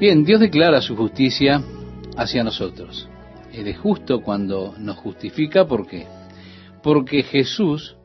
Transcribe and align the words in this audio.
Bien, 0.00 0.24
Dios 0.24 0.40
declara 0.40 0.80
su 0.80 0.96
justicia 0.96 1.62
hacia 2.16 2.42
nosotros. 2.42 3.06
Él 3.52 3.68
es 3.68 3.78
justo 3.78 4.22
cuando 4.22 4.74
nos 4.78 4.96
justifica, 4.96 5.66
¿por 5.66 5.86
qué? 5.86 6.06
Porque 6.82 7.22
Jesús 7.22 7.98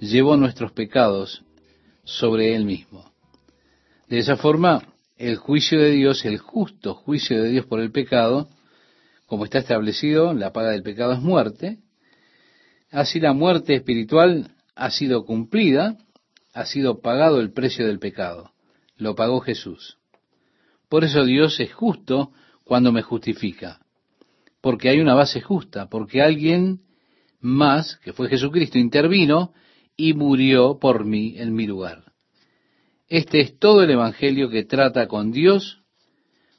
llevó 0.00 0.36
nuestros 0.36 0.72
pecados 0.72 1.44
sobre 2.02 2.56
Él 2.56 2.64
mismo. 2.64 3.12
De 4.08 4.18
esa 4.18 4.36
forma, 4.36 4.88
el 5.18 5.36
juicio 5.36 5.80
de 5.80 5.92
Dios, 5.92 6.24
el 6.24 6.38
justo 6.38 6.94
juicio 6.94 7.40
de 7.40 7.50
Dios 7.50 7.64
por 7.64 7.78
el 7.78 7.92
pecado, 7.92 8.48
como 9.26 9.44
está 9.44 9.58
establecido, 9.58 10.34
la 10.34 10.52
paga 10.52 10.70
del 10.70 10.82
pecado 10.82 11.12
es 11.12 11.20
muerte, 11.20 11.78
así 12.90 13.20
la 13.20 13.34
muerte 13.34 13.76
espiritual 13.76 14.50
ha 14.74 14.90
sido 14.90 15.24
cumplida, 15.24 15.96
ha 16.54 16.66
sido 16.66 17.00
pagado 17.00 17.38
el 17.38 17.52
precio 17.52 17.86
del 17.86 18.00
pecado, 18.00 18.50
lo 18.96 19.14
pagó 19.14 19.38
Jesús. 19.38 19.96
Por 20.88 21.04
eso 21.04 21.24
Dios 21.24 21.58
es 21.60 21.72
justo 21.72 22.32
cuando 22.64 22.92
me 22.92 23.02
justifica, 23.02 23.80
porque 24.60 24.88
hay 24.88 25.00
una 25.00 25.14
base 25.14 25.40
justa, 25.40 25.88
porque 25.88 26.22
alguien 26.22 26.80
más, 27.40 27.96
que 27.98 28.12
fue 28.12 28.28
Jesucristo, 28.28 28.78
intervino 28.78 29.52
y 29.96 30.14
murió 30.14 30.78
por 30.78 31.04
mí 31.04 31.34
en 31.38 31.54
mi 31.54 31.66
lugar. 31.66 32.12
Este 33.08 33.40
es 33.40 33.58
todo 33.58 33.82
el 33.82 33.90
Evangelio 33.90 34.50
que 34.50 34.64
trata 34.64 35.06
con 35.06 35.30
Dios, 35.30 35.82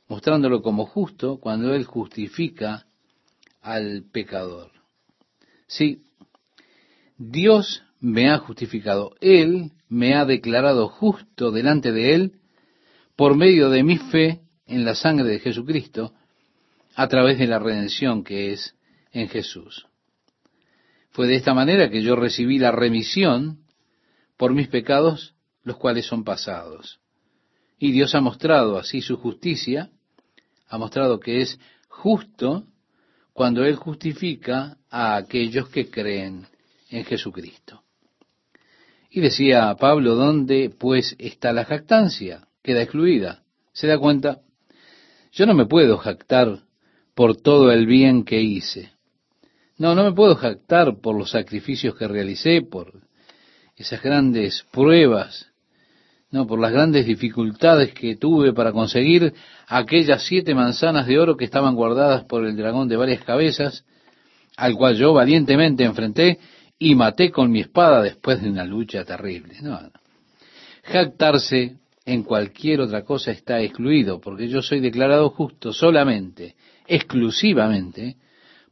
mostrándolo 0.07 0.61
como 0.61 0.85
justo 0.85 1.39
cuando 1.39 1.73
Él 1.73 1.83
justifica 1.83 2.87
al 3.61 4.05
pecador. 4.11 4.71
Sí, 5.67 6.03
Dios 7.17 7.83
me 7.99 8.29
ha 8.29 8.37
justificado, 8.37 9.15
Él 9.19 9.71
me 9.89 10.15
ha 10.15 10.25
declarado 10.25 10.87
justo 10.87 11.51
delante 11.51 11.91
de 11.91 12.13
Él 12.15 12.33
por 13.17 13.35
medio 13.35 13.69
de 13.69 13.83
mi 13.83 13.97
fe 13.97 14.41
en 14.67 14.85
la 14.85 14.95
sangre 14.95 15.27
de 15.27 15.39
Jesucristo, 15.39 16.13
a 16.95 17.07
través 17.07 17.37
de 17.39 17.47
la 17.47 17.59
redención 17.59 18.23
que 18.23 18.53
es 18.53 18.75
en 19.11 19.27
Jesús. 19.27 19.87
Fue 21.09 21.27
de 21.27 21.35
esta 21.35 21.53
manera 21.53 21.89
que 21.89 22.01
yo 22.01 22.15
recibí 22.15 22.59
la 22.59 22.71
remisión 22.71 23.59
por 24.37 24.53
mis 24.53 24.67
pecados, 24.67 25.33
los 25.63 25.77
cuales 25.77 26.05
son 26.05 26.23
pasados. 26.23 26.99
Y 27.79 27.91
Dios 27.91 28.13
ha 28.13 28.21
mostrado 28.21 28.77
así 28.77 29.01
su 29.01 29.17
justicia, 29.17 29.89
ha 30.67 30.77
mostrado 30.77 31.19
que 31.19 31.41
es 31.41 31.59
justo 31.87 32.65
cuando 33.33 33.65
Él 33.65 33.75
justifica 33.75 34.77
a 34.89 35.15
aquellos 35.15 35.69
que 35.69 35.89
creen 35.89 36.47
en 36.89 37.03
Jesucristo. 37.03 37.81
Y 39.09 39.21
decía 39.21 39.75
Pablo, 39.79 40.15
¿dónde 40.15 40.71
pues 40.77 41.15
está 41.17 41.51
la 41.51 41.65
jactancia? 41.65 42.46
Queda 42.67 42.81
excluida. 42.81 43.43
¿Se 43.71 43.87
da 43.87 43.97
cuenta? 43.97 44.41
Yo 45.31 45.45
no 45.45 45.53
me 45.53 45.67
puedo 45.67 45.97
jactar 45.97 46.63
por 47.15 47.37
todo 47.37 47.71
el 47.71 47.85
bien 47.85 48.25
que 48.25 48.41
hice. 48.41 48.91
No, 49.77 49.95
no 49.95 50.03
me 50.03 50.11
puedo 50.11 50.35
jactar 50.35 50.99
por 50.99 51.17
los 51.17 51.31
sacrificios 51.31 51.95
que 51.95 52.09
realicé, 52.09 52.61
por 52.61 52.91
esas 53.77 54.03
grandes 54.03 54.65
pruebas, 54.73 55.47
no, 56.29 56.45
por 56.45 56.59
las 56.59 56.73
grandes 56.73 57.05
dificultades 57.05 57.93
que 57.93 58.17
tuve 58.17 58.51
para 58.51 58.73
conseguir 58.73 59.33
aquellas 59.67 60.25
siete 60.25 60.53
manzanas 60.53 61.07
de 61.07 61.17
oro 61.17 61.37
que 61.37 61.45
estaban 61.45 61.73
guardadas 61.73 62.25
por 62.25 62.45
el 62.45 62.57
dragón 62.57 62.89
de 62.89 62.97
varias 62.97 63.23
cabezas, 63.23 63.85
al 64.57 64.75
cual 64.75 64.97
yo 64.97 65.13
valientemente 65.13 65.85
enfrenté 65.85 66.39
y 66.77 66.95
maté 66.95 67.31
con 67.31 67.49
mi 67.49 67.61
espada 67.61 68.01
después 68.01 68.41
de 68.41 68.49
una 68.49 68.65
lucha 68.65 69.05
terrible. 69.05 69.55
Jactarse 70.83 71.77
en 72.07 72.23
cualquier 72.23 72.79
otra 72.79 73.03
cosa 73.03 73.31
está 73.31 73.59
excluido, 73.59 74.21
porque 74.21 74.47
yo 74.47 74.61
soy 74.61 74.79
declarado 74.79 75.29
justo 75.29 75.73
solamente, 75.73 76.55
exclusivamente, 76.87 78.15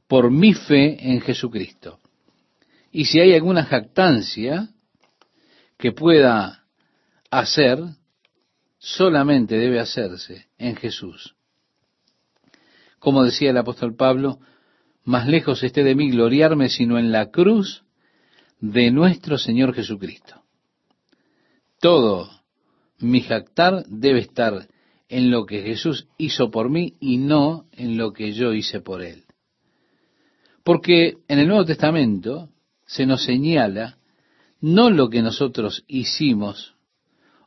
por 0.07 0.31
mi 0.31 0.53
fe 0.53 1.11
en 1.11 1.19
Jesucristo. 1.19 1.99
Y 2.93 3.03
si 3.03 3.19
hay 3.19 3.33
alguna 3.33 3.65
jactancia 3.65 4.69
que 5.77 5.91
pueda 5.91 6.63
hacer, 7.29 7.79
solamente 8.79 9.57
debe 9.57 9.81
hacerse 9.81 10.47
en 10.57 10.77
Jesús. 10.77 11.35
Como 12.99 13.25
decía 13.25 13.49
el 13.49 13.57
apóstol 13.57 13.97
Pablo, 13.97 14.39
más 15.03 15.27
lejos 15.27 15.61
esté 15.61 15.83
de 15.83 15.93
mí 15.93 16.09
gloriarme 16.09 16.69
sino 16.69 16.97
en 16.97 17.11
la 17.11 17.31
cruz 17.31 17.83
de 18.61 18.91
nuestro 18.91 19.37
Señor 19.37 19.73
Jesucristo. 19.73 20.41
Todo 21.81 22.34
mi 22.99 23.21
jactar 23.21 23.85
debe 23.87 24.19
estar 24.19 24.67
en 25.09 25.31
lo 25.31 25.45
que 25.45 25.61
Jesús 25.61 26.07
hizo 26.17 26.49
por 26.51 26.69
mí 26.69 26.95
y 26.99 27.17
no 27.17 27.65
en 27.71 27.97
lo 27.97 28.13
que 28.13 28.33
yo 28.33 28.53
hice 28.53 28.81
por 28.81 29.01
él. 29.01 29.23
Porque 30.63 31.17
en 31.27 31.39
el 31.39 31.47
Nuevo 31.47 31.65
Testamento 31.65 32.49
se 32.85 33.05
nos 33.05 33.23
señala 33.23 33.97
no 34.61 34.89
lo 34.89 35.09
que 35.09 35.21
nosotros 35.21 35.83
hicimos 35.87 36.75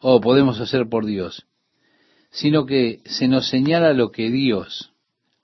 o 0.00 0.20
podemos 0.20 0.60
hacer 0.60 0.88
por 0.88 1.04
Dios, 1.04 1.46
sino 2.30 2.66
que 2.66 3.00
se 3.04 3.26
nos 3.26 3.48
señala 3.48 3.92
lo 3.92 4.12
que 4.12 4.30
Dios 4.30 4.92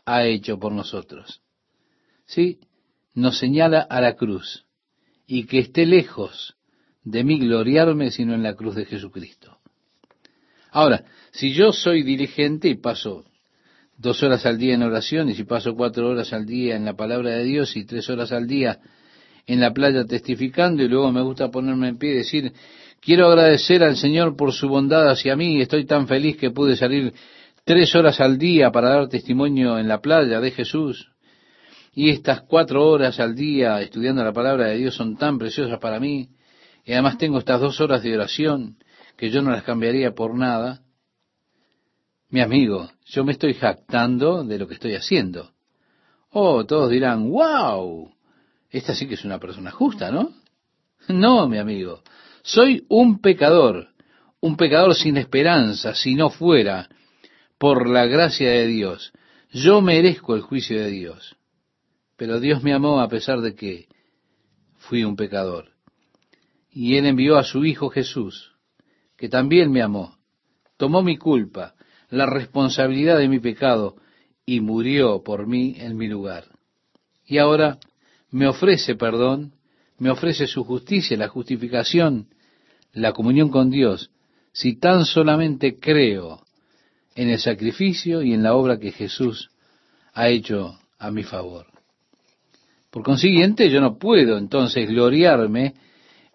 ha 0.05 0.25
hecho 0.25 0.59
por 0.59 0.73
nosotros. 0.73 1.41
¿Sí? 2.27 2.61
Nos 3.15 3.39
señala 3.39 3.81
a 3.81 4.01
la 4.01 4.15
cruz 4.15 4.67
y 5.27 5.47
que 5.47 5.59
esté 5.59 5.87
lejos 5.87 6.57
de 7.03 7.25
mí 7.25 7.39
gloriarme 7.39 8.11
sino 8.11 8.35
en 8.35 8.43
la 8.43 8.55
cruz 8.55 8.75
de 8.77 8.85
Jesucristo. 8.85 9.59
Ahora, 10.75 11.05
si 11.31 11.53
yo 11.53 11.73
soy 11.73 12.03
dirigente 12.03 12.69
y 12.69 12.75
paso 12.75 13.25
dos 13.97 14.21
horas 14.25 14.45
al 14.45 14.59
día 14.59 14.75
en 14.75 14.83
oración, 14.83 15.31
y 15.31 15.45
paso 15.45 15.77
cuatro 15.77 16.09
horas 16.09 16.33
al 16.33 16.47
día 16.47 16.75
en 16.75 16.85
la 16.85 16.95
palabra 16.95 17.31
de 17.31 17.45
Dios 17.45 17.77
y 17.77 17.85
tres 17.85 18.11
horas 18.11 18.33
al 18.33 18.49
día 18.49 18.81
en 19.47 19.61
la 19.61 19.73
playa 19.73 20.05
testificando, 20.05 20.83
y 20.83 20.89
luego 20.89 21.13
me 21.13 21.23
gusta 21.23 21.49
ponerme 21.49 21.91
en 21.91 21.99
pie 21.99 22.11
y 22.11 22.17
decir, 22.17 22.53
quiero 23.01 23.29
agradecer 23.29 23.85
al 23.85 23.97
Señor 23.97 24.37
por 24.37 24.53
su 24.53 24.69
bondad 24.69 25.09
hacia 25.09 25.37
mí, 25.37 25.61
estoy 25.61 25.87
tan 25.87 26.09
feliz 26.09 26.37
que 26.39 26.51
pude 26.51 26.77
salir 26.77 27.15
tres 27.65 27.95
horas 27.95 28.21
al 28.21 28.37
día 28.37 28.73
para 28.73 28.89
dar 28.89 29.09
testimonio 29.09 29.79
en 29.79 29.87
la 29.87 30.01
playa 30.01 30.41
de 30.41 30.51
Jesús, 30.51 31.13
y 31.95 32.11
estas 32.11 32.41
cuatro 32.41 32.85
horas 32.85 33.21
al 33.21 33.37
día 33.37 33.81
estudiando 33.81 34.25
la 34.25 34.33
palabra 34.33 34.67
de 34.71 34.79
Dios 34.79 34.97
son 34.97 35.17
tan 35.17 35.39
preciosas 35.39 35.79
para 35.79 36.01
mí, 36.01 36.31
y 36.85 36.95
además 36.95 37.17
tengo 37.17 37.39
estas 37.39 37.61
dos 37.61 37.81
horas 37.81 38.03
de 38.03 38.13
oración, 38.13 38.77
que 39.25 39.31
yo 39.31 39.41
no 39.41 39.53
las 39.53 39.63
cambiaría 39.63 40.15
por 40.15 40.37
nada, 40.37 40.83
mi 42.29 42.43
amigo, 42.43 42.91
yo 43.07 43.25
me 43.25 43.33
estoy 43.33 43.55
jactando 43.55 44.45
de 44.45 44.59
lo 44.59 44.69
que 44.69 44.75
estoy 44.75 44.97
haciendo. 44.97 45.53
Oh, 46.29 46.67
todos 46.67 46.91
dirán, 46.91 47.31
wow, 47.31 48.13
esta 48.69 48.95
sí 48.95 49.09
que 49.09 49.15
es 49.15 49.25
una 49.25 49.39
persona 49.39 49.71
justa, 49.71 50.11
¿no? 50.11 50.35
No, 51.09 51.49
mi 51.49 51.57
amigo, 51.57 52.03
soy 52.43 52.85
un 52.91 53.23
pecador, 53.23 53.89
un 54.41 54.59
pecador 54.59 54.95
sin 54.95 55.17
esperanza, 55.17 55.95
si 55.95 56.15
no 56.15 56.29
fuera 56.29 56.91
por 57.57 57.89
la 57.89 58.05
gracia 58.05 58.51
de 58.51 58.67
Dios. 58.67 59.11
Yo 59.53 59.81
merezco 59.81 60.35
el 60.35 60.43
juicio 60.43 60.79
de 60.79 60.91
Dios. 60.91 61.35
Pero 62.19 62.41
Dios 62.41 62.63
me 62.63 62.75
amó 62.75 63.01
a 63.01 63.09
pesar 63.09 63.41
de 63.41 63.55
que 63.55 63.89
fui 64.77 65.03
un 65.03 65.17
pecador. 65.17 65.71
Y 66.71 66.99
Él 66.99 67.07
envió 67.07 67.39
a 67.39 67.43
su 67.43 67.65
Hijo 67.65 67.89
Jesús 67.89 68.54
que 69.17 69.29
también 69.29 69.71
me 69.71 69.83
amó, 69.83 70.17
tomó 70.77 71.03
mi 71.03 71.17
culpa, 71.17 71.75
la 72.11 72.27
responsabilidad 72.27 73.19
de 73.19 73.29
mi 73.29 73.39
pecado, 73.39 73.97
y 74.47 74.61
murió 74.61 75.23
por 75.23 75.47
mí 75.47 75.77
en 75.79 75.97
mi 75.97 76.09
lugar. 76.09 76.45
Y 77.27 77.39
ahora 77.39 77.79
me 78.31 78.47
ofrece 78.47 78.95
perdón, 78.95 79.55
me 79.99 80.11
ofrece 80.11 80.47
su 80.47 80.65
justicia, 80.65 81.17
la 81.17 81.29
justificación, 81.29 82.29
la 82.93 83.13
comunión 83.13 83.49
con 83.49 83.71
Dios, 83.71 84.11
si 84.53 84.77
tan 84.77 85.05
solamente 85.05 85.79
creo 85.79 86.45
en 87.15 87.31
el 87.31 87.39
sacrificio 87.39 88.23
y 88.23 88.35
en 88.35 88.43
la 88.43 88.55
obra 88.55 88.79
que 88.79 88.93
Jesús 88.93 89.51
ha 90.13 90.29
hecho 90.29 90.79
a 90.99 91.11
mi 91.11 91.23
favor. 91.23 91.67
Por 92.91 93.03
consiguiente, 93.03 93.71
yo 93.71 93.81
no 93.81 93.99
puedo 93.99 94.39
entonces 94.39 94.89
gloriarme 94.89 95.75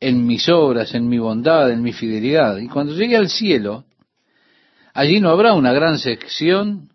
en 0.02 0.26
mis 0.26 0.48
obras, 0.50 0.94
en 0.94 1.08
mi 1.08 1.20
bondad, 1.20 1.72
en 1.72 1.82
mi 1.82 1.94
fidelidad. 1.94 2.58
Y 2.58 2.68
cuando 2.68 2.94
llegue 2.94 3.18
al 3.18 3.30
cielo, 3.30 3.86
allí 4.94 5.20
no 5.20 5.30
habrá 5.30 5.54
una 5.54 5.74
gran 5.74 6.00
sección, 6.00 6.90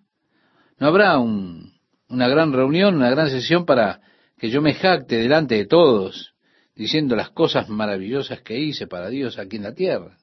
no 0.78 0.86
habrá 0.86 1.18
una 1.18 2.28
gran 2.28 2.52
reunión, 2.52 2.96
una 2.96 3.10
gran 3.10 3.30
sesión 3.30 3.64
para 3.64 4.00
que 4.38 4.50
yo 4.50 4.62
me 4.62 4.74
jacte 4.74 5.16
delante 5.16 5.54
de 5.56 5.66
todos, 5.66 6.34
diciendo 6.74 7.14
las 7.16 7.30
cosas 7.30 7.68
maravillosas 7.68 8.40
que 8.42 8.58
hice 8.58 8.86
para 8.86 9.08
Dios 9.08 9.38
aquí 9.38 9.56
en 9.56 9.62
la 9.62 9.74
tierra. 9.74 10.16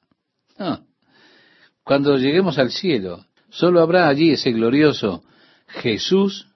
Cuando 1.82 2.16
lleguemos 2.16 2.58
al 2.58 2.70
cielo, 2.70 3.24
solo 3.48 3.80
habrá 3.80 4.08
allí 4.08 4.32
ese 4.32 4.52
glorioso 4.52 5.24
Jesús 5.66 6.46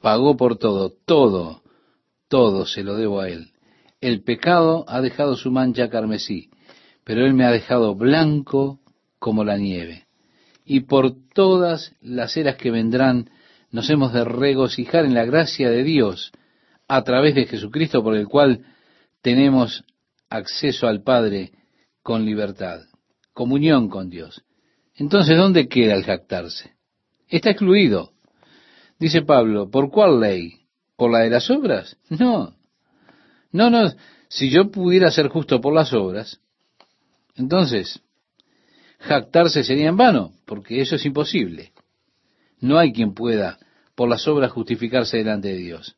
pagó 0.00 0.36
por 0.36 0.58
todo, 0.58 0.92
todo, 1.04 1.62
todo 2.28 2.66
se 2.66 2.82
lo 2.82 2.96
debo 2.96 3.20
a 3.20 3.28
Él. 3.28 3.52
El 4.00 4.22
pecado 4.22 4.84
ha 4.88 5.00
dejado 5.00 5.36
su 5.36 5.50
mancha 5.50 5.88
carmesí, 5.90 6.50
pero 7.04 7.24
Él 7.26 7.34
me 7.34 7.44
ha 7.44 7.50
dejado 7.50 7.94
blanco 7.94 8.80
como 9.18 9.44
la 9.44 9.56
nieve. 9.56 10.04
y 10.70 10.80
por 10.80 11.14
todas 11.32 11.94
las 12.02 12.36
eras 12.36 12.56
que 12.56 12.70
vendrán 12.70 13.30
nos 13.70 13.88
hemos 13.88 14.12
de 14.12 14.22
regocijar 14.22 15.06
en 15.06 15.14
la 15.14 15.24
gracia 15.24 15.70
de 15.70 15.82
Dios 15.82 16.30
a 16.88 17.02
través 17.04 17.34
de 17.34 17.46
Jesucristo 17.46 18.02
por 18.02 18.14
el 18.14 18.28
cual 18.28 18.66
tenemos 19.22 19.84
acceso 20.28 20.86
al 20.86 21.02
Padre 21.02 21.52
con 22.02 22.26
libertad, 22.26 22.80
comunión 23.32 23.88
con 23.88 24.10
Dios. 24.10 24.44
Entonces, 24.94 25.38
¿dónde 25.38 25.68
queda 25.68 25.94
el 25.94 26.04
jactarse? 26.04 26.74
Está 27.28 27.50
excluido. 27.50 28.12
Dice 28.98 29.22
Pablo, 29.22 29.70
¿por 29.70 29.90
cuál 29.90 30.20
ley? 30.20 30.66
¿Por 30.96 31.10
la 31.10 31.20
de 31.20 31.30
las 31.30 31.48
obras? 31.50 31.96
No. 32.10 32.57
No, 33.50 33.70
no. 33.70 33.90
Si 34.28 34.50
yo 34.50 34.70
pudiera 34.70 35.10
ser 35.10 35.28
justo 35.28 35.60
por 35.60 35.74
las 35.74 35.92
obras, 35.92 36.40
entonces 37.36 38.00
jactarse 38.98 39.64
sería 39.64 39.88
en 39.88 39.96
vano, 39.96 40.32
porque 40.44 40.80
eso 40.80 40.96
es 40.96 41.06
imposible. 41.06 41.72
No 42.60 42.78
hay 42.78 42.92
quien 42.92 43.14
pueda 43.14 43.58
por 43.94 44.08
las 44.08 44.26
obras 44.28 44.52
justificarse 44.52 45.18
delante 45.18 45.48
de 45.48 45.58
Dios. 45.58 45.96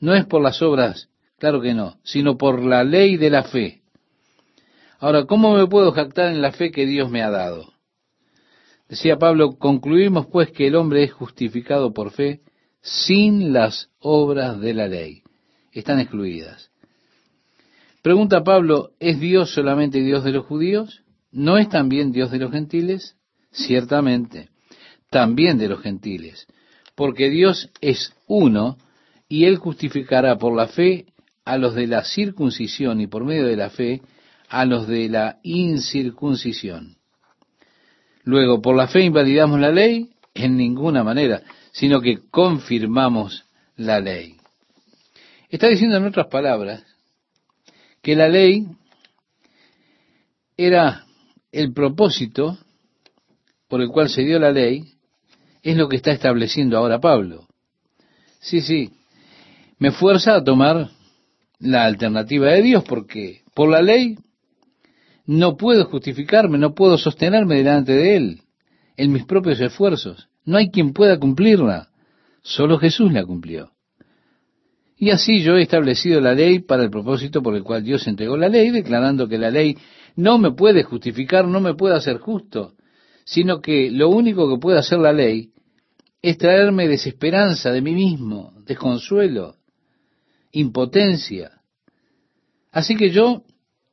No 0.00 0.14
es 0.14 0.26
por 0.26 0.42
las 0.42 0.60
obras, 0.62 1.08
claro 1.38 1.60
que 1.60 1.74
no, 1.74 1.98
sino 2.04 2.36
por 2.36 2.62
la 2.62 2.84
ley 2.84 3.16
de 3.16 3.30
la 3.30 3.44
fe. 3.44 3.82
Ahora, 5.00 5.24
¿cómo 5.24 5.56
me 5.56 5.66
puedo 5.66 5.92
jactar 5.92 6.32
en 6.32 6.42
la 6.42 6.52
fe 6.52 6.70
que 6.70 6.86
Dios 6.86 7.10
me 7.10 7.22
ha 7.22 7.30
dado? 7.30 7.72
Decía 8.88 9.16
Pablo, 9.16 9.58
concluimos 9.58 10.26
pues 10.26 10.50
que 10.50 10.66
el 10.66 10.74
hombre 10.74 11.04
es 11.04 11.12
justificado 11.12 11.92
por 11.92 12.10
fe 12.10 12.40
sin 12.80 13.52
las 13.52 13.90
obras 13.98 14.60
de 14.60 14.74
la 14.74 14.88
ley. 14.88 15.22
Están 15.78 16.00
excluidas. 16.00 16.72
Pregunta 18.02 18.42
Pablo, 18.42 18.90
¿es 18.98 19.20
Dios 19.20 19.54
solamente 19.54 20.00
Dios 20.00 20.24
de 20.24 20.32
los 20.32 20.44
judíos? 20.44 21.04
¿No 21.30 21.56
es 21.56 21.68
también 21.68 22.10
Dios 22.10 22.32
de 22.32 22.38
los 22.38 22.50
gentiles? 22.50 23.14
Ciertamente, 23.52 24.48
también 25.08 25.56
de 25.56 25.68
los 25.68 25.80
gentiles, 25.80 26.48
porque 26.96 27.30
Dios 27.30 27.70
es 27.80 28.12
uno 28.26 28.76
y 29.28 29.44
Él 29.44 29.58
justificará 29.58 30.36
por 30.36 30.52
la 30.56 30.66
fe 30.66 31.06
a 31.44 31.56
los 31.58 31.76
de 31.76 31.86
la 31.86 32.02
circuncisión 32.02 33.00
y 33.00 33.06
por 33.06 33.24
medio 33.24 33.46
de 33.46 33.56
la 33.56 33.70
fe 33.70 34.02
a 34.48 34.64
los 34.64 34.88
de 34.88 35.08
la 35.08 35.38
incircuncisión. 35.44 36.96
Luego, 38.24 38.60
¿por 38.60 38.74
la 38.74 38.88
fe 38.88 39.02
invalidamos 39.04 39.60
la 39.60 39.70
ley? 39.70 40.10
En 40.34 40.56
ninguna 40.56 41.04
manera, 41.04 41.42
sino 41.70 42.00
que 42.00 42.18
confirmamos 42.30 43.44
la 43.76 44.00
ley. 44.00 44.37
Está 45.48 45.68
diciendo 45.68 45.96
en 45.96 46.04
otras 46.04 46.26
palabras 46.26 46.84
que 48.02 48.14
la 48.14 48.28
ley 48.28 48.66
era 50.56 51.06
el 51.52 51.72
propósito 51.72 52.58
por 53.68 53.80
el 53.80 53.88
cual 53.88 54.08
se 54.08 54.22
dio 54.22 54.38
la 54.38 54.50
ley, 54.50 54.94
es 55.62 55.76
lo 55.76 55.88
que 55.88 55.96
está 55.96 56.10
estableciendo 56.10 56.76
ahora 56.76 57.00
Pablo. 57.00 57.46
Sí, 58.40 58.60
sí, 58.60 58.90
me 59.78 59.90
fuerza 59.90 60.36
a 60.36 60.44
tomar 60.44 60.90
la 61.58 61.84
alternativa 61.84 62.48
de 62.52 62.62
Dios, 62.62 62.84
porque 62.84 63.42
por 63.54 63.70
la 63.70 63.82
ley 63.82 64.16
no 65.26 65.56
puedo 65.56 65.84
justificarme, 65.86 66.58
no 66.58 66.74
puedo 66.74 66.98
sostenerme 66.98 67.56
delante 67.56 67.92
de 67.92 68.16
Él 68.16 68.42
en 68.96 69.12
mis 69.12 69.24
propios 69.24 69.60
esfuerzos. 69.60 70.28
No 70.44 70.56
hay 70.56 70.70
quien 70.70 70.92
pueda 70.92 71.18
cumplirla, 71.18 71.88
solo 72.42 72.78
Jesús 72.78 73.12
la 73.12 73.24
cumplió. 73.24 73.72
Y 74.98 75.10
así 75.10 75.42
yo 75.42 75.56
he 75.56 75.62
establecido 75.62 76.20
la 76.20 76.34
ley 76.34 76.58
para 76.58 76.82
el 76.82 76.90
propósito 76.90 77.40
por 77.40 77.54
el 77.54 77.62
cual 77.62 77.84
Dios 77.84 78.06
entregó 78.08 78.36
la 78.36 78.48
ley, 78.48 78.70
declarando 78.70 79.28
que 79.28 79.38
la 79.38 79.50
ley 79.50 79.76
no 80.16 80.38
me 80.38 80.50
puede 80.50 80.82
justificar, 80.82 81.46
no 81.46 81.60
me 81.60 81.74
puede 81.74 81.94
hacer 81.94 82.18
justo, 82.18 82.74
sino 83.24 83.60
que 83.60 83.92
lo 83.92 84.08
único 84.08 84.50
que 84.50 84.60
puede 84.60 84.78
hacer 84.78 84.98
la 84.98 85.12
ley 85.12 85.50
es 86.20 86.36
traerme 86.36 86.88
desesperanza 86.88 87.70
de 87.70 87.80
mí 87.80 87.94
mismo, 87.94 88.52
desconsuelo, 88.66 89.54
impotencia. 90.50 91.52
Así 92.72 92.96
que 92.96 93.10
yo 93.10 93.44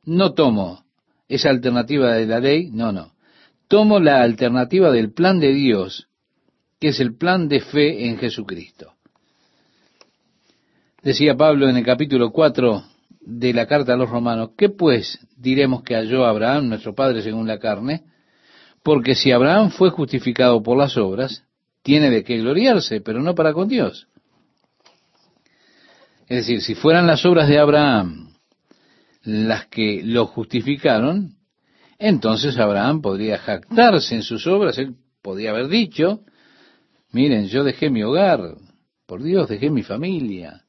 no 0.04 0.34
tomo 0.34 0.84
esa 1.28 1.50
alternativa 1.50 2.14
de 2.14 2.26
la 2.26 2.40
ley, 2.40 2.70
no, 2.72 2.90
no. 2.90 3.12
Tomo 3.68 4.00
la 4.00 4.22
alternativa 4.22 4.90
del 4.90 5.12
plan 5.12 5.38
de 5.38 5.52
Dios, 5.52 6.08
que 6.80 6.88
es 6.88 6.98
el 6.98 7.16
plan 7.16 7.46
de 7.46 7.60
fe 7.60 8.06
en 8.06 8.18
Jesucristo. 8.18 8.95
Decía 11.06 11.36
Pablo 11.36 11.68
en 11.68 11.76
el 11.76 11.84
capítulo 11.84 12.32
4 12.32 12.82
de 13.20 13.54
la 13.54 13.68
carta 13.68 13.92
a 13.92 13.96
los 13.96 14.10
romanos, 14.10 14.50
¿qué 14.58 14.70
pues 14.70 15.20
diremos 15.36 15.84
que 15.84 15.94
halló 15.94 16.26
Abraham, 16.26 16.68
nuestro 16.68 16.96
padre 16.96 17.22
según 17.22 17.46
la 17.46 17.60
carne? 17.60 18.02
Porque 18.82 19.14
si 19.14 19.30
Abraham 19.30 19.70
fue 19.70 19.90
justificado 19.90 20.64
por 20.64 20.76
las 20.76 20.96
obras, 20.96 21.44
tiene 21.84 22.10
de 22.10 22.24
qué 22.24 22.38
gloriarse, 22.38 23.00
pero 23.02 23.22
no 23.22 23.36
para 23.36 23.52
con 23.52 23.68
Dios. 23.68 24.08
Es 26.26 26.38
decir, 26.38 26.60
si 26.60 26.74
fueran 26.74 27.06
las 27.06 27.24
obras 27.24 27.46
de 27.46 27.60
Abraham 27.60 28.32
las 29.22 29.66
que 29.66 30.02
lo 30.02 30.26
justificaron, 30.26 31.36
entonces 32.00 32.58
Abraham 32.58 33.00
podría 33.00 33.38
jactarse 33.38 34.16
en 34.16 34.22
sus 34.22 34.44
obras, 34.48 34.76
él 34.78 34.96
podría 35.22 35.50
haber 35.50 35.68
dicho, 35.68 36.22
miren, 37.12 37.46
yo 37.46 37.62
dejé 37.62 37.90
mi 37.90 38.02
hogar, 38.02 38.56
por 39.06 39.22
Dios, 39.22 39.48
dejé 39.48 39.70
mi 39.70 39.84
familia, 39.84 40.65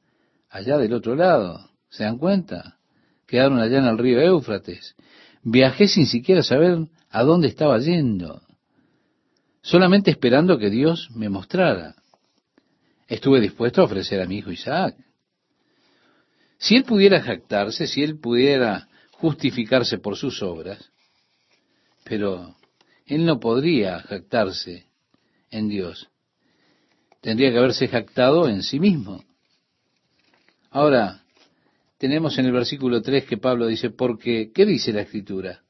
allá 0.50 0.78
del 0.78 0.92
otro 0.92 1.14
lado. 1.14 1.70
¿Se 1.90 2.04
dan 2.04 2.18
cuenta? 2.18 2.78
Quedaron 3.26 3.58
allá 3.60 3.78
en 3.78 3.86
el 3.86 3.98
río 3.98 4.20
Éufrates. 4.20 4.96
Viajé 5.42 5.88
sin 5.88 6.06
siquiera 6.06 6.42
saber 6.42 6.78
a 7.10 7.22
dónde 7.22 7.48
estaba 7.48 7.78
yendo, 7.78 8.42
solamente 9.62 10.10
esperando 10.10 10.58
que 10.58 10.70
Dios 10.70 11.10
me 11.14 11.28
mostrara. 11.28 11.94
Estuve 13.06 13.40
dispuesto 13.40 13.80
a 13.80 13.84
ofrecer 13.84 14.20
a 14.20 14.26
mi 14.26 14.38
hijo 14.38 14.50
Isaac. 14.50 14.96
Si 16.58 16.76
él 16.76 16.84
pudiera 16.84 17.22
jactarse, 17.22 17.86
si 17.86 18.02
él 18.02 18.18
pudiera 18.18 18.88
justificarse 19.12 19.98
por 19.98 20.16
sus 20.16 20.42
obras, 20.42 20.90
pero 22.04 22.56
él 23.06 23.24
no 23.24 23.40
podría 23.40 24.00
jactarse 24.00 24.86
en 25.50 25.68
Dios. 25.68 26.08
Tendría 27.20 27.50
que 27.50 27.58
haberse 27.58 27.88
jactado 27.88 28.48
en 28.48 28.62
sí 28.62 28.78
mismo. 28.78 29.24
Ahora, 30.78 31.24
tenemos 31.98 32.38
en 32.38 32.46
el 32.46 32.52
versículo 32.52 33.02
3 33.02 33.24
que 33.24 33.36
Pablo 33.36 33.66
dice, 33.66 33.90
porque, 33.90 34.52
¿qué 34.54 34.64
dice 34.64 34.92
la 34.92 35.00
escritura? 35.00 35.62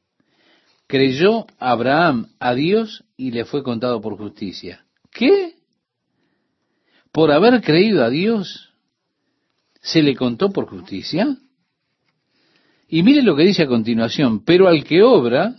Creyó 0.86 1.46
Abraham 1.58 2.26
a 2.38 2.52
Dios 2.52 3.04
y 3.16 3.30
le 3.30 3.46
fue 3.46 3.62
contado 3.62 4.02
por 4.02 4.18
justicia. 4.18 4.84
¿Qué? 5.10 5.54
Por 7.10 7.32
haber 7.32 7.62
creído 7.62 8.04
a 8.04 8.10
Dios, 8.10 8.74
se 9.80 10.02
le 10.02 10.14
contó 10.14 10.50
por 10.50 10.66
justicia. 10.66 11.38
Y 12.86 13.02
mire 13.02 13.22
lo 13.22 13.34
que 13.34 13.44
dice 13.44 13.62
a 13.62 13.66
continuación, 13.66 14.44
pero 14.44 14.68
al 14.68 14.84
que 14.84 15.02
obra, 15.02 15.56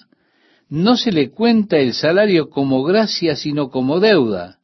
no 0.70 0.96
se 0.96 1.12
le 1.12 1.32
cuenta 1.32 1.80
el 1.80 1.96
salario 1.96 2.52
como 2.52 2.84
gracia, 2.84 3.36
sino 3.36 3.72
como 3.72 4.00
deuda. 4.00 4.60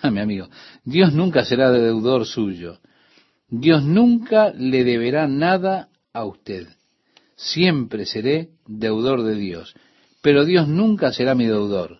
Ah, 0.00 0.12
mi 0.12 0.20
amigo, 0.20 0.48
Dios 0.84 1.12
nunca 1.12 1.44
será 1.44 1.72
deudor 1.72 2.24
suyo. 2.24 2.79
Dios 3.50 3.82
nunca 3.84 4.52
le 4.54 4.84
deberá 4.84 5.26
nada 5.26 5.88
a 6.12 6.24
usted. 6.24 6.68
Siempre 7.34 8.06
seré 8.06 8.50
deudor 8.66 9.22
de 9.24 9.34
Dios, 9.34 9.74
pero 10.22 10.44
Dios 10.44 10.68
nunca 10.68 11.12
será 11.12 11.34
mi 11.34 11.46
deudor. 11.46 11.98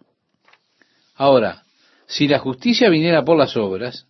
Ahora, 1.15 1.65
si 2.07 2.29
la 2.29 2.39
justicia 2.39 2.89
viniera 2.89 3.25
por 3.25 3.37
las 3.37 3.57
obras, 3.57 4.07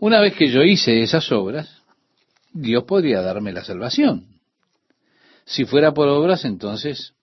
una 0.00 0.20
vez 0.20 0.34
que 0.34 0.50
yo 0.50 0.62
hice 0.62 1.02
esas 1.02 1.32
obras, 1.32 1.82
Dios 2.52 2.84
podría 2.84 3.20
darme 3.20 3.52
la 3.52 3.64
salvación. 3.64 4.40
Si 5.44 5.64
fuera 5.64 5.92
por 5.92 6.08
obras, 6.08 6.44
entonces 6.44 7.14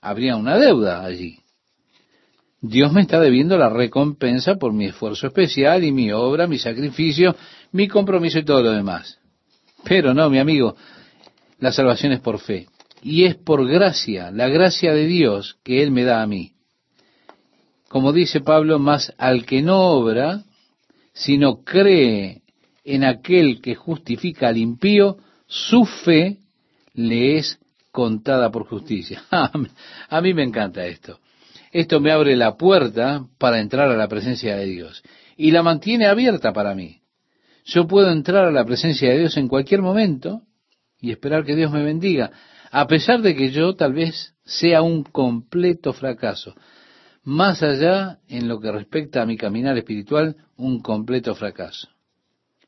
habría 0.00 0.36
una 0.36 0.58
deuda 0.58 1.04
allí. 1.04 1.40
Dios 2.62 2.92
me 2.92 3.00
está 3.00 3.18
debiendo 3.20 3.56
la 3.56 3.70
recompensa 3.70 4.56
por 4.56 4.72
mi 4.72 4.86
esfuerzo 4.86 5.26
especial 5.26 5.82
y 5.82 5.92
mi 5.92 6.12
obra, 6.12 6.46
mi 6.46 6.58
sacrificio, 6.58 7.34
mi 7.72 7.88
compromiso 7.88 8.38
y 8.38 8.44
todo 8.44 8.62
lo 8.62 8.72
demás. 8.72 9.18
Pero 9.84 10.14
no, 10.14 10.28
mi 10.30 10.38
amigo, 10.38 10.76
la 11.58 11.72
salvación 11.72 12.12
es 12.12 12.20
por 12.20 12.38
fe. 12.38 12.66
Y 13.02 13.24
es 13.24 13.34
por 13.34 13.66
gracia, 13.66 14.30
la 14.30 14.48
gracia 14.48 14.92
de 14.92 15.06
Dios 15.06 15.56
que 15.62 15.82
Él 15.82 15.90
me 15.90 16.04
da 16.04 16.22
a 16.22 16.26
mí. 16.26 16.52
Como 17.88 18.12
dice 18.12 18.40
Pablo, 18.40 18.78
más 18.78 19.12
al 19.18 19.46
que 19.46 19.62
no 19.62 19.80
obra, 19.80 20.44
sino 21.12 21.64
cree 21.64 22.42
en 22.84 23.04
aquel 23.04 23.60
que 23.60 23.74
justifica 23.74 24.48
al 24.48 24.58
impío, 24.58 25.16
su 25.46 25.84
fe 25.84 26.38
le 26.94 27.38
es 27.38 27.58
contada 27.90 28.50
por 28.50 28.66
justicia. 28.66 29.22
a 29.30 30.20
mí 30.20 30.34
me 30.34 30.44
encanta 30.44 30.86
esto. 30.86 31.18
Esto 31.72 32.00
me 32.00 32.10
abre 32.10 32.36
la 32.36 32.56
puerta 32.56 33.24
para 33.38 33.60
entrar 33.60 33.90
a 33.90 33.96
la 33.96 34.08
presencia 34.08 34.56
de 34.56 34.66
Dios 34.66 35.02
y 35.36 35.52
la 35.52 35.62
mantiene 35.62 36.06
abierta 36.06 36.52
para 36.52 36.74
mí. 36.74 37.00
Yo 37.70 37.86
puedo 37.86 38.10
entrar 38.10 38.46
a 38.46 38.50
la 38.50 38.64
presencia 38.64 39.10
de 39.10 39.18
Dios 39.20 39.36
en 39.36 39.46
cualquier 39.46 39.80
momento 39.80 40.42
y 41.00 41.12
esperar 41.12 41.44
que 41.44 41.54
Dios 41.54 41.70
me 41.70 41.84
bendiga. 41.84 42.30
a 42.72 42.86
pesar 42.86 43.20
de 43.20 43.34
que 43.34 43.50
yo 43.50 43.74
tal 43.74 43.92
vez 43.94 44.34
sea 44.44 44.82
un 44.82 45.02
completo 45.02 45.92
fracaso, 45.92 46.54
más 47.24 47.64
allá 47.64 48.18
en 48.28 48.46
lo 48.46 48.60
que 48.60 48.70
respecta 48.70 49.22
a 49.22 49.26
mi 49.26 49.36
caminar 49.36 49.76
espiritual, 49.76 50.36
un 50.56 50.80
completo 50.80 51.34
fracaso. 51.34 51.88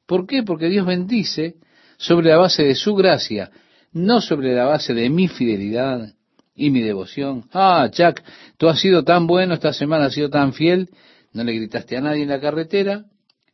¿Por 0.07 0.27
qué? 0.27 0.43
Porque 0.43 0.69
Dios 0.69 0.87
bendice 0.87 1.55
sobre 1.99 2.31
la 2.31 2.39
base 2.39 2.65
de 2.65 2.75
su 2.75 2.97
gracia, 2.97 3.51
no 3.93 4.21
sobre 4.21 4.55
la 4.55 4.65
base 4.65 4.93
de 4.93 5.09
mi 5.09 5.29
fidelidad 5.29 6.15
y 6.55 6.71
mi 6.71 6.81
devoción. 6.81 7.45
Ah, 7.53 7.89
Chuck, 7.91 8.21
tú 8.57 8.69
has 8.69 8.81
sido 8.81 9.05
tan 9.05 9.27
bueno, 9.29 9.55
esta 9.55 9.73
semana 9.73 10.07
has 10.07 10.15
sido 10.15 10.31
tan 10.31 10.53
fiel, 10.53 10.91
no 11.33 11.45
le 11.45 11.55
gritaste 11.55 11.97
a 11.97 12.01
nadie 12.01 12.23
en 12.23 12.29
la 12.29 12.41
carretera, 12.41 13.05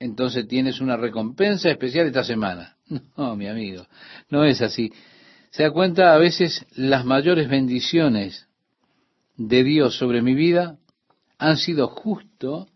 entonces 0.00 0.46
tienes 0.46 0.80
una 0.80 0.96
recompensa 0.96 1.70
especial 1.70 2.06
esta 2.06 2.24
semana. 2.24 2.76
No, 3.16 3.36
mi 3.36 3.46
amigo, 3.46 3.86
no 4.30 4.44
es 4.44 4.62
así. 4.62 4.92
Se 5.50 5.62
da 5.62 5.70
cuenta, 5.70 6.14
a 6.14 6.18
veces 6.18 6.64
las 6.74 7.04
mayores 7.04 7.48
bendiciones 7.48 8.48
de 9.36 9.62
Dios 9.62 9.96
sobre 9.96 10.22
mi 10.22 10.34
vida 10.34 10.78
han 11.36 11.58
sido 11.58 11.88
justo 11.88 12.66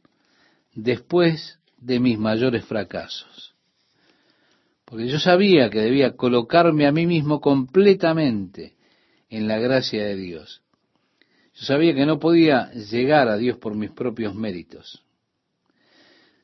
después 0.75 1.59
de 1.79 1.99
mis 1.99 2.19
mayores 2.19 2.65
fracasos. 2.65 3.55
Porque 4.85 5.09
yo 5.09 5.19
sabía 5.19 5.71
que 5.71 5.81
debía 5.81 6.17
colocarme 6.17 6.87
a 6.87 6.93
mí 6.93 7.07
mismo 7.07 7.41
completamente 7.41 8.75
en 9.31 9.49
la 9.49 9.59
gracia 9.59 10.05
de 10.05 10.17
Dios. 10.17 10.63
Yo 11.55 11.65
sabía 11.65 11.95
que 11.95 12.07
no 12.07 12.19
podía 12.19 12.71
llegar 12.73 13.29
a 13.29 13.37
Dios 13.39 13.59
por 13.59 13.75
mis 13.75 13.91
propios 13.91 14.35
méritos. 14.35 15.02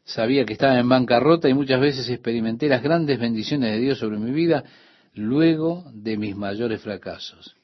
Sabía 0.09 0.47
que 0.47 0.55
estaba 0.55 0.79
en 0.79 0.89
bancarrota 0.89 1.51
y 1.51 1.55
muchas 1.55 1.83
veces 1.83 2.09
experimenté 2.09 2.67
las 2.67 2.83
grandes 2.83 3.21
bendiciones 3.21 3.73
de 3.73 3.79
Dios 3.79 3.99
sobre 3.99 4.17
mi 4.17 4.31
vida 4.31 4.65
luego 5.13 5.85
de 5.93 6.17
mis 6.17 6.35
mayores 6.35 6.81
fracasos. 6.81 7.57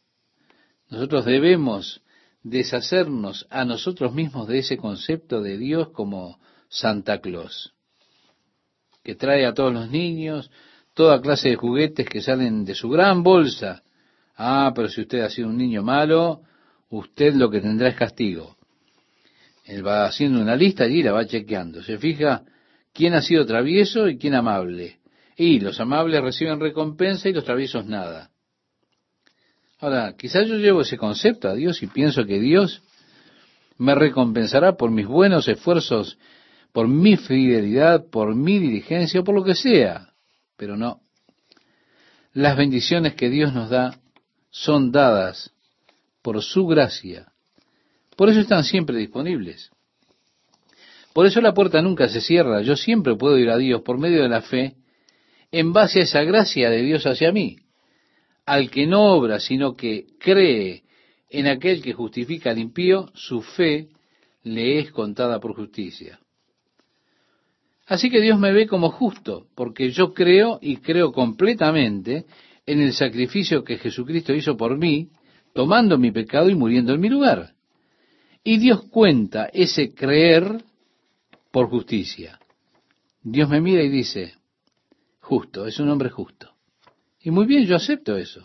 Nosotros 0.91 1.25
debemos 1.25 2.03
deshacernos 2.43 3.47
a 3.49 3.65
nosotros 3.65 4.13
mismos 4.13 4.47
de 4.47 4.59
ese 4.59 4.77
concepto 4.77 5.41
de 5.41 5.57
Dios 5.57 5.89
como 5.93 6.39
Santa 6.69 7.23
Claus, 7.23 7.73
que 9.03 9.15
trae 9.15 9.47
a 9.47 9.55
todos 9.55 9.73
los 9.73 9.91
niños 9.91 10.51
toda 10.93 11.23
clase 11.23 11.49
de 11.49 11.57
juguetes 11.57 12.07
que 12.07 12.21
salen 12.21 12.67
de 12.67 12.75
su 12.75 12.91
gran 12.91 13.23
bolsa. 13.23 13.83
Ah, 14.37 14.71
pero 14.77 14.91
si 14.91 15.01
usted 15.01 15.21
ha 15.21 15.31
sido 15.31 15.49
un 15.49 15.57
niño 15.57 15.83
malo, 15.83 16.43
usted 16.91 17.33
lo 17.37 17.51
que 17.51 17.63
tendrá 17.63 17.89
es 17.89 17.97
castigo. 17.97 18.55
Él 19.65 19.87
va 19.87 20.05
haciendo 20.07 20.41
una 20.41 20.57
lista 20.57 20.87
y 20.87 21.03
la 21.03 21.13
va 21.13 21.27
chequeando. 21.27 21.83
Se 21.83 21.99
fija 21.99 22.43
quién 22.93 23.15
ha 23.15 23.23
sido 23.23 23.47
travieso 23.47 24.09
y 24.09 24.19
quién 24.19 24.35
amable. 24.35 25.01
Y 25.37 25.61
los 25.61 25.81
amables 25.81 26.21
reciben 26.23 26.61
recompensa 26.61 27.29
y 27.29 27.33
los 27.33 27.45
traviesos 27.45 27.87
nada. 27.87 28.31
Ahora, 29.81 30.15
quizás 30.17 30.47
yo 30.47 30.57
llevo 30.57 30.83
ese 30.83 30.97
concepto 30.97 31.49
a 31.49 31.55
Dios 31.55 31.83
y 31.83 31.87
pienso 31.89 32.25
que 32.25 32.39
Dios 32.39 32.83
me 33.77 33.95
recompensará 33.95 34.77
por 34.77 34.91
mis 34.91 35.07
buenos 35.07 35.49
esfuerzos, 35.49 36.19
por 36.73 36.87
mi 36.87 37.17
fidelidad, 37.17 38.07
por 38.11 38.35
mi 38.35 38.59
diligencia 38.59 39.23
por 39.23 39.35
lo 39.35 39.45
que 39.45 39.55
sea. 39.55 40.15
Pero 40.57 40.77
no. 40.77 41.01
Las 42.33 42.57
bendiciones 42.57 43.15
que 43.15 43.31
Dios 43.31 43.53
nos 43.53 43.71
da 43.71 43.99
son 44.51 44.93
dadas 44.93 45.53
por 46.23 46.43
su 46.43 46.67
gracia. 46.67 47.34
Por 48.17 48.29
eso 48.29 48.41
están 48.41 48.65
siempre 48.65 48.97
disponibles. 48.97 49.71
Por 51.13 51.27
eso 51.27 51.41
la 51.41 51.55
puerta 51.55 51.81
nunca 51.81 52.09
se 52.09 52.21
cierra. 52.21 52.63
Yo 52.63 52.77
siempre 52.77 53.15
puedo 53.15 53.39
ir 53.39 53.49
a 53.51 53.57
Dios 53.57 53.83
por 53.83 53.99
medio 53.99 54.23
de 54.23 54.29
la 54.29 54.43
fe 54.43 54.75
en 55.53 55.73
base 55.73 56.01
a 56.01 56.03
esa 56.03 56.25
gracia 56.25 56.71
de 56.71 56.83
Dios 56.83 57.07
hacia 57.07 57.31
mí. 57.31 57.59
Al 58.45 58.71
que 58.71 58.87
no 58.87 59.15
obra, 59.15 59.39
sino 59.39 59.77
que 59.77 60.07
cree 60.19 60.83
en 61.31 61.47
aquel 61.47 61.83
que 61.83 61.93
justifica 61.93 62.51
al 62.51 62.59
impío, 62.59 63.11
su 63.15 63.43
fe 63.43 63.89
le 64.43 64.81
es 64.81 64.91
contada 64.91 65.41
por 65.41 65.55
justicia. 65.55 66.19
Así 67.87 68.11
que 68.11 68.21
Dios 68.21 68.39
me 68.39 68.53
ve 68.53 68.67
como 68.67 68.91
justo, 68.91 69.47
porque 69.55 69.91
yo 69.91 70.15
creo 70.15 70.59
y 70.61 70.79
creo 70.79 71.13
completamente 71.13 72.25
en 72.67 72.81
el 72.81 72.93
sacrificio 72.93 73.63
que 73.63 73.79
Jesucristo 73.79 74.35
hizo 74.35 74.57
por 74.57 74.77
mí, 74.79 75.11
tomando 75.53 75.99
mi 75.99 76.11
pecado 76.11 76.49
y 76.49 76.55
muriendo 76.55 76.95
en 76.95 77.01
mi 77.01 77.09
lugar. 77.09 77.54
Y 78.45 78.59
Dios 78.59 78.85
cuenta 78.91 79.47
ese 79.47 79.95
creer 79.95 80.63
por 81.51 81.71
justicia. 81.71 82.39
Dios 83.23 83.49
me 83.49 83.63
mira 83.63 83.83
y 83.83 83.89
dice, 83.89 84.35
justo, 85.21 85.67
es 85.67 85.81
un 85.81 85.89
hombre 85.89 86.11
justo. 86.11 86.53
Y 87.23 87.31
muy 87.31 87.47
bien, 87.47 87.65
yo 87.65 87.75
acepto 87.75 88.19
eso. 88.19 88.43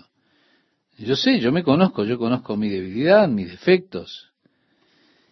Yo 0.97 1.17
sé, 1.17 1.39
yo 1.39 1.51
me 1.51 1.63
conozco, 1.63 2.05
yo 2.05 2.17
conozco 2.17 2.55
mi 2.55 2.69
debilidad, 2.69 3.27
mis 3.27 3.51
defectos. 3.51 4.31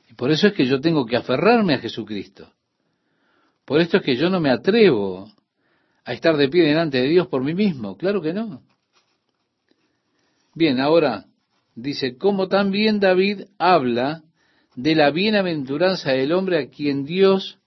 Y 0.10 0.14
por 0.16 0.32
eso 0.32 0.48
es 0.48 0.54
que 0.54 0.66
yo 0.66 0.82
tengo 0.82 1.06
que 1.06 1.16
aferrarme 1.16 1.74
a 1.74 1.80
Jesucristo. 1.80 2.52
Por 3.64 3.80
esto 3.80 3.98
es 3.98 4.04
que 4.04 4.18
yo 4.18 4.30
no 4.30 4.42
me 4.42 4.50
atrevo 4.50 5.32
a 6.04 6.14
estar 6.14 6.36
de 6.36 6.50
pie 6.50 6.64
delante 6.64 7.02
de 7.02 7.08
Dios 7.08 7.28
por 7.28 7.44
mí 7.44 7.54
mismo. 7.54 7.98
Claro 7.98 8.22
que 8.22 8.34
no. 8.34 8.64
Bien, 10.56 10.80
ahora 10.80 11.26
dice, 11.76 12.18
como 12.18 12.48
también 12.48 13.00
David 13.00 13.44
habla 13.58 14.24
de 14.78 14.94
la 14.94 15.10
bienaventuranza 15.10 16.12
del 16.12 16.32
hombre 16.32 16.60
a 16.60 16.70
quien 16.70 17.04
Dios 17.04 17.58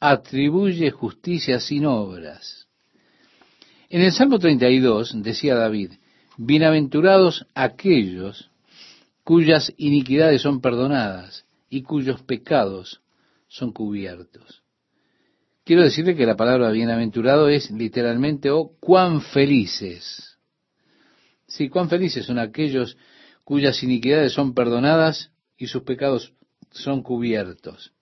atribuye 0.00 0.90
justicia 0.90 1.60
sin 1.60 1.86
obras. 1.86 2.66
En 3.88 4.02
el 4.02 4.10
Salmo 4.10 4.40
32 4.40 5.22
decía 5.22 5.54
David, 5.54 5.92
bienaventurados 6.36 7.46
aquellos 7.54 8.50
cuyas 9.22 9.72
iniquidades 9.76 10.42
son 10.42 10.60
perdonadas 10.60 11.46
y 11.68 11.82
cuyos 11.82 12.20
pecados 12.22 13.00
son 13.46 13.72
cubiertos. 13.72 14.64
Quiero 15.64 15.84
decirle 15.84 16.16
que 16.16 16.26
la 16.26 16.36
palabra 16.36 16.72
bienaventurado 16.72 17.48
es 17.48 17.70
literalmente 17.70 18.50
o 18.50 18.58
oh, 18.58 18.72
cuán 18.80 19.20
felices. 19.20 20.36
Sí, 21.46 21.68
cuán 21.68 21.88
felices 21.88 22.26
son 22.26 22.40
aquellos 22.40 22.96
cuyas 23.44 23.80
iniquidades 23.84 24.32
son 24.32 24.52
perdonadas 24.52 25.30
y 25.56 25.68
sus 25.68 25.82
pecados 25.82 26.32
son 26.70 27.02
cubiertos. 27.02 27.92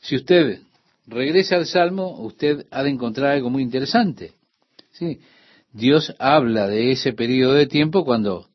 Si 0.00 0.16
usted 0.16 0.60
regresa 1.06 1.56
al 1.56 1.66
Salmo, 1.66 2.20
usted 2.20 2.66
ha 2.70 2.82
de 2.82 2.90
encontrar 2.90 3.32
algo 3.32 3.50
muy 3.50 3.62
interesante. 3.62 4.32
Sí, 4.92 5.20
Dios 5.72 6.14
habla 6.18 6.66
de 6.66 6.92
ese 6.92 7.12
periodo 7.12 7.54
de 7.54 7.66
tiempo 7.66 8.04
cuando 8.04 8.48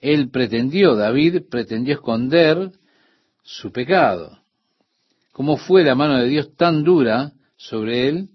él 0.00 0.30
pretendió, 0.30 0.96
David 0.96 1.44
pretendió 1.50 1.94
esconder 1.94 2.72
su 3.42 3.72
pecado. 3.72 4.38
¿Cómo 5.32 5.56
fue 5.56 5.82
la 5.82 5.94
mano 5.94 6.18
de 6.18 6.28
Dios 6.28 6.54
tan 6.56 6.84
dura 6.84 7.32
sobre 7.56 8.08
él? 8.08 8.28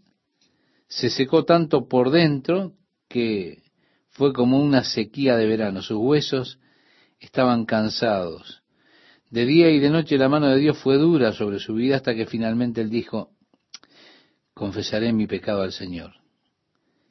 Se 0.88 1.10
secó 1.10 1.46
tanto 1.46 1.88
por 1.88 2.10
dentro 2.10 2.74
que 3.08 3.62
fue 4.10 4.34
como 4.34 4.60
una 4.60 4.84
sequía 4.84 5.38
de 5.38 5.46
verano. 5.46 5.82
Sus 5.82 5.98
huesos 5.98 6.60
estaban 7.20 7.66
cansados. 7.66 8.59
De 9.30 9.46
día 9.46 9.70
y 9.70 9.80
de 9.80 9.90
noche 9.90 10.18
la 10.18 10.28
mano 10.30 10.48
de 10.48 10.58
Dios 10.58 10.78
fue 10.80 10.98
dura 10.98 11.34
sobre 11.34 11.60
su 11.60 11.76
vida 11.76 11.98
hasta 11.98 12.16
que 12.16 12.26
finalmente 12.26 12.82
él 12.82 12.90
dijo, 12.90 13.30
confesaré 14.54 15.14
mi 15.14 15.28
pecado 15.28 15.62
al 15.62 15.72
Señor. 15.72 16.14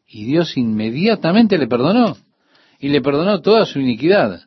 Y 0.06 0.24
Dios 0.24 0.56
inmediatamente 0.56 1.58
le 1.58 1.68
perdonó. 1.68 2.16
Y 2.80 2.88
le 2.88 3.00
perdonó 3.00 3.40
toda 3.40 3.66
su 3.66 3.78
iniquidad. 3.78 4.42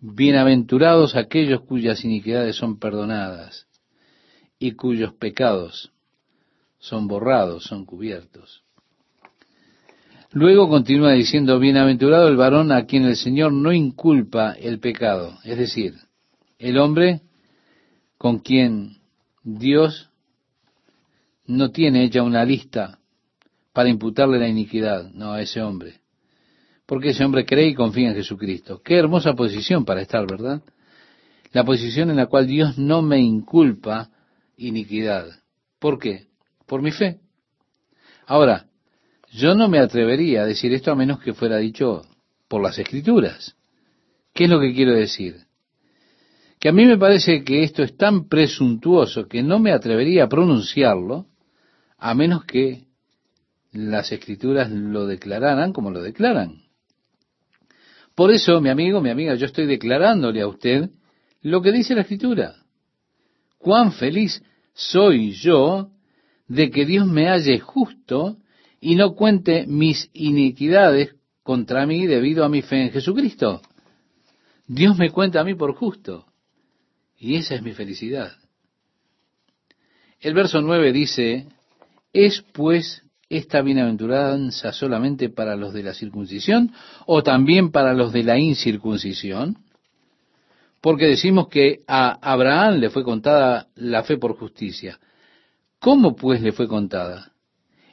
Bienaventurados 0.00 1.16
aquellos 1.16 1.62
cuyas 1.62 2.04
iniquidades 2.04 2.56
son 2.56 2.78
perdonadas 2.78 3.66
y 4.58 4.72
cuyos 4.72 5.12
pecados 5.14 5.92
son 6.78 7.08
borrados, 7.08 7.64
son 7.64 7.84
cubiertos. 7.84 8.62
Luego 10.32 10.68
continúa 10.68 11.12
diciendo, 11.12 11.58
bienaventurado 11.58 12.28
el 12.28 12.36
varón 12.36 12.72
a 12.72 12.84
quien 12.86 13.04
el 13.04 13.16
Señor 13.16 13.52
no 13.52 13.72
inculpa 13.72 14.52
el 14.52 14.80
pecado, 14.80 15.38
es 15.44 15.56
decir, 15.56 15.94
el 16.58 16.78
hombre 16.78 17.22
con 18.18 18.38
quien 18.38 18.98
Dios 19.42 20.10
no 21.46 21.70
tiene 21.70 22.04
hecha 22.04 22.22
una 22.22 22.44
lista 22.44 22.98
para 23.72 23.88
imputarle 23.88 24.38
la 24.38 24.48
iniquidad, 24.48 25.10
no 25.12 25.32
a 25.32 25.42
ese 25.42 25.62
hombre. 25.62 26.00
Porque 26.86 27.10
ese 27.10 27.24
hombre 27.24 27.44
cree 27.44 27.68
y 27.68 27.74
confía 27.74 28.08
en 28.08 28.14
Jesucristo. 28.14 28.80
Qué 28.82 28.96
hermosa 28.96 29.34
posición 29.34 29.84
para 29.84 30.00
estar, 30.00 30.26
¿verdad? 30.26 30.62
La 31.52 31.64
posición 31.64 32.10
en 32.10 32.16
la 32.16 32.26
cual 32.26 32.46
Dios 32.46 32.78
no 32.78 33.02
me 33.02 33.18
inculpa 33.18 34.10
iniquidad. 34.56 35.26
¿Por 35.78 35.98
qué? 35.98 36.26
Por 36.66 36.82
mi 36.82 36.90
fe. 36.90 37.20
Ahora, 38.26 38.66
yo 39.30 39.54
no 39.54 39.68
me 39.68 39.78
atrevería 39.78 40.42
a 40.42 40.46
decir 40.46 40.72
esto 40.72 40.90
a 40.90 40.96
menos 40.96 41.20
que 41.20 41.34
fuera 41.34 41.58
dicho 41.58 42.02
por 42.48 42.62
las 42.62 42.78
escrituras. 42.78 43.56
¿Qué 44.32 44.44
es 44.44 44.50
lo 44.50 44.60
que 44.60 44.72
quiero 44.72 44.92
decir? 44.92 45.45
A 46.68 46.72
mí 46.72 46.84
me 46.84 46.98
parece 46.98 47.44
que 47.44 47.62
esto 47.62 47.82
es 47.82 47.96
tan 47.96 48.28
presuntuoso 48.28 49.28
que 49.28 49.42
no 49.42 49.58
me 49.58 49.72
atrevería 49.72 50.24
a 50.24 50.28
pronunciarlo 50.28 51.26
a 51.98 52.14
menos 52.14 52.44
que 52.44 52.86
las 53.72 54.10
escrituras 54.12 54.70
lo 54.70 55.06
declararan 55.06 55.72
como 55.72 55.90
lo 55.90 56.02
declaran. 56.02 56.62
Por 58.14 58.32
eso, 58.32 58.60
mi 58.60 58.70
amigo, 58.70 59.00
mi 59.00 59.10
amiga, 59.10 59.34
yo 59.34 59.46
estoy 59.46 59.66
declarándole 59.66 60.40
a 60.40 60.48
usted 60.48 60.90
lo 61.42 61.60
que 61.60 61.72
dice 61.72 61.94
la 61.94 62.00
Escritura. 62.00 62.54
Cuán 63.58 63.92
feliz 63.92 64.42
soy 64.72 65.32
yo 65.32 65.90
de 66.48 66.70
que 66.70 66.86
Dios 66.86 67.06
me 67.06 67.28
halle 67.28 67.58
justo 67.58 68.38
y 68.80 68.94
no 68.94 69.14
cuente 69.14 69.66
mis 69.66 70.10
iniquidades 70.14 71.14
contra 71.42 71.86
mí 71.86 72.06
debido 72.06 72.44
a 72.44 72.48
mi 72.48 72.62
fe 72.62 72.82
en 72.82 72.90
Jesucristo. 72.90 73.60
Dios 74.66 74.96
me 74.96 75.10
cuenta 75.10 75.40
a 75.40 75.44
mí 75.44 75.54
por 75.54 75.74
justo. 75.74 76.25
Y 77.18 77.36
esa 77.36 77.54
es 77.54 77.62
mi 77.62 77.72
felicidad. 77.72 78.32
El 80.20 80.34
verso 80.34 80.60
9 80.60 80.92
dice, 80.92 81.46
¿es 82.12 82.42
pues 82.52 83.02
esta 83.28 83.62
bienaventuranza 83.62 84.72
solamente 84.72 85.28
para 85.28 85.56
los 85.56 85.72
de 85.72 85.82
la 85.82 85.94
circuncisión 85.94 86.72
o 87.06 87.22
también 87.22 87.70
para 87.70 87.94
los 87.94 88.12
de 88.12 88.22
la 88.22 88.38
incircuncisión? 88.38 89.58
Porque 90.80 91.06
decimos 91.06 91.48
que 91.48 91.80
a 91.86 92.12
Abraham 92.20 92.76
le 92.76 92.90
fue 92.90 93.02
contada 93.02 93.68
la 93.74 94.04
fe 94.04 94.18
por 94.18 94.36
justicia. 94.36 94.98
¿Cómo 95.78 96.14
pues 96.14 96.40
le 96.40 96.52
fue 96.52 96.68
contada? 96.68 97.32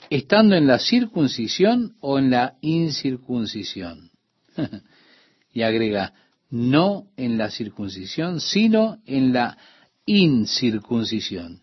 ¿Estando 0.10 0.56
en 0.56 0.68
la 0.68 0.80
circuncisión 0.80 1.96
o 2.02 2.20
en 2.20 2.30
la 2.30 2.56
incircuncisión? 2.62 4.12
y 5.54 5.62
agrega, 5.64 6.14
no 6.54 7.08
en 7.18 7.40
la 7.40 7.50
circuncisión, 7.50 8.40
sino 8.40 9.00
en 9.08 9.34
la 9.34 9.58
incircuncisión. 10.06 11.62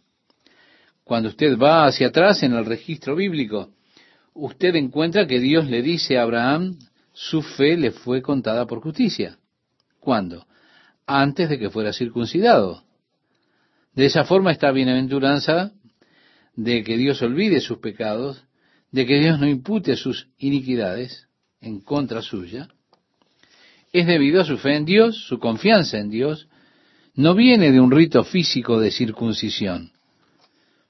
Cuando 1.05 1.29
usted 1.29 1.57
va 1.57 1.87
hacia 1.87 2.09
atrás 2.09 2.43
en 2.43 2.55
el 2.55 2.65
registro 2.65 3.15
bíblico, 3.15 3.71
usted 4.35 4.75
encuentra 4.75 5.29
que 5.29 5.39
Dios 5.39 5.71
le 5.71 5.83
dice 5.83 6.19
a 6.19 6.23
Abraham, 6.23 6.77
su 7.13 7.41
fe 7.41 7.77
le 7.77 7.93
fue 7.93 8.21
contada 8.21 8.67
por 8.67 8.81
justicia. 8.81 9.39
¿Cuándo? 10.01 10.45
Antes 11.07 11.49
de 11.49 11.61
que 11.61 11.71
fuera 11.71 11.93
circuncidado. 11.93 12.83
De 13.95 14.07
esa 14.07 14.25
forma 14.25 14.51
esta 14.51 14.73
bienaventuranza 14.73 15.71
de 16.57 16.83
que 16.83 16.97
Dios 16.97 17.23
olvide 17.23 17.61
sus 17.61 17.79
pecados, 17.79 18.43
de 18.91 19.07
que 19.07 19.21
Dios 19.21 19.39
no 19.39 19.47
impute 19.47 19.95
sus 19.95 20.27
iniquidades 20.37 21.29
en 21.61 21.81
contra 21.81 22.23
suya, 22.23 22.69
es 23.93 24.07
debido 24.07 24.41
a 24.41 24.45
su 24.45 24.57
fe 24.59 24.77
en 24.77 24.85
Dios, 24.85 25.17
su 25.27 25.39
confianza 25.39 25.99
en 25.99 26.11
Dios, 26.11 26.49
no 27.15 27.35
viene 27.35 27.73
de 27.73 27.81
un 27.81 27.91
rito 27.91 28.23
físico 28.25 28.79
de 28.81 28.91
circuncisión. 28.91 29.93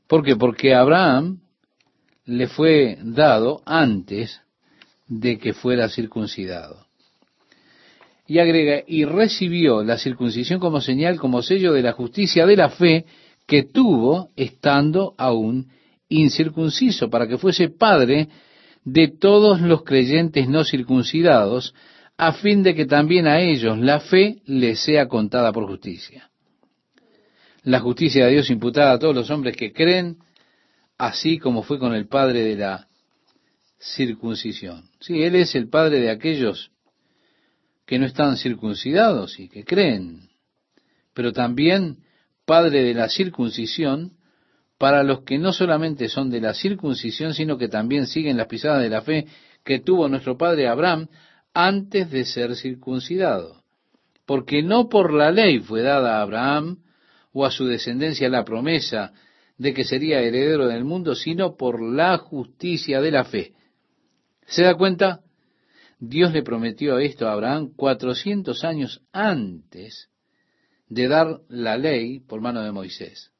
¿Por 0.07 0.25
qué? 0.25 0.37
Porque 0.37 0.75
Abraham 0.75 1.41
le 2.27 2.47
fue 2.47 2.99
dado 3.03 3.63
antes 3.65 4.41
de 5.09 5.39
que 5.39 5.53
fuera 5.53 5.89
circuncidado. 5.89 6.87
Y 8.27 8.39
agrega, 8.39 8.85
y 8.87 9.05
recibió 9.05 9.83
la 9.83 9.99
circuncisión 9.99 10.61
como 10.61 10.81
señal, 10.81 11.19
como 11.19 11.43
sello 11.43 11.73
de 11.73 11.83
la 11.83 11.93
justicia 11.93 12.47
de 12.47 12.57
la 12.57 12.69
fe 12.69 13.07
que 13.47 13.65
tuvo 13.65 14.31
estando 14.37 15.15
aún 15.19 15.69
incircunciso, 16.09 17.11
para 17.11 17.27
que 17.27 17.39
fuese 17.39 17.69
padre 17.69 18.29
de 18.85 19.09
todos 19.09 19.61
los 19.61 19.83
creyentes 19.83 20.49
no 20.49 20.65
circuncidados, 20.65 21.75
a 22.21 22.35
fin 22.35 22.63
de 22.63 22.75
que 22.75 22.85
también 22.85 23.27
a 23.27 23.41
ellos 23.41 23.79
la 23.79 23.99
fe 23.99 24.43
les 24.45 24.79
sea 24.81 25.09
contada 25.09 25.53
por 25.55 25.67
justicia. 25.67 26.31
La 27.63 27.81
justicia 27.81 28.27
de 28.27 28.33
Dios 28.33 28.51
imputada 28.51 28.93
a 28.93 28.99
todos 28.99 29.15
los 29.15 29.31
hombres 29.31 29.57
que 29.57 29.73
creen, 29.73 30.19
así 30.99 31.39
como 31.39 31.63
fue 31.63 31.79
con 31.79 31.95
el 31.95 32.09
padre 32.09 32.43
de 32.43 32.57
la 32.57 32.89
circuncisión. 33.79 34.85
Sí, 35.01 35.23
Él 35.23 35.35
es 35.35 35.55
el 35.55 35.71
padre 35.71 35.99
de 36.01 36.11
aquellos 36.11 36.71
que 37.87 37.99
no 37.99 38.05
están 38.05 38.37
circuncidados 38.37 39.41
y 39.41 39.49
que 39.49 39.65
creen, 39.65 40.29
pero 41.15 41.33
también 41.33 42.01
padre 42.45 42.83
de 42.83 42.93
la 42.93 43.09
circuncisión 43.09 44.13
para 44.77 45.03
los 45.05 45.23
que 45.23 45.39
no 45.39 45.55
solamente 45.55 46.11
son 46.11 46.29
de 46.29 46.43
la 46.43 46.53
circuncisión, 46.53 47.33
sino 47.33 47.57
que 47.57 47.69
también 47.69 48.07
siguen 48.07 48.37
las 48.37 48.47
pisadas 48.47 48.83
de 48.83 48.91
la 48.91 49.01
fe 49.01 49.27
que 49.65 49.79
tuvo 49.79 50.07
nuestro 50.07 50.37
padre 50.37 50.69
Abraham 50.69 51.09
antes 51.55 52.11
de 52.11 52.25
ser 52.25 52.57
circuncidado. 52.57 53.63
Porque 54.27 54.63
no 54.63 54.89
por 54.89 55.13
la 55.13 55.31
ley 55.31 55.61
fue 55.61 55.83
dada 55.83 56.19
a 56.19 56.23
Abraham 56.23 56.83
o 57.33 57.45
a 57.45 57.51
su 57.51 57.67
descendencia 57.67 58.29
la 58.29 58.45
promesa 58.45 59.13
de 59.59 59.75
que 59.75 59.85
sería 59.85 60.21
heredero 60.21 60.69
del 60.69 60.85
mundo, 60.85 61.15
sino 61.15 61.57
por 61.57 61.83
la 61.83 62.17
justicia 62.19 63.01
de 63.01 63.11
la 63.11 63.25
fe. 63.25 63.53
¿Se 64.47 64.63
da 64.63 64.75
cuenta? 64.75 65.21
Dios 65.99 66.33
le 66.33 66.43
prometió 66.43 66.99
esto 66.99 67.29
a 67.29 67.33
Abraham 67.33 67.73
cuatrocientos 67.77 68.65
años 68.65 69.03
antes 69.13 70.09
de 70.89 71.09
dar 71.09 71.41
la 71.49 71.77
ley 71.77 72.21
por 72.21 72.41
mano 72.41 72.63
de 72.63 72.73
Moisés. 72.73 73.31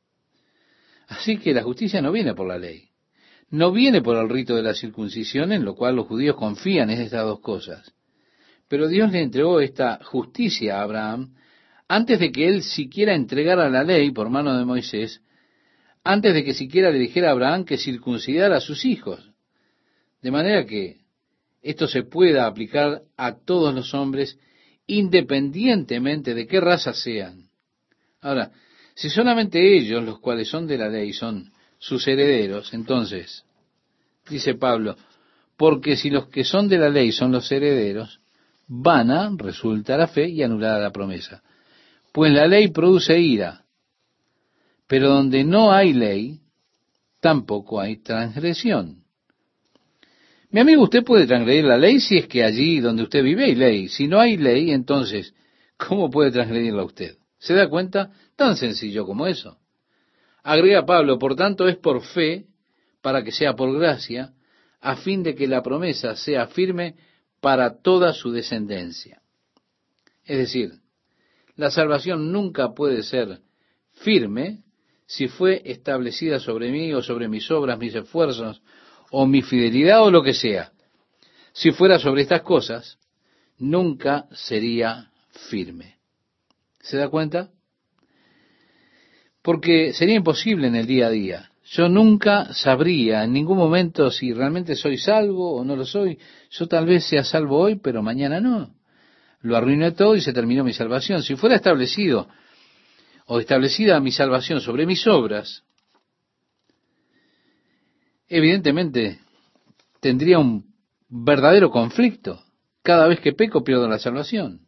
Así 1.09 1.39
que 1.39 1.55
la 1.55 1.63
justicia 1.63 2.03
no 2.03 2.13
viene 2.13 2.35
por 2.35 2.47
la 2.47 2.59
ley, 2.59 2.91
no 3.49 3.73
viene 3.73 4.03
por 4.03 4.17
el 4.17 4.29
rito 4.29 4.55
de 4.55 4.63
la 4.63 4.75
circuncisión, 4.75 5.53
en 5.53 5.65
lo 5.65 5.75
cual 5.75 5.97
los 5.97 6.07
judíos 6.07 6.37
confían 6.37 6.91
en 6.91 7.01
estas 7.01 7.25
dos 7.25 7.41
cosas. 7.41 7.93
Pero 8.71 8.87
Dios 8.87 9.11
le 9.11 9.21
entregó 9.21 9.61
esta 9.61 9.99
justicia 10.05 10.79
a 10.79 10.83
Abraham 10.83 11.35
antes 11.89 12.21
de 12.21 12.31
que 12.31 12.47
él 12.47 12.63
siquiera 12.63 13.17
entregara 13.17 13.69
la 13.69 13.83
ley 13.83 14.13
por 14.13 14.31
mano 14.31 14.57
de 14.57 14.65
Moisés, 14.65 15.21
antes 16.05 16.33
de 16.33 16.45
que 16.45 16.55
siquiera 16.55 16.93
le 16.93 17.01
dijera 17.01 17.29
a 17.29 17.33
Abraham 17.33 17.65
que 17.65 17.77
circuncidara 17.77 18.59
a 18.59 18.61
sus 18.61 18.85
hijos. 18.85 19.29
De 20.23 20.31
manera 20.31 20.65
que 20.67 20.99
esto 21.63 21.89
se 21.89 22.05
pueda 22.05 22.47
aplicar 22.47 23.03
a 23.17 23.39
todos 23.45 23.75
los 23.75 23.93
hombres 23.93 24.39
independientemente 24.87 26.33
de 26.33 26.47
qué 26.47 26.61
raza 26.61 26.93
sean. 26.93 27.49
Ahora, 28.21 28.53
si 28.95 29.11
solamente 29.11 29.77
ellos, 29.77 30.05
los 30.05 30.21
cuales 30.21 30.49
son 30.49 30.69
de 30.69 30.79
la 30.79 30.89
ley, 30.89 31.13
son 31.13 31.53
sus 31.79 32.07
herederos, 32.07 32.73
entonces, 32.73 33.45
dice 34.29 34.55
Pablo, 34.55 34.97
porque 35.57 35.97
si 35.97 36.09
los 36.09 36.29
que 36.29 36.45
son 36.45 36.69
de 36.69 36.79
la 36.79 36.89
ley 36.89 37.11
son 37.11 37.33
los 37.33 37.51
herederos, 37.51 38.21
vana 38.73 39.35
resulta 39.37 39.97
la 39.97 40.07
fe 40.07 40.29
y 40.29 40.45
anulada 40.45 40.79
la 40.79 40.93
promesa. 40.93 41.43
Pues 42.13 42.33
la 42.33 42.47
ley 42.47 42.69
produce 42.69 43.19
ira, 43.19 43.65
pero 44.87 45.09
donde 45.09 45.43
no 45.45 45.73
hay 45.73 45.93
ley, 45.93 46.41
tampoco 47.21 47.81
hay 47.81 47.97
transgresión. 47.97 49.03
Mi 50.51 50.61
amigo, 50.61 50.85
usted 50.85 51.05
puede 51.05 51.27
transgredir 51.27 51.65
la 51.65 51.79
ley 51.79 52.01
si 52.01 52.19
es 52.19 52.27
que 52.27 52.45
allí 52.45 52.81
donde 52.81 53.03
usted 53.03 53.23
vive 53.23 53.45
hay 53.45 53.55
ley. 53.55 53.89
Si 53.89 54.09
no 54.09 54.21
hay 54.21 54.37
ley, 54.37 54.71
entonces, 54.71 55.35
¿cómo 55.77 56.11
puede 56.11 56.31
transgredirla 56.31 56.85
usted? 56.85 57.17
¿Se 57.39 57.55
da 57.55 57.69
cuenta? 57.69 58.11
Tan 58.37 58.57
sencillo 58.57 59.05
como 59.05 59.27
eso. 59.27 59.59
Agrega 60.43 60.87
Pablo, 60.87 61.19
por 61.19 61.37
tanto, 61.37 61.69
es 61.69 61.77
por 61.77 62.03
fe, 62.03 62.47
para 63.03 63.23
que 63.23 63.33
sea 63.33 63.55
por 63.55 63.77
gracia, 63.79 64.33
a 64.81 64.97
fin 64.97 65.23
de 65.23 65.35
que 65.35 65.47
la 65.47 65.63
promesa 65.63 66.17
sea 66.17 66.47
firme 66.49 66.95
para 67.41 67.81
toda 67.81 68.13
su 68.13 68.33
descendencia. 68.33 69.23
Es 70.25 70.39
decir, 70.39 70.73
la 71.57 71.71
salvación 71.71 72.33
nunca 72.33 72.75
puede 72.75 73.03
ser 73.03 73.41
firme 73.93 74.63
si 75.07 75.29
fue 75.29 75.63
establecida 75.65 76.39
sobre 76.39 76.71
mí 76.71 76.93
o 76.93 77.03
sobre 77.03 77.29
mis 77.29 77.51
obras, 77.51 77.79
mis 77.79 77.95
esfuerzos 77.95 78.63
o 79.11 79.27
mi 79.27 79.43
fidelidad 79.43 80.03
o 80.05 80.11
lo 80.11 80.23
que 80.23 80.35
sea, 80.35 80.73
si 81.53 81.73
fuera 81.73 81.99
sobre 81.99 82.23
estas 82.23 82.43
cosas, 82.43 82.99
nunca 83.59 84.29
sería 84.33 85.11
firme. 85.49 85.99
¿Se 86.81 86.97
da 86.97 87.09
cuenta? 87.09 87.51
Porque 89.43 89.93
sería 89.93 90.17
imposible 90.17 90.69
en 90.69 90.77
el 90.77 90.87
día 90.87 91.09
a 91.09 91.11
día. 91.11 91.50
Yo 91.71 91.89
nunca 91.89 92.53
sabría 92.53 93.23
en 93.23 93.33
ningún 93.33 93.57
momento 93.57 94.11
si 94.11 94.33
realmente 94.33 94.75
soy 94.75 94.99
salvo 94.99 95.55
o 95.55 95.65
no 95.65 95.77
lo 95.77 95.87
soy. 95.87 96.19
Yo 96.51 96.67
tal 96.67 96.85
vez 96.85 97.05
sea 97.05 97.23
salvo 97.23 97.59
hoy, 97.61 97.77
pero 97.77 98.03
mañana 98.03 98.41
no. 98.41 98.75
Lo 99.43 99.57
arruiné 99.57 99.93
todo 99.93 100.17
y 100.17 100.21
se 100.21 100.33
terminó 100.33 100.65
mi 100.65 100.73
salvación. 100.73 101.23
Si 101.23 101.37
fuera 101.37 101.55
establecido 101.55 102.29
o 103.27 103.39
establecida 103.39 104.01
mi 104.01 104.11
salvación 104.11 104.61
sobre 104.61 104.85
mis 104.85 105.07
obras, 105.07 105.63
evidentemente 108.29 109.21
tendría 110.01 110.41
un 110.41 110.75
verdadero 111.09 111.71
conflicto. 111.71 112.43
Cada 112.83 113.07
vez 113.07 113.21
que 113.21 113.33
peco 113.33 113.63
pierdo 113.63 113.87
la 113.89 114.01
salvación. 114.01 114.63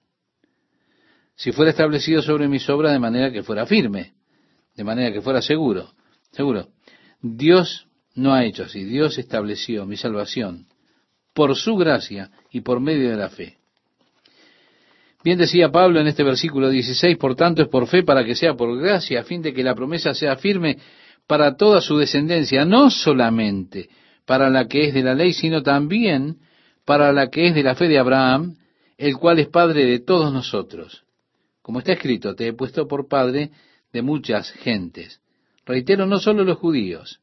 Si 1.35 1.51
fuera 1.51 1.73
establecido 1.73 2.23
sobre 2.23 2.47
mis 2.47 2.69
obras 2.71 2.93
de 2.93 3.01
manera 3.01 3.33
que 3.33 3.43
fuera 3.43 3.67
firme, 3.67 4.13
de 4.77 4.85
manera 4.85 5.13
que 5.13 5.21
fuera 5.21 5.43
seguro, 5.43 5.93
seguro. 6.31 6.69
Dios 7.23 7.87
no 8.15 8.35
ha 8.35 8.45
hecho 8.45 8.65
así. 8.65 8.85
Dios 8.85 9.17
estableció 9.19 9.87
mi 9.87 9.97
salvación 9.97 10.67
por 11.33 11.57
su 11.57 11.77
gracia 11.77 12.31
y 12.51 12.61
por 12.61 12.81
medio 12.81 13.11
de 13.11 13.17
la 13.17 13.31
fe. 13.31 13.57
Bien 15.25 15.39
decía 15.39 15.71
Pablo 15.71 16.01
en 16.01 16.09
este 16.09 16.25
versículo 16.25 16.69
16, 16.69 17.17
por 17.17 17.37
tanto 17.37 17.63
es 17.63 17.69
por 17.69 17.87
fe 17.87 18.03
para 18.03 18.25
que 18.25 18.35
sea 18.35 18.55
por 18.55 18.77
gracia, 18.77 19.21
a 19.21 19.25
fin 19.25 19.41
de 19.41 19.55
que 19.55 19.63
la 19.63 19.75
promesa 19.75 20.15
sea 20.15 20.37
firme 20.37 20.79
para 21.29 21.57
toda 21.57 21.81
su 21.81 21.97
descendencia, 21.97 22.65
no 22.65 22.91
solamente 22.91 23.89
para 24.27 24.51
la 24.51 24.67
que 24.67 24.89
es 24.89 24.95
de 24.95 25.03
la 25.03 25.15
ley, 25.15 25.33
sino 25.33 25.63
también 25.63 26.39
para 26.85 27.13
la 27.13 27.31
que 27.31 27.47
es 27.47 27.55
de 27.55 27.63
la 27.63 27.77
fe 27.77 27.87
de 27.87 27.99
Abraham, 27.99 28.57
el 28.99 29.17
cual 29.17 29.39
es 29.39 29.49
Padre 29.49 29.85
de 29.87 30.01
todos 30.01 30.33
nosotros. 30.33 31.05
Como 31.63 31.79
está 31.79 31.93
escrito, 31.93 32.35
te 32.35 32.49
he 32.49 32.53
puesto 32.53 32.89
por 32.89 33.09
Padre 33.09 33.53
de 33.93 34.03
muchas 34.03 34.51
gentes. 34.51 35.22
Reitero, 35.65 36.07
no 36.07 36.19
solo 36.19 36.45
los 36.45 36.59
judíos, 36.59 37.21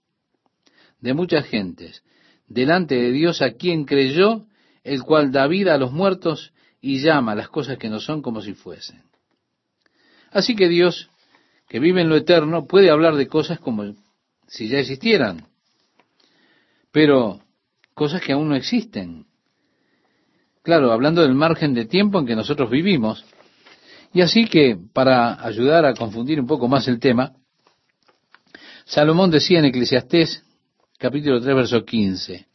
de 1.02 1.14
muchas 1.14 1.46
gentes, 1.46 2.04
delante 2.48 2.96
de 2.96 3.12
Dios 3.12 3.42
a 3.42 3.52
quien 3.52 3.86
creyó, 3.86 4.46
el 4.84 5.04
cual 5.04 5.32
da 5.32 5.48
vida 5.48 5.74
a 5.74 5.78
los 5.78 5.92
muertos 5.92 6.54
y 6.82 7.00
llama 7.00 7.36
las 7.36 7.50
cosas 7.50 7.78
que 7.78 7.90
no 7.90 8.00
son 8.00 8.22
como 8.22 8.42
si 8.42 8.54
fuesen. 8.54 9.04
Así 10.32 10.56
que 10.56 10.68
Dios, 10.68 11.10
que 11.68 11.80
vive 11.80 12.02
en 12.02 12.10
lo 12.10 12.16
eterno, 12.16 12.66
puede 12.66 12.90
hablar 12.90 13.16
de 13.16 13.28
cosas 13.28 13.60
como 13.60 13.96
si 14.48 14.68
ya 14.68 14.80
existieran, 14.80 15.48
pero 16.92 17.42
cosas 17.94 18.22
que 18.22 18.34
aún 18.34 18.50
no 18.50 18.56
existen. 18.56 19.26
Claro, 20.64 20.92
hablando 20.92 21.22
del 21.22 21.36
margen 21.36 21.74
de 21.74 21.86
tiempo 21.86 22.20
en 22.20 22.26
que 22.26 22.36
nosotros 22.36 22.70
vivimos. 22.70 23.26
Y 24.14 24.22
así 24.22 24.46
que, 24.46 24.78
para 24.94 25.46
ayudar 25.46 25.86
a 25.86 25.94
confundir 25.94 26.40
un 26.40 26.48
poco 26.48 26.68
más 26.68 26.88
el 26.88 27.00
tema, 27.00 27.34
Salomón 28.90 29.30
decía 29.30 29.60
en 29.60 29.66
Eclesiastés 29.66 30.44
capítulo 30.98 31.40
3, 31.40 31.56
verso 31.56 31.86
15, 31.86 32.48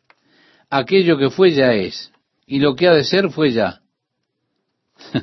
aquello 0.68 1.16
que 1.16 1.30
fue 1.30 1.52
ya 1.52 1.74
es, 1.74 2.10
y 2.44 2.58
lo 2.58 2.74
que 2.74 2.88
ha 2.88 2.92
de 2.92 3.04
ser 3.04 3.30
fue 3.30 3.52
ya. 3.52 3.82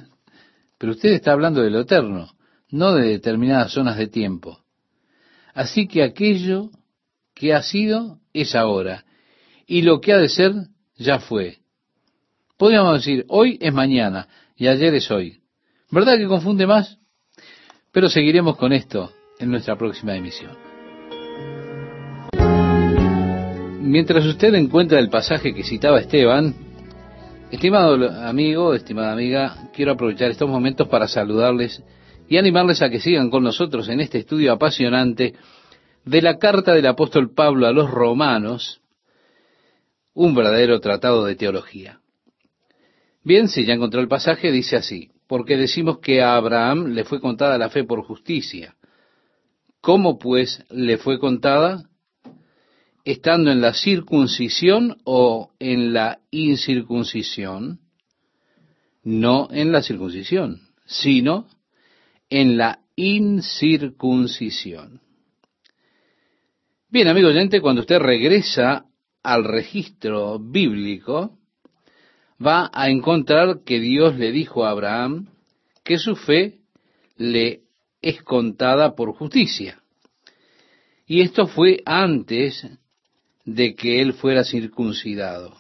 Pero 0.78 0.94
usted 0.94 1.10
está 1.10 1.34
hablando 1.34 1.62
de 1.62 1.70
lo 1.70 1.82
eterno, 1.82 2.32
no 2.70 2.94
de 2.94 3.10
determinadas 3.10 3.74
zonas 3.74 3.98
de 3.98 4.08
tiempo. 4.08 4.64
Así 5.54 5.86
que 5.86 6.02
aquello 6.02 6.70
que 7.34 7.54
ha 7.54 7.62
sido 7.62 8.20
es 8.32 8.56
ahora, 8.56 9.04
y 9.68 9.82
lo 9.82 10.00
que 10.00 10.14
ha 10.14 10.18
de 10.18 10.30
ser 10.30 10.54
ya 10.96 11.20
fue. 11.20 11.58
Podríamos 12.56 13.00
decir, 13.00 13.26
hoy 13.28 13.58
es 13.60 13.74
mañana 13.74 14.30
y 14.56 14.68
ayer 14.68 14.96
es 14.96 15.12
hoy. 15.12 15.42
¿Verdad 15.90 16.16
que 16.16 16.28
confunde 16.28 16.66
más? 16.66 17.00
Pero 17.92 18.08
seguiremos 18.08 18.56
con 18.56 18.72
esto 18.72 19.12
en 19.40 19.52
nuestra 19.52 19.78
próxima 19.78 20.16
emisión. 20.16 20.71
Mientras 23.84 24.24
usted 24.28 24.54
encuentra 24.54 25.00
el 25.00 25.10
pasaje 25.10 25.56
que 25.56 25.64
citaba 25.64 26.00
Esteban, 26.00 26.54
estimado 27.50 28.12
amigo, 28.22 28.76
estimada 28.76 29.12
amiga, 29.12 29.70
quiero 29.74 29.94
aprovechar 29.94 30.30
estos 30.30 30.48
momentos 30.48 30.88
para 30.88 31.08
saludarles 31.08 31.82
y 32.30 32.38
animarles 32.38 32.84
a 32.84 32.92
que 32.92 33.00
sigan 33.00 33.32
con 33.32 33.44
nosotros 33.44 33.90
en 33.90 34.00
este 34.00 34.20
estudio 34.20 34.54
apasionante 34.54 35.34
de 36.06 36.22
la 36.22 36.38
carta 36.38 36.74
del 36.74 36.86
apóstol 36.86 37.34
Pablo 37.34 37.66
a 37.66 37.72
los 37.72 37.90
romanos, 37.90 38.82
un 40.14 40.36
verdadero 40.36 40.80
tratado 40.80 41.26
de 41.26 41.36
teología. 41.36 42.02
Bien, 43.24 43.48
si 43.48 43.66
ya 43.66 43.74
encontró 43.74 44.00
el 44.00 44.08
pasaje, 44.08 44.52
dice 44.52 44.76
así, 44.76 45.10
porque 45.26 45.58
decimos 45.58 45.98
que 45.98 46.22
a 46.22 46.36
Abraham 46.36 46.94
le 46.94 47.04
fue 47.04 47.20
contada 47.20 47.58
la 47.58 47.70
fe 47.70 47.84
por 47.84 48.04
justicia. 48.04 48.76
¿Cómo 49.82 50.20
pues 50.20 50.64
le 50.70 51.00
fue 51.00 51.18
contada? 51.18 51.91
Estando 53.04 53.52
en 53.52 53.62
la 53.62 53.74
circuncisión 53.74 54.98
o 55.04 55.52
en 55.60 55.94
la 55.94 56.20
incircuncisión, 56.30 57.80
no 59.04 59.48
en 59.52 59.72
la 59.72 59.82
circuncisión, 59.82 60.62
sino 60.86 61.48
en 62.30 62.58
la 62.58 62.80
incircuncisión. 62.96 65.02
Bien, 66.90 67.08
amigo 67.08 67.30
oyente, 67.30 67.62
cuando 67.62 67.82
usted 67.82 68.00
regresa 68.00 68.86
al 69.24 69.46
registro 69.46 70.40
bíblico, 70.40 71.38
va 72.46 72.70
a 72.74 72.90
encontrar 72.90 73.64
que 73.64 73.80
Dios 73.80 74.18
le 74.18 74.32
dijo 74.32 74.66
a 74.66 74.72
Abraham 74.72 75.28
que 75.84 75.98
su 75.98 76.16
fe 76.16 76.60
le 77.18 77.62
es 78.02 78.22
contada 78.24 78.96
por 78.96 79.14
justicia. 79.14 79.82
Y 81.06 81.22
esto 81.22 81.48
fue 81.48 81.82
antes 81.86 82.66
de 83.46 83.76
que 83.76 84.02
él 84.02 84.14
fuera 84.14 84.44
circuncidado. 84.44 85.56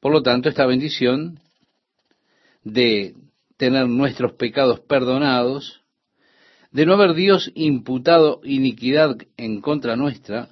Por 0.00 0.12
lo 0.12 0.22
tanto, 0.22 0.48
esta 0.48 0.66
bendición 0.66 1.40
de 2.62 3.14
tener 3.56 3.88
nuestros 3.88 4.32
pecados 4.34 4.80
perdonados, 4.80 5.82
de 6.72 6.86
no 6.86 6.94
haber 6.94 7.14
Dios 7.14 7.50
imputado 7.54 8.40
iniquidad 8.44 9.16
en 9.36 9.60
contra 9.60 9.96
nuestra 9.96 10.48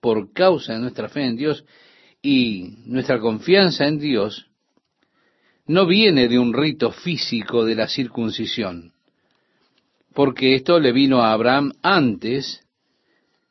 por 0.00 0.32
causa 0.32 0.72
de 0.72 0.80
nuestra 0.80 1.08
fe 1.08 1.24
en 1.26 1.36
Dios 1.36 1.64
y 2.22 2.78
nuestra 2.86 3.20
confianza 3.20 3.86
en 3.86 3.98
Dios, 3.98 4.46
no 5.66 5.86
viene 5.86 6.28
de 6.28 6.38
un 6.38 6.52
rito 6.52 6.90
físico 6.90 7.64
de 7.64 7.74
la 7.74 7.86
circuncisión, 7.86 8.92
porque 10.14 10.54
esto 10.54 10.80
le 10.80 10.92
vino 10.92 11.22
a 11.22 11.32
Abraham 11.32 11.72
antes 11.82 12.66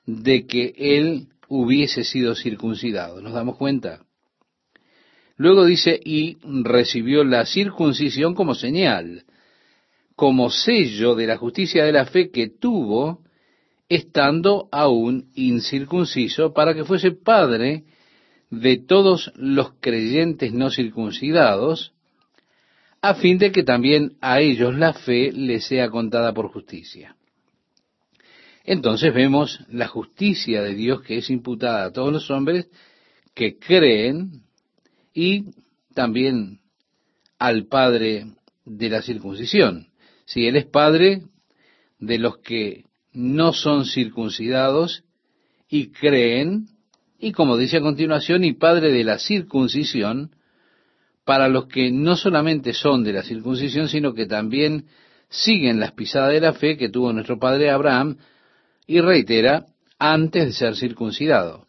de 0.06 0.45
que 0.45 0.73
él 0.75 1.28
hubiese 1.49 2.03
sido 2.03 2.35
circuncidado. 2.35 3.21
¿Nos 3.21 3.33
damos 3.33 3.57
cuenta? 3.57 4.05
Luego 5.35 5.65
dice, 5.65 5.99
y 6.03 6.38
recibió 6.43 7.23
la 7.23 7.45
circuncisión 7.45 8.35
como 8.35 8.55
señal, 8.55 9.23
como 10.15 10.49
sello 10.49 11.15
de 11.15 11.27
la 11.27 11.38
justicia 11.38 11.83
de 11.83 11.91
la 11.91 12.05
fe 12.05 12.29
que 12.29 12.49
tuvo 12.49 13.23
estando 13.88 14.69
aún 14.71 15.31
incircunciso, 15.33 16.53
para 16.53 16.73
que 16.75 16.83
fuese 16.83 17.12
padre 17.12 17.85
de 18.51 18.77
todos 18.77 19.31
los 19.35 19.71
creyentes 19.79 20.53
no 20.53 20.69
circuncidados, 20.69 21.93
a 23.01 23.15
fin 23.15 23.38
de 23.38 23.51
que 23.51 23.63
también 23.63 24.17
a 24.21 24.41
ellos 24.41 24.75
la 24.75 24.93
fe 24.93 25.31
les 25.31 25.65
sea 25.65 25.89
contada 25.89 26.33
por 26.33 26.49
justicia. 26.49 27.15
Entonces 28.69 29.12
vemos 29.15 29.62
la 29.71 29.88
justicia 29.88 30.62
de 30.62 30.75
Dios 30.75 31.01
que 31.01 31.17
es 31.17 31.32
imputada 31.32 31.86
a 31.86 31.91
todos 31.91 32.13
los 32.13 32.29
hombres 32.29 32.69
que 33.34 33.58
creen 33.58 34.43
y 35.12 35.45
también 35.95 36.60
al 37.39 37.65
Padre 37.65 38.27
de 38.65 38.89
la 38.89 39.01
circuncisión. 39.01 39.88
Si 40.25 40.45
Él 40.45 40.55
es 40.55 40.67
Padre 40.67 41.23
de 41.97 42.19
los 42.19 42.38
que 42.38 42.84
no 43.12 43.53
son 43.53 43.86
circuncidados 43.86 45.03
y 45.67 45.88
creen, 45.88 46.67
y 47.17 47.32
como 47.32 47.58
dice 47.58 47.77
a 47.77 47.82
continuación, 47.82 48.43
y 48.43 48.53
Padre 48.53 48.91
de 48.91 49.03
la 49.03 49.17
circuncisión, 49.17 50.29
para 51.25 51.47
los 51.47 51.65
que 51.65 51.89
no 51.89 52.15
solamente 52.15 52.73
son 52.73 53.03
de 53.03 53.13
la 53.13 53.23
circuncisión, 53.23 53.89
sino 53.89 54.13
que 54.13 54.27
también 54.27 54.86
siguen 55.27 55.79
las 55.79 55.93
pisadas 55.93 56.34
de 56.34 56.41
la 56.41 56.53
fe 56.53 56.77
que 56.77 56.89
tuvo 56.89 57.12
nuestro 57.13 57.39
padre 57.39 57.71
Abraham, 57.71 58.17
y 58.89 59.02
reitera, 59.02 59.67
antes 59.99 60.45
de 60.45 60.54
ser 60.54 60.75
circuncidado. 60.75 61.67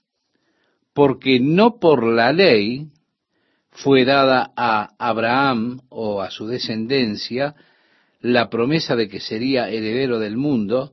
Porque 0.94 1.38
no 1.38 1.78
por 1.78 2.02
la 2.02 2.32
ley, 2.32 2.88
fue 3.72 4.06
dada 4.06 4.54
a 4.56 4.94
Abraham 4.98 5.82
o 5.90 6.22
a 6.22 6.30
su 6.30 6.46
descendencia 6.46 7.54
la 8.22 8.48
promesa 8.48 8.96
de 8.96 9.10
que 9.10 9.20
sería 9.20 9.68
heredero 9.68 10.18
del 10.18 10.38
mundo, 10.38 10.92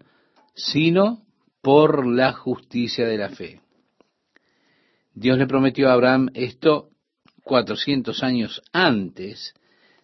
sino 0.54 1.24
por 1.62 2.06
la 2.06 2.34
justicia 2.34 3.08
de 3.08 3.18
la 3.18 3.30
fe. 3.30 3.62
Dios 5.14 5.38
le 5.38 5.48
prometió 5.48 5.90
a 5.90 5.94
Abraham 5.94 6.30
esto 6.34 6.90
cuatrocientos 7.42 8.22
años 8.22 8.62
antes 8.74 9.54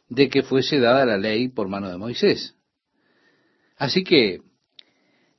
de 0.08 0.30
que 0.30 0.42
fuese 0.42 0.80
dada 0.80 1.06
la 1.06 1.18
ley 1.18 1.50
por 1.50 1.68
mano 1.68 1.90
de 1.90 1.98
Moisés. 1.98 2.56
Así 3.76 4.06
que 4.06 4.40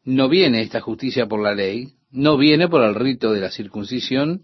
no 0.05 0.29
viene 0.29 0.61
esta 0.61 0.81
justicia 0.81 1.27
por 1.27 1.43
la 1.43 1.55
ley, 1.55 1.95
no 2.11 2.37
viene 2.37 2.69
por 2.69 2.83
el 2.83 2.95
rito 2.95 3.33
de 3.33 3.41
la 3.41 3.51
circuncisión, 3.51 4.43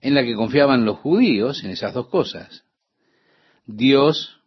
en 0.00 0.14
la 0.14 0.22
que 0.22 0.34
confiaban 0.34 0.84
los 0.84 0.98
judíos 0.98 1.62
en 1.64 1.70
esas 1.70 1.92
dos 1.92 2.08
cosas. 2.08 2.64
Dios 3.66 4.40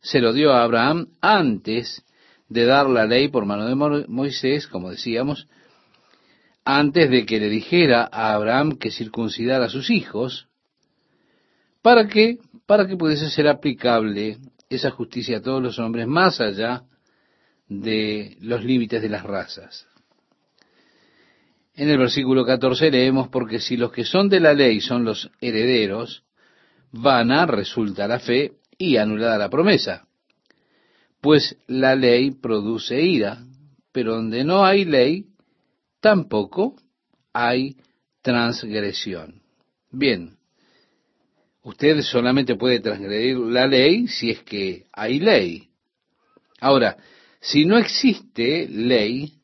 se 0.00 0.20
lo 0.20 0.32
dio 0.32 0.52
a 0.52 0.62
Abraham 0.62 1.08
antes 1.20 2.04
de 2.48 2.64
dar 2.64 2.88
la 2.88 3.06
ley 3.06 3.28
por 3.28 3.44
mano 3.44 3.66
de 3.66 4.06
Moisés, 4.08 4.66
como 4.66 4.90
decíamos, 4.90 5.48
antes 6.64 7.10
de 7.10 7.24
que 7.26 7.38
le 7.38 7.48
dijera 7.48 8.08
a 8.10 8.34
Abraham 8.34 8.76
que 8.78 8.90
circuncidara 8.90 9.66
a 9.66 9.70
sus 9.70 9.90
hijos, 9.90 10.48
¿para 11.82 12.08
qué? 12.08 12.38
Para 12.66 12.86
que 12.86 12.96
pudiese 12.96 13.30
ser 13.30 13.46
aplicable 13.46 14.38
esa 14.68 14.90
justicia 14.90 15.38
a 15.38 15.42
todos 15.42 15.62
los 15.62 15.78
hombres 15.78 16.06
más 16.08 16.40
allá 16.40 16.82
de 17.68 18.36
los 18.40 18.64
límites 18.64 19.02
de 19.02 19.08
las 19.08 19.22
razas. 19.22 19.86
En 21.74 21.90
el 21.90 21.98
versículo 21.98 22.44
14 22.44 22.90
leemos, 22.90 23.28
porque 23.28 23.60
si 23.60 23.76
los 23.76 23.92
que 23.92 24.04
son 24.04 24.28
de 24.28 24.40
la 24.40 24.54
ley 24.54 24.80
son 24.80 25.04
los 25.04 25.30
herederos, 25.40 26.24
vana 26.90 27.46
resulta 27.46 28.08
la 28.08 28.18
fe 28.18 28.52
y 28.78 28.96
anulada 28.96 29.36
la 29.36 29.50
promesa. 29.50 30.06
Pues 31.20 31.56
la 31.66 31.94
ley 31.94 32.30
produce 32.30 33.02
ira, 33.02 33.44
pero 33.92 34.14
donde 34.14 34.44
no 34.44 34.64
hay 34.64 34.84
ley, 34.84 35.26
tampoco 36.00 36.76
hay 37.32 37.76
transgresión. 38.22 39.42
Bien, 39.90 40.36
Usted 41.66 42.00
solamente 42.02 42.54
puede 42.54 42.78
transgredir 42.78 43.38
la 43.38 43.66
ley 43.66 44.06
si 44.06 44.30
es 44.30 44.40
que 44.44 44.86
hay 44.92 45.18
ley. 45.18 45.68
Ahora, 46.60 46.96
si 47.46 47.64
no 47.64 47.78
existe 47.78 48.66
ley, 48.68 49.34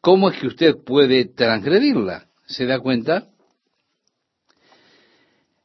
¿cómo 0.00 0.30
es 0.30 0.38
que 0.38 0.46
usted 0.46 0.76
puede 0.84 1.24
transgredirla? 1.24 2.28
¿Se 2.46 2.66
da 2.66 2.78
cuenta? 2.78 3.28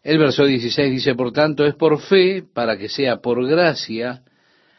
El 0.01 0.17
verso 0.17 0.45
16 0.45 0.91
dice, 0.91 1.13
por 1.13 1.31
tanto, 1.31 1.65
es 1.65 1.75
por 1.75 2.01
fe, 2.01 2.43
para 2.51 2.77
que 2.77 2.89
sea 2.89 3.17
por 3.17 3.45
gracia, 3.47 4.23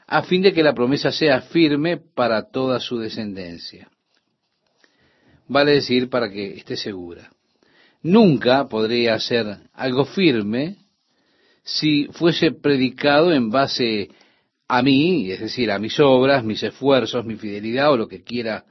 a 0.08 0.22
fin 0.22 0.42
de 0.42 0.52
que 0.52 0.64
la 0.64 0.74
promesa 0.74 1.12
sea 1.12 1.40
firme 1.42 1.98
para 1.98 2.50
toda 2.50 2.80
su 2.80 2.98
descendencia. 2.98 3.88
Vale 5.46 5.72
decir, 5.72 6.10
para 6.10 6.30
que 6.30 6.56
esté 6.56 6.76
segura. 6.76 7.30
Nunca 8.02 8.66
podría 8.66 9.18
ser 9.20 9.46
algo 9.72 10.04
firme 10.04 10.78
si 11.62 12.06
fuese 12.12 12.50
predicado 12.50 13.32
en 13.32 13.50
base 13.50 14.10
a 14.68 14.82
mí, 14.82 15.30
es 15.30 15.40
decir, 15.40 15.70
a 15.70 15.78
mis 15.78 15.98
obras, 16.00 16.44
mis 16.44 16.62
esfuerzos, 16.62 17.24
mi 17.24 17.36
fidelidad 17.36 17.92
o 17.92 17.96
lo 17.96 18.08
que 18.08 18.22
quiera 18.22 18.64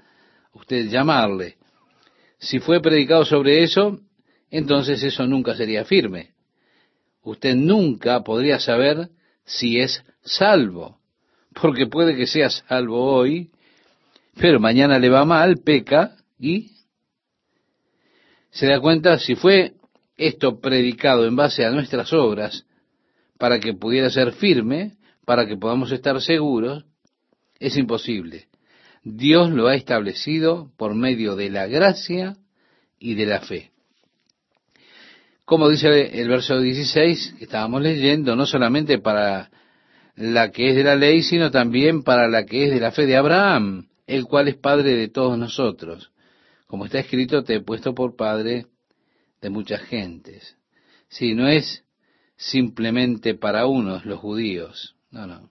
usted 0.53 0.87
llamarle. 0.89 1.57
Si 2.37 2.59
fue 2.59 2.81
predicado 2.81 3.25
sobre 3.25 3.63
eso, 3.63 3.99
entonces 4.49 5.01
eso 5.03 5.25
nunca 5.25 5.55
sería 5.55 5.85
firme. 5.85 6.33
Usted 7.23 7.55
nunca 7.55 8.23
podría 8.23 8.59
saber 8.59 9.09
si 9.45 9.79
es 9.79 10.03
salvo, 10.23 10.99
porque 11.53 11.87
puede 11.87 12.15
que 12.15 12.27
sea 12.27 12.49
salvo 12.49 13.15
hoy, 13.15 13.51
pero 14.37 14.59
mañana 14.59 14.99
le 14.99 15.09
va 15.09 15.23
mal, 15.23 15.57
peca 15.63 16.17
y 16.37 16.71
se 18.51 18.67
da 18.67 18.79
cuenta 18.79 19.17
si 19.17 19.35
fue 19.35 19.73
esto 20.17 20.59
predicado 20.59 21.25
en 21.25 21.35
base 21.35 21.65
a 21.65 21.71
nuestras 21.71 22.11
obras 22.13 22.65
para 23.37 23.59
que 23.59 23.73
pudiera 23.73 24.09
ser 24.09 24.33
firme, 24.33 24.94
para 25.25 25.45
que 25.47 25.57
podamos 25.57 25.91
estar 25.91 26.21
seguros, 26.21 26.85
es 27.59 27.77
imposible. 27.77 28.47
Dios 29.03 29.51
lo 29.51 29.67
ha 29.67 29.75
establecido 29.75 30.71
por 30.77 30.95
medio 30.95 31.35
de 31.35 31.49
la 31.49 31.67
gracia 31.67 32.37
y 32.99 33.15
de 33.15 33.25
la 33.25 33.41
fe. 33.41 33.71
Como 35.45 35.69
dice 35.69 36.19
el 36.19 36.27
verso 36.27 36.59
16 36.59 37.35
que 37.37 37.43
estábamos 37.43 37.81
leyendo, 37.81 38.35
no 38.35 38.47
solamente 38.47 38.97
para 38.97 39.51
la 40.15 40.51
que 40.51 40.69
es 40.69 40.75
de 40.75 40.83
la 40.83 40.95
ley, 40.95 41.21
sino 41.21 41.51
también 41.51 42.01
para 42.01 42.27
la 42.27 42.45
que 42.45 42.65
es 42.65 42.71
de 42.71 42.79
la 42.79 42.91
fe 42.91 43.05
de 43.05 43.15
Abraham, 43.15 43.87
el 44.07 44.25
cual 44.25 44.47
es 44.47 44.55
padre 44.55 44.95
de 44.95 45.07
todos 45.07 45.37
nosotros. 45.37 46.11
Como 46.65 46.85
está 46.85 46.99
escrito, 46.99 47.43
te 47.43 47.55
he 47.55 47.61
puesto 47.61 47.93
por 47.93 48.15
padre 48.15 48.65
de 49.39 49.49
muchas 49.51 49.81
gentes. 49.81 50.57
Si 51.09 51.35
no 51.35 51.47
es 51.47 51.83
simplemente 52.37 53.35
para 53.35 53.67
unos, 53.67 54.05
los 54.05 54.19
judíos. 54.19 54.94
No, 55.15 55.25
no. 55.25 55.49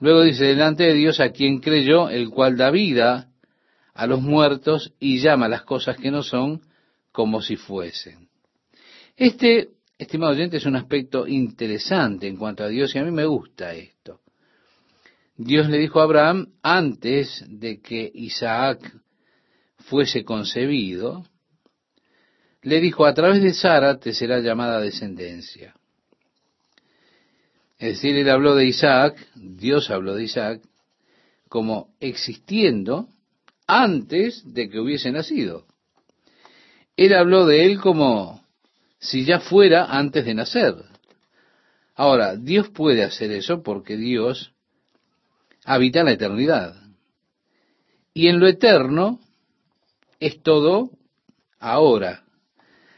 Luego 0.00 0.22
dice, 0.22 0.46
delante 0.46 0.84
de 0.84 0.94
Dios 0.94 1.20
a 1.20 1.32
quien 1.32 1.58
creyó, 1.58 2.08
el 2.08 2.30
cual 2.30 2.56
da 2.56 2.70
vida 2.70 3.28
a 3.92 4.06
los 4.06 4.22
muertos 4.22 4.94
y 4.98 5.18
llama 5.18 5.48
las 5.48 5.64
cosas 5.64 5.98
que 5.98 6.10
no 6.10 6.22
son 6.22 6.62
como 7.12 7.42
si 7.42 7.56
fuesen. 7.56 8.30
Este, 9.14 9.68
estimado 9.98 10.32
oyente, 10.32 10.56
es 10.56 10.64
un 10.64 10.76
aspecto 10.76 11.26
interesante 11.26 12.26
en 12.26 12.36
cuanto 12.38 12.64
a 12.64 12.68
Dios 12.68 12.94
y 12.94 12.98
a 12.98 13.04
mí 13.04 13.10
me 13.10 13.26
gusta 13.26 13.74
esto. 13.74 14.20
Dios 15.36 15.68
le 15.68 15.76
dijo 15.76 16.00
a 16.00 16.04
Abraham 16.04 16.46
antes 16.62 17.44
de 17.46 17.82
que 17.82 18.10
Isaac 18.14 18.96
fuese 19.76 20.24
concebido, 20.24 21.26
le 22.62 22.80
dijo, 22.80 23.04
a 23.04 23.12
través 23.12 23.42
de 23.42 23.52
Sara 23.52 23.98
te 23.98 24.14
será 24.14 24.40
llamada 24.40 24.80
descendencia. 24.80 25.74
Es 27.78 27.94
decir, 27.94 28.16
él 28.16 28.28
habló 28.28 28.54
de 28.56 28.66
Isaac, 28.66 29.16
Dios 29.34 29.90
habló 29.90 30.14
de 30.14 30.24
Isaac, 30.24 30.62
como 31.48 31.94
existiendo 32.00 33.08
antes 33.66 34.42
de 34.52 34.68
que 34.68 34.80
hubiese 34.80 35.12
nacido. 35.12 35.64
Él 36.96 37.14
habló 37.14 37.46
de 37.46 37.64
él 37.64 37.80
como 37.80 38.42
si 38.98 39.24
ya 39.24 39.38
fuera 39.38 39.84
antes 39.84 40.24
de 40.24 40.34
nacer. 40.34 40.74
Ahora, 41.94 42.34
Dios 42.36 42.68
puede 42.68 43.04
hacer 43.04 43.30
eso 43.30 43.62
porque 43.62 43.96
Dios 43.96 44.52
habita 45.64 46.00
en 46.00 46.06
la 46.06 46.12
eternidad. 46.12 46.74
Y 48.12 48.26
en 48.26 48.40
lo 48.40 48.48
eterno 48.48 49.20
es 50.18 50.42
todo 50.42 50.90
ahora. 51.60 52.24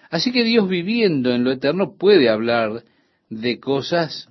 Así 0.08 0.32
que 0.32 0.44
Dios 0.44 0.68
viviendo 0.68 1.32
en 1.32 1.44
lo 1.44 1.52
eterno 1.52 1.96
puede 1.98 2.30
hablar 2.30 2.84
de 3.28 3.60
cosas 3.60 4.30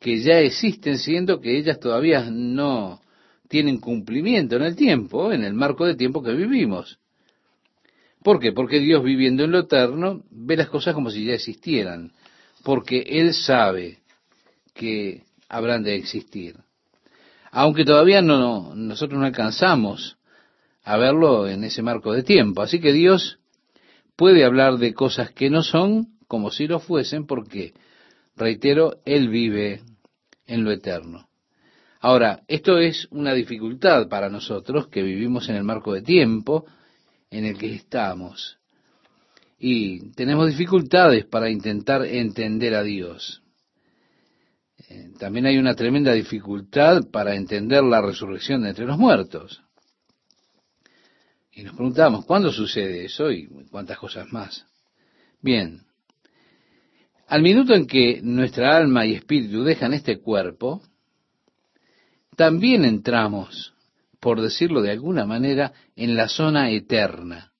que 0.00 0.20
ya 0.20 0.40
existen, 0.40 0.98
siendo 0.98 1.40
que 1.40 1.56
ellas 1.56 1.80
todavía 1.80 2.28
no 2.30 3.00
tienen 3.48 3.78
cumplimiento 3.78 4.56
en 4.56 4.62
el 4.62 4.76
tiempo, 4.76 5.32
en 5.32 5.44
el 5.44 5.54
marco 5.54 5.86
de 5.86 5.94
tiempo 5.94 6.22
que 6.22 6.32
vivimos. 6.32 6.98
¿Por 8.22 8.40
qué? 8.40 8.52
Porque 8.52 8.80
Dios 8.80 9.04
viviendo 9.04 9.44
en 9.44 9.52
lo 9.52 9.60
eterno 9.60 10.22
ve 10.30 10.56
las 10.56 10.68
cosas 10.68 10.94
como 10.94 11.10
si 11.10 11.24
ya 11.24 11.34
existieran, 11.34 12.12
porque 12.64 13.04
Él 13.06 13.32
sabe 13.34 13.98
que 14.74 15.22
habrán 15.48 15.82
de 15.84 15.94
existir. 15.94 16.56
Aunque 17.52 17.84
todavía 17.84 18.22
no, 18.22 18.74
nosotros 18.74 19.18
no 19.18 19.26
alcanzamos 19.26 20.18
a 20.82 20.96
verlo 20.96 21.48
en 21.48 21.64
ese 21.64 21.82
marco 21.82 22.12
de 22.12 22.22
tiempo. 22.22 22.62
Así 22.62 22.80
que 22.80 22.92
Dios 22.92 23.38
puede 24.16 24.44
hablar 24.44 24.78
de 24.78 24.94
cosas 24.94 25.30
que 25.30 25.50
no 25.50 25.62
son 25.62 26.08
como 26.28 26.50
si 26.50 26.66
lo 26.66 26.80
fuesen, 26.80 27.26
porque, 27.26 27.74
reitero, 28.36 29.00
Él 29.04 29.28
vive 29.28 29.80
en 30.46 30.64
lo 30.64 30.70
eterno. 30.70 31.28
Ahora, 32.00 32.42
esto 32.46 32.78
es 32.78 33.08
una 33.10 33.32
dificultad 33.32 34.08
para 34.08 34.28
nosotros 34.28 34.88
que 34.88 35.02
vivimos 35.02 35.48
en 35.48 35.56
el 35.56 35.64
marco 35.64 35.92
de 35.92 36.02
tiempo 36.02 36.66
en 37.30 37.44
el 37.44 37.58
que 37.58 37.74
estamos. 37.74 38.58
Y 39.58 40.12
tenemos 40.12 40.48
dificultades 40.48 41.24
para 41.24 41.50
intentar 41.50 42.04
entender 42.04 42.74
a 42.74 42.82
Dios. 42.82 43.42
Eh, 44.88 45.12
también 45.18 45.46
hay 45.46 45.56
una 45.56 45.74
tremenda 45.74 46.12
dificultad 46.12 47.10
para 47.10 47.34
entender 47.34 47.82
la 47.82 48.02
resurrección 48.02 48.62
de 48.62 48.70
entre 48.70 48.84
los 48.84 48.98
muertos. 48.98 49.62
Y 51.50 51.62
nos 51.62 51.74
preguntamos, 51.74 52.26
¿cuándo 52.26 52.52
sucede 52.52 53.06
eso 53.06 53.30
y 53.30 53.48
cuántas 53.70 53.98
cosas 53.98 54.30
más? 54.30 54.66
Bien, 55.40 55.85
al 57.26 57.42
minuto 57.42 57.74
en 57.74 57.86
que 57.86 58.20
nuestra 58.22 58.76
alma 58.76 59.04
y 59.04 59.14
espíritu 59.14 59.64
dejan 59.64 59.92
este 59.92 60.18
cuerpo, 60.18 60.82
también 62.36 62.84
entramos, 62.84 63.74
por 64.20 64.40
decirlo 64.40 64.82
de 64.82 64.92
alguna 64.92 65.26
manera, 65.26 65.72
en 65.96 66.16
la 66.16 66.28
zona 66.28 66.70
eterna. 66.70 67.52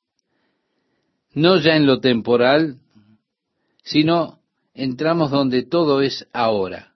No 1.32 1.58
ya 1.58 1.76
en 1.76 1.86
lo 1.86 2.00
temporal, 2.00 2.78
sino 3.82 4.40
entramos 4.74 5.30
donde 5.30 5.64
todo 5.64 6.00
es 6.00 6.26
ahora. 6.32 6.92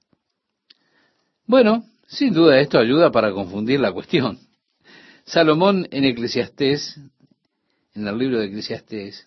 Bueno, 1.46 1.84
sin 2.06 2.32
duda 2.32 2.60
esto 2.60 2.78
ayuda 2.78 3.10
para 3.10 3.32
confundir 3.32 3.80
la 3.80 3.92
cuestión. 3.92 4.38
Salomón 5.24 5.88
en 5.90 6.04
Eclesiastés, 6.04 6.98
en 7.94 8.06
el 8.06 8.18
libro 8.18 8.38
de 8.38 8.46
Eclesiastés, 8.46 9.26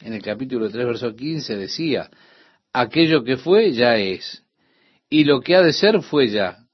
en 0.00 0.14
el 0.14 0.22
capítulo 0.22 0.68
3, 0.68 0.86
verso 0.86 1.14
15, 1.14 1.56
decía, 1.56 2.10
aquello 2.72 3.24
que 3.24 3.36
fue 3.36 3.72
ya 3.72 3.96
es, 3.96 4.44
y 5.08 5.24
lo 5.24 5.40
que 5.40 5.56
ha 5.56 5.62
de 5.62 5.72
ser 5.72 6.02
fue 6.02 6.28
ya, 6.28 6.66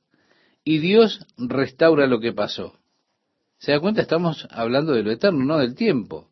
y 0.65 0.79
Dios 0.79 1.27
restaura 1.37 2.07
lo 2.07 2.21
que 2.21 2.33
pasó. 2.33 2.79
¿Se 3.59 3.73
da 3.73 3.81
cuenta? 3.81 4.03
Estamos 4.03 4.47
hablando 4.51 4.93
de 4.93 5.03
lo 5.03 5.11
eterno, 5.11 5.45
no 5.45 5.59
del 5.59 5.75
tiempo. 5.75 6.31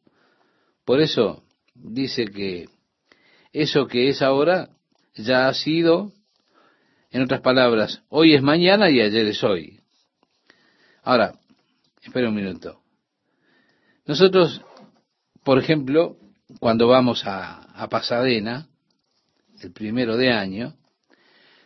Por 0.85 1.00
eso 1.00 1.42
dice 1.74 2.26
que 2.26 2.68
eso 3.52 3.87
que 3.88 4.09
es 4.09 4.22
ahora 4.22 4.68
ya 5.14 5.48
ha 5.48 5.55
sido, 5.55 6.12
en 7.11 7.22
otras 7.22 7.40
palabras, 7.40 8.02
hoy 8.09 8.35
es 8.35 8.42
mañana 8.42 8.90
y 8.90 9.00
ayer 9.00 9.26
es 9.26 9.42
hoy. 9.42 9.81
Ahora, 11.02 11.38
Espera 12.07 12.29
un 12.29 12.37
minuto. 12.37 12.83
Nosotros, 14.07 14.62
por 15.42 15.59
ejemplo, 15.59 16.16
cuando 16.61 16.87
vamos 16.87 17.24
a, 17.26 17.88
Pasadena, 17.90 18.68
el 19.66 19.72
primero 19.72 20.16
de 20.16 20.33
año, 20.33 20.74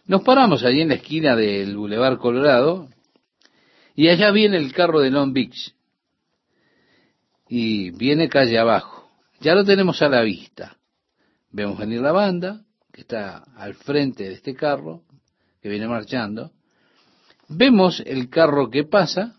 nos 0.06 0.22
paramos 0.22 0.64
allí 0.64 0.80
en 0.80 0.88
la 0.88 0.94
esquina 0.94 1.36
del 1.36 1.76
Boulevard 1.76 2.18
Colorado 2.18 2.88
y 3.94 4.08
allá 4.08 4.30
viene 4.30 4.56
el 4.56 4.72
carro 4.72 5.00
de 5.00 5.10
Long 5.10 5.34
Beach 5.34 5.74
y 7.46 7.90
viene 7.90 8.30
calle 8.30 8.58
abajo. 8.58 9.10
Ya 9.40 9.54
lo 9.54 9.64
tenemos 9.64 10.00
a 10.00 10.08
la 10.08 10.22
vista. 10.22 10.78
Vemos 11.50 11.78
venir 11.78 12.00
la 12.00 12.12
banda 12.12 12.64
que 12.90 13.02
está 13.02 13.44
al 13.54 13.74
frente 13.74 14.24
de 14.24 14.32
este 14.32 14.54
carro 14.54 15.02
que 15.60 15.68
viene 15.68 15.86
marchando. 15.86 16.52
Vemos 17.48 18.02
el 18.06 18.30
carro 18.30 18.70
que 18.70 18.84
pasa 18.84 19.36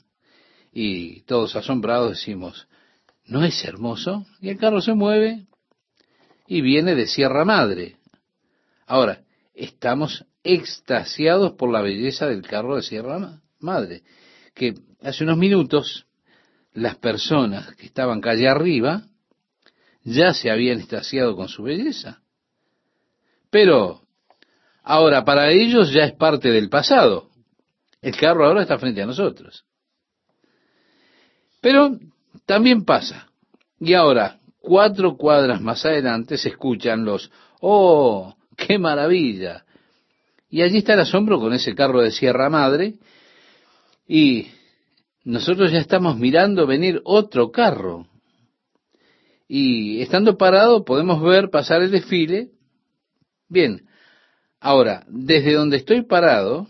y 0.71 1.21
todos 1.21 1.55
asombrados 1.55 2.11
decimos, 2.11 2.67
¿no 3.25 3.43
es 3.43 3.65
hermoso? 3.65 4.27
Y 4.39 4.49
el 4.49 4.57
carro 4.57 4.81
se 4.81 4.93
mueve 4.93 5.47
y 6.45 6.61
viene 6.61 6.93
de 6.93 7.07
Sierra 7.07 7.43
Madre. 7.43 7.95
Ahora, 8.91 9.23
estamos 9.53 10.25
extasiados 10.43 11.53
por 11.53 11.71
la 11.71 11.81
belleza 11.81 12.27
del 12.27 12.41
carro 12.41 12.75
de 12.75 12.81
Sierra 12.81 13.39
Madre, 13.57 14.03
que 14.53 14.73
hace 15.01 15.23
unos 15.23 15.37
minutos 15.37 16.07
las 16.73 16.97
personas 16.97 17.73
que 17.77 17.85
estaban 17.85 18.19
calle 18.19 18.49
arriba 18.49 19.03
ya 20.03 20.33
se 20.33 20.51
habían 20.51 20.79
extasiado 20.79 21.37
con 21.37 21.47
su 21.47 21.63
belleza. 21.63 22.21
Pero 23.49 24.01
ahora 24.83 25.23
para 25.23 25.51
ellos 25.51 25.93
ya 25.93 26.03
es 26.03 26.11
parte 26.11 26.51
del 26.51 26.67
pasado. 26.67 27.29
El 28.01 28.17
carro 28.17 28.45
ahora 28.45 28.63
está 28.63 28.77
frente 28.77 29.01
a 29.01 29.05
nosotros. 29.05 29.63
Pero 31.61 31.97
también 32.45 32.83
pasa. 32.83 33.29
Y 33.79 33.93
ahora, 33.93 34.41
cuatro 34.59 35.15
cuadras 35.15 35.61
más 35.61 35.85
adelante, 35.85 36.37
se 36.37 36.49
escuchan 36.49 37.05
los, 37.05 37.31
oh, 37.61 38.35
qué 38.67 38.77
maravilla. 38.77 39.65
Y 40.49 40.61
allí 40.61 40.79
está 40.79 40.93
el 40.93 41.01
asombro 41.01 41.39
con 41.39 41.53
ese 41.53 41.73
carro 41.75 42.01
de 42.01 42.11
Sierra 42.11 42.49
Madre. 42.49 42.95
Y 44.07 44.47
nosotros 45.23 45.71
ya 45.71 45.79
estamos 45.79 46.17
mirando 46.17 46.67
venir 46.67 47.01
otro 47.05 47.51
carro. 47.51 48.07
Y 49.47 50.01
estando 50.01 50.37
parado 50.37 50.83
podemos 50.83 51.21
ver 51.21 51.49
pasar 51.49 51.81
el 51.81 51.91
desfile. 51.91 52.49
Bien, 53.47 53.87
ahora, 54.59 55.05
desde 55.07 55.53
donde 55.53 55.77
estoy 55.77 56.03
parado, 56.03 56.67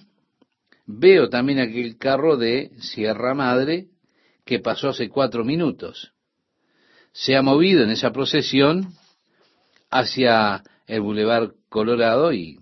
veo 0.85 1.29
también 1.29 1.59
aquel 1.59 1.97
carro 1.97 2.37
de 2.37 2.71
Sierra 2.79 3.33
Madre 3.33 3.87
que 4.45 4.59
pasó 4.59 4.89
hace 4.89 5.09
cuatro 5.09 5.43
minutos. 5.43 6.13
Se 7.13 7.35
ha 7.35 7.41
movido 7.41 7.83
en 7.83 7.89
esa 7.89 8.11
procesión 8.11 8.93
hacia 9.89 10.63
el 10.87 11.01
Boulevard 11.01 11.51
Colorado 11.71 12.33
y 12.33 12.59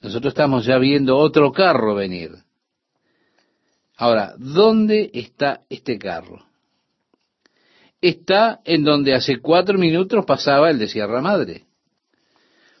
nosotros 0.00 0.30
estamos 0.32 0.64
ya 0.64 0.78
viendo 0.78 1.18
otro 1.18 1.52
carro 1.52 1.94
venir. 1.94 2.30
Ahora, 3.94 4.32
¿dónde 4.38 5.10
está 5.12 5.60
este 5.68 5.98
carro? 5.98 6.42
Está 8.00 8.60
en 8.64 8.84
donde 8.84 9.12
hace 9.12 9.38
cuatro 9.38 9.78
minutos 9.78 10.24
pasaba 10.24 10.70
el 10.70 10.78
de 10.78 10.88
Sierra 10.88 11.20
Madre. 11.20 11.66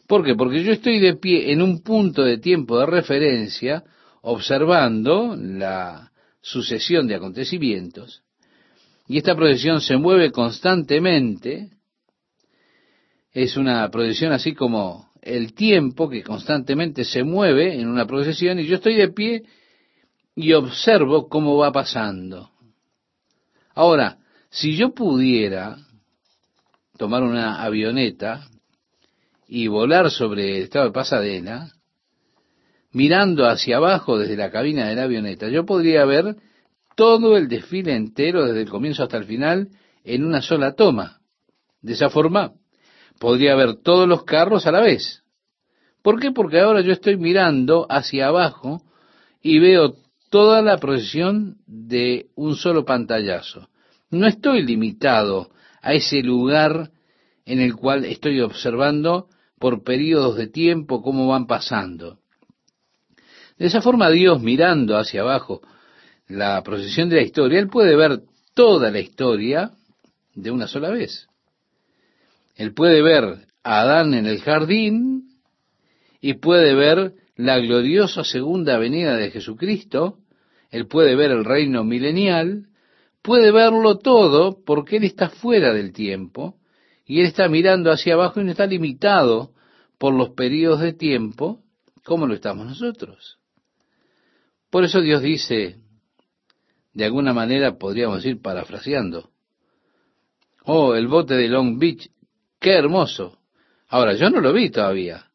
¿Por 0.06 0.24
qué? 0.24 0.34
Porque 0.34 0.64
yo 0.64 0.72
estoy 0.72 0.98
de 1.00 1.16
pie 1.16 1.52
en 1.52 1.60
un 1.60 1.82
punto 1.82 2.22
de 2.22 2.38
tiempo 2.38 2.78
de 2.78 2.86
referencia 2.86 3.84
observando 4.22 5.36
la 5.36 6.12
sucesión 6.40 7.06
de 7.06 7.16
acontecimientos, 7.16 8.22
y 9.06 9.18
esta 9.18 9.36
procesión 9.36 9.82
se 9.82 9.98
mueve 9.98 10.32
constantemente, 10.32 11.72
es 13.32 13.58
una 13.58 13.90
procesión 13.90 14.32
así 14.32 14.54
como 14.54 15.11
el 15.22 15.54
tiempo 15.54 16.08
que 16.08 16.22
constantemente 16.22 17.04
se 17.04 17.22
mueve 17.22 17.80
en 17.80 17.88
una 17.88 18.06
procesión, 18.06 18.58
y 18.58 18.66
yo 18.66 18.74
estoy 18.74 18.96
de 18.96 19.08
pie 19.08 19.42
y 20.34 20.52
observo 20.52 21.28
cómo 21.28 21.56
va 21.56 21.72
pasando. 21.72 22.50
Ahora, 23.74 24.18
si 24.50 24.76
yo 24.76 24.92
pudiera 24.92 25.78
tomar 26.98 27.22
una 27.22 27.62
avioneta 27.62 28.48
y 29.46 29.68
volar 29.68 30.10
sobre 30.10 30.56
el 30.56 30.62
estado 30.64 30.86
de 30.86 30.92
Pasadena, 30.92 31.72
mirando 32.92 33.46
hacia 33.46 33.76
abajo 33.76 34.18
desde 34.18 34.36
la 34.36 34.50
cabina 34.50 34.88
de 34.88 34.96
la 34.96 35.04
avioneta, 35.04 35.48
yo 35.48 35.64
podría 35.64 36.04
ver 36.04 36.36
todo 36.96 37.36
el 37.36 37.48
desfile 37.48 37.94
entero 37.94 38.44
desde 38.44 38.62
el 38.62 38.68
comienzo 38.68 39.04
hasta 39.04 39.16
el 39.16 39.24
final 39.24 39.68
en 40.04 40.24
una 40.24 40.42
sola 40.42 40.74
toma. 40.74 41.20
De 41.80 41.94
esa 41.94 42.10
forma, 42.10 42.52
podría 43.22 43.54
ver 43.54 43.76
todos 43.76 44.08
los 44.08 44.24
carros 44.24 44.66
a 44.66 44.72
la 44.72 44.80
vez. 44.80 45.22
¿Por 46.02 46.18
qué? 46.18 46.32
Porque 46.32 46.58
ahora 46.58 46.80
yo 46.80 46.90
estoy 46.90 47.16
mirando 47.16 47.86
hacia 47.88 48.26
abajo 48.26 48.82
y 49.40 49.60
veo 49.60 49.94
toda 50.28 50.60
la 50.60 50.78
procesión 50.78 51.58
de 51.64 52.26
un 52.34 52.56
solo 52.56 52.84
pantallazo. 52.84 53.68
No 54.10 54.26
estoy 54.26 54.64
limitado 54.64 55.52
a 55.82 55.94
ese 55.94 56.20
lugar 56.20 56.90
en 57.46 57.60
el 57.60 57.76
cual 57.76 58.06
estoy 58.06 58.40
observando 58.40 59.28
por 59.60 59.84
periodos 59.84 60.36
de 60.36 60.48
tiempo 60.48 61.00
cómo 61.00 61.28
van 61.28 61.46
pasando. 61.46 62.18
De 63.56 63.66
esa 63.66 63.80
forma 63.80 64.10
Dios 64.10 64.42
mirando 64.42 64.98
hacia 64.98 65.20
abajo 65.20 65.60
la 66.26 66.60
procesión 66.64 67.08
de 67.08 67.16
la 67.16 67.22
historia, 67.22 67.60
Él 67.60 67.68
puede 67.68 67.94
ver 67.94 68.22
toda 68.54 68.90
la 68.90 68.98
historia 68.98 69.70
de 70.34 70.50
una 70.50 70.66
sola 70.66 70.90
vez. 70.90 71.28
Él 72.54 72.74
puede 72.74 73.02
ver 73.02 73.46
a 73.62 73.80
Adán 73.80 74.14
en 74.14 74.26
el 74.26 74.40
jardín 74.40 75.28
y 76.20 76.34
puede 76.34 76.74
ver 76.74 77.14
la 77.36 77.58
gloriosa 77.58 78.24
segunda 78.24 78.78
venida 78.78 79.16
de 79.16 79.30
Jesucristo, 79.30 80.18
Él 80.70 80.86
puede 80.86 81.16
ver 81.16 81.30
el 81.30 81.44
reino 81.44 81.84
milenial, 81.84 82.66
puede 83.22 83.52
verlo 83.52 83.98
todo 83.98 84.62
porque 84.64 84.96
Él 84.96 85.04
está 85.04 85.28
fuera 85.30 85.72
del 85.72 85.92
tiempo 85.92 86.56
y 87.06 87.20
Él 87.20 87.26
está 87.26 87.48
mirando 87.48 87.90
hacia 87.90 88.14
abajo 88.14 88.40
y 88.40 88.44
no 88.44 88.50
está 88.50 88.66
limitado 88.66 89.52
por 89.98 90.14
los 90.14 90.30
periodos 90.30 90.80
de 90.80 90.92
tiempo 90.92 91.62
como 92.04 92.26
lo 92.26 92.34
estamos 92.34 92.66
nosotros. 92.66 93.38
Por 94.70 94.84
eso 94.84 95.00
Dios 95.00 95.22
dice, 95.22 95.76
de 96.92 97.04
alguna 97.04 97.32
manera 97.32 97.78
podríamos 97.78 98.24
ir 98.24 98.40
parafraseando, 98.40 99.30
oh, 100.64 100.94
el 100.94 101.08
bote 101.08 101.34
de 101.34 101.48
Long 101.48 101.78
Beach, 101.78 102.08
qué 102.62 102.72
hermoso. 102.72 103.38
Ahora, 103.88 104.14
yo 104.14 104.30
no 104.30 104.40
lo 104.40 104.54
vi 104.54 104.70
todavía. 104.70 105.26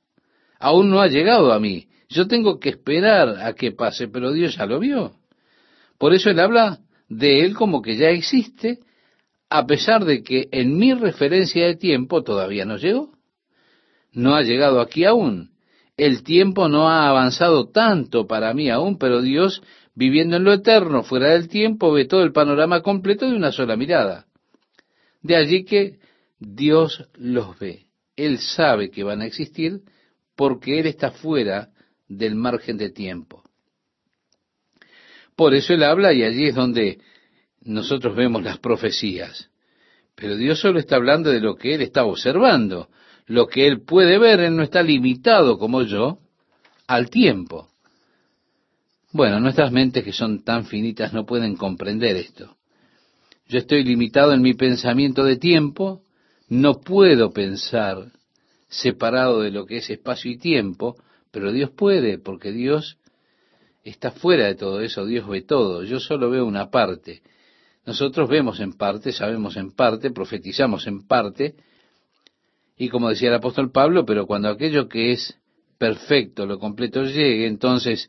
Aún 0.59 0.89
no 0.89 0.99
ha 0.99 1.07
llegado 1.07 1.53
a 1.53 1.59
mí. 1.59 1.87
Yo 2.09 2.27
tengo 2.27 2.59
que 2.59 2.69
esperar 2.69 3.45
a 3.45 3.53
que 3.53 3.71
pase, 3.71 4.07
pero 4.07 4.31
Dios 4.31 4.55
ya 4.55 4.65
lo 4.65 4.79
vio. 4.79 5.13
Por 5.99 6.13
eso 6.13 6.31
Él 6.31 6.39
habla 6.39 6.79
de 7.09 7.41
Él 7.41 7.53
como 7.53 7.81
que 7.81 7.97
ya 7.97 8.09
existe, 8.09 8.79
a 9.49 9.65
pesar 9.67 10.05
de 10.05 10.23
que 10.23 10.47
en 10.51 10.77
mi 10.77 10.93
referencia 10.93 11.67
de 11.67 11.75
tiempo 11.75 12.23
todavía 12.23 12.65
no 12.65 12.77
llegó. 12.77 13.11
No 14.11 14.35
ha 14.35 14.41
llegado 14.41 14.81
aquí 14.81 15.05
aún. 15.05 15.51
El 15.95 16.23
tiempo 16.23 16.69
no 16.69 16.89
ha 16.89 17.09
avanzado 17.09 17.69
tanto 17.69 18.25
para 18.25 18.53
mí 18.53 18.69
aún, 18.69 18.97
pero 18.97 19.21
Dios, 19.21 19.61
viviendo 19.95 20.37
en 20.37 20.43
lo 20.43 20.53
eterno, 20.53 21.03
fuera 21.03 21.29
del 21.29 21.49
tiempo, 21.49 21.91
ve 21.91 22.05
todo 22.05 22.23
el 22.23 22.31
panorama 22.31 22.81
completo 22.81 23.29
de 23.29 23.35
una 23.35 23.51
sola 23.51 23.75
mirada. 23.75 24.25
De 25.21 25.35
allí 25.35 25.65
que 25.65 25.99
Dios 26.39 27.07
los 27.15 27.57
ve. 27.59 27.85
Él 28.15 28.39
sabe 28.39 28.89
que 28.89 29.03
van 29.03 29.21
a 29.21 29.25
existir 29.25 29.81
porque 30.35 30.79
Él 30.79 30.87
está 30.87 31.11
fuera 31.11 31.69
del 32.07 32.35
margen 32.35 32.77
de 32.77 32.89
tiempo. 32.89 33.43
Por 35.35 35.53
eso 35.53 35.73
Él 35.73 35.83
habla 35.83 36.13
y 36.13 36.23
allí 36.23 36.47
es 36.47 36.55
donde 36.55 36.99
nosotros 37.61 38.15
vemos 38.15 38.43
las 38.43 38.59
profecías. 38.59 39.49
Pero 40.15 40.35
Dios 40.35 40.59
solo 40.59 40.79
está 40.79 40.95
hablando 40.95 41.31
de 41.31 41.41
lo 41.41 41.55
que 41.55 41.75
Él 41.75 41.81
está 41.81 42.05
observando 42.05 42.89
lo 43.27 43.47
que 43.47 43.67
él 43.67 43.81
puede 43.81 44.17
ver, 44.17 44.39
él 44.39 44.55
no 44.55 44.63
está 44.63 44.81
limitado 44.81 45.57
como 45.59 45.83
yo 45.83 46.19
al 46.87 47.09
tiempo. 47.09 47.69
Bueno, 49.11 49.39
nuestras 49.39 49.71
mentes 49.71 50.03
que 50.03 50.13
son 50.13 50.43
tan 50.43 50.65
finitas 50.65 51.13
no 51.13 51.25
pueden 51.25 51.55
comprender 51.55 52.15
esto. 52.15 52.55
Yo 53.47 53.59
estoy 53.59 53.83
limitado 53.83 54.33
en 54.33 54.41
mi 54.41 54.53
pensamiento 54.53 55.23
de 55.23 55.37
tiempo, 55.37 56.03
no 56.47 56.79
puedo 56.79 57.31
pensar 57.31 58.11
separado 58.69 59.41
de 59.41 59.51
lo 59.51 59.65
que 59.65 59.77
es 59.77 59.89
espacio 59.89 60.31
y 60.31 60.37
tiempo, 60.37 60.97
pero 61.31 61.51
Dios 61.51 61.71
puede, 61.71 62.17
porque 62.17 62.51
Dios 62.51 62.97
está 63.83 64.11
fuera 64.11 64.45
de 64.45 64.55
todo 64.55 64.81
eso, 64.81 65.05
Dios 65.05 65.27
ve 65.27 65.41
todo, 65.41 65.83
yo 65.83 65.99
solo 65.99 66.29
veo 66.29 66.45
una 66.45 66.69
parte. 66.69 67.21
Nosotros 67.85 68.29
vemos 68.29 68.59
en 68.59 68.73
parte, 68.73 69.13
sabemos 69.13 69.55
en 69.55 69.71
parte, 69.71 70.11
profetizamos 70.11 70.87
en 70.87 71.07
parte, 71.07 71.55
y 72.77 72.89
como 72.89 73.09
decía 73.09 73.29
el 73.29 73.35
apóstol 73.35 73.71
Pablo, 73.71 74.05
pero 74.05 74.27
cuando 74.27 74.49
aquello 74.49 74.87
que 74.87 75.11
es 75.11 75.37
perfecto, 75.77 76.45
lo 76.45 76.59
completo 76.59 77.03
llegue, 77.03 77.47
entonces 77.47 78.07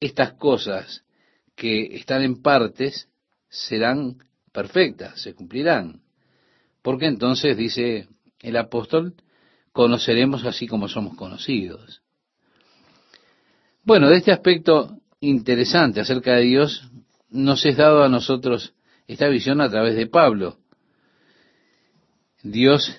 estas 0.00 0.34
cosas 0.34 1.04
que 1.54 1.96
están 1.96 2.22
en 2.22 2.42
partes 2.42 3.08
serán 3.48 4.18
perfectas, 4.52 5.20
se 5.20 5.34
cumplirán. 5.34 6.05
Porque 6.86 7.06
entonces, 7.06 7.56
dice 7.56 8.06
el 8.38 8.56
apóstol, 8.56 9.14
conoceremos 9.72 10.44
así 10.44 10.68
como 10.68 10.86
somos 10.86 11.16
conocidos. 11.16 12.00
Bueno, 13.82 14.08
de 14.08 14.18
este 14.18 14.30
aspecto 14.30 14.96
interesante 15.18 15.98
acerca 15.98 16.34
de 16.34 16.42
Dios, 16.42 16.88
nos 17.28 17.66
es 17.66 17.76
dado 17.76 18.04
a 18.04 18.08
nosotros 18.08 18.72
esta 19.08 19.26
visión 19.26 19.60
a 19.60 19.68
través 19.68 19.96
de 19.96 20.06
Pablo. 20.06 20.58
Dios 22.44 22.96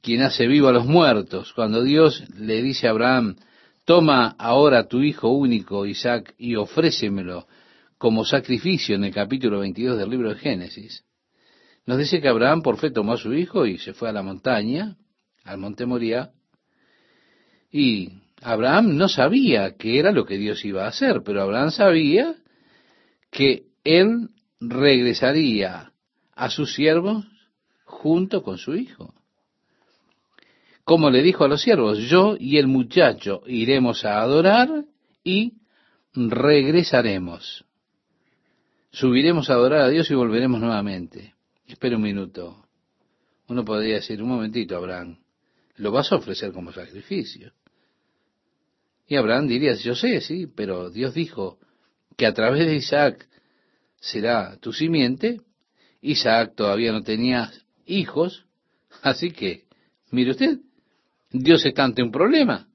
quien 0.00 0.22
hace 0.22 0.46
vivo 0.46 0.68
a 0.68 0.72
los 0.72 0.86
muertos. 0.86 1.52
Cuando 1.52 1.82
Dios 1.82 2.24
le 2.34 2.62
dice 2.62 2.86
a 2.86 2.92
Abraham, 2.92 3.36
toma 3.84 4.36
ahora 4.38 4.88
tu 4.88 5.02
hijo 5.02 5.28
único, 5.28 5.84
Isaac, 5.84 6.34
y 6.38 6.56
ofrécemelo 6.56 7.46
como 7.98 8.24
sacrificio 8.24 8.96
en 8.96 9.04
el 9.04 9.12
capítulo 9.12 9.58
22 9.58 9.98
del 9.98 10.08
libro 10.08 10.30
de 10.30 10.36
Génesis, 10.36 11.04
nos 11.88 11.96
dice 11.96 12.20
que 12.20 12.28
Abraham 12.28 12.60
por 12.60 12.76
fe 12.76 12.90
tomó 12.90 13.14
a 13.14 13.16
su 13.16 13.32
hijo 13.32 13.64
y 13.64 13.78
se 13.78 13.94
fue 13.94 14.10
a 14.10 14.12
la 14.12 14.22
montaña, 14.22 14.98
al 15.42 15.56
monte 15.56 15.86
Moría, 15.86 16.32
y 17.72 18.10
Abraham 18.42 18.98
no 18.98 19.08
sabía 19.08 19.74
qué 19.78 19.98
era 19.98 20.12
lo 20.12 20.26
que 20.26 20.36
Dios 20.36 20.62
iba 20.66 20.84
a 20.84 20.88
hacer, 20.88 21.22
pero 21.24 21.40
Abraham 21.40 21.70
sabía 21.70 22.34
que 23.30 23.68
él 23.84 24.28
regresaría 24.60 25.94
a 26.36 26.50
sus 26.50 26.74
siervos 26.74 27.24
junto 27.84 28.42
con 28.42 28.58
su 28.58 28.74
hijo. 28.74 29.14
Como 30.84 31.08
le 31.08 31.22
dijo 31.22 31.44
a 31.44 31.48
los 31.48 31.62
siervos, 31.62 32.00
yo 32.00 32.36
y 32.38 32.58
el 32.58 32.66
muchacho 32.66 33.40
iremos 33.46 34.04
a 34.04 34.20
adorar 34.20 34.84
y 35.24 35.54
regresaremos. 36.12 37.64
Subiremos 38.90 39.48
a 39.48 39.54
adorar 39.54 39.80
a 39.80 39.88
Dios 39.88 40.10
y 40.10 40.14
volveremos 40.14 40.60
nuevamente. 40.60 41.37
Espera 41.68 41.96
un 41.96 42.02
minuto. 42.02 42.64
Uno 43.48 43.62
podría 43.62 43.96
decir, 43.96 44.22
un 44.22 44.30
momentito, 44.30 44.74
Abraham, 44.74 45.18
lo 45.76 45.92
vas 45.92 46.10
a 46.10 46.16
ofrecer 46.16 46.50
como 46.50 46.72
sacrificio. 46.72 47.52
Y 49.06 49.16
Abraham 49.16 49.48
diría, 49.48 49.74
yo 49.74 49.94
sé, 49.94 50.22
sí, 50.22 50.46
pero 50.46 50.90
Dios 50.90 51.12
dijo 51.12 51.58
que 52.16 52.26
a 52.26 52.32
través 52.32 52.66
de 52.66 52.74
Isaac 52.74 53.28
será 54.00 54.56
tu 54.56 54.72
simiente. 54.72 55.42
Isaac 56.00 56.54
todavía 56.56 56.90
no 56.90 57.02
tenía 57.02 57.52
hijos, 57.84 58.46
así 59.02 59.30
que, 59.30 59.64
mire 60.10 60.30
usted, 60.30 60.58
Dios 61.30 61.64
está 61.66 61.84
ante 61.84 62.02
un 62.02 62.10
problema. 62.10 62.66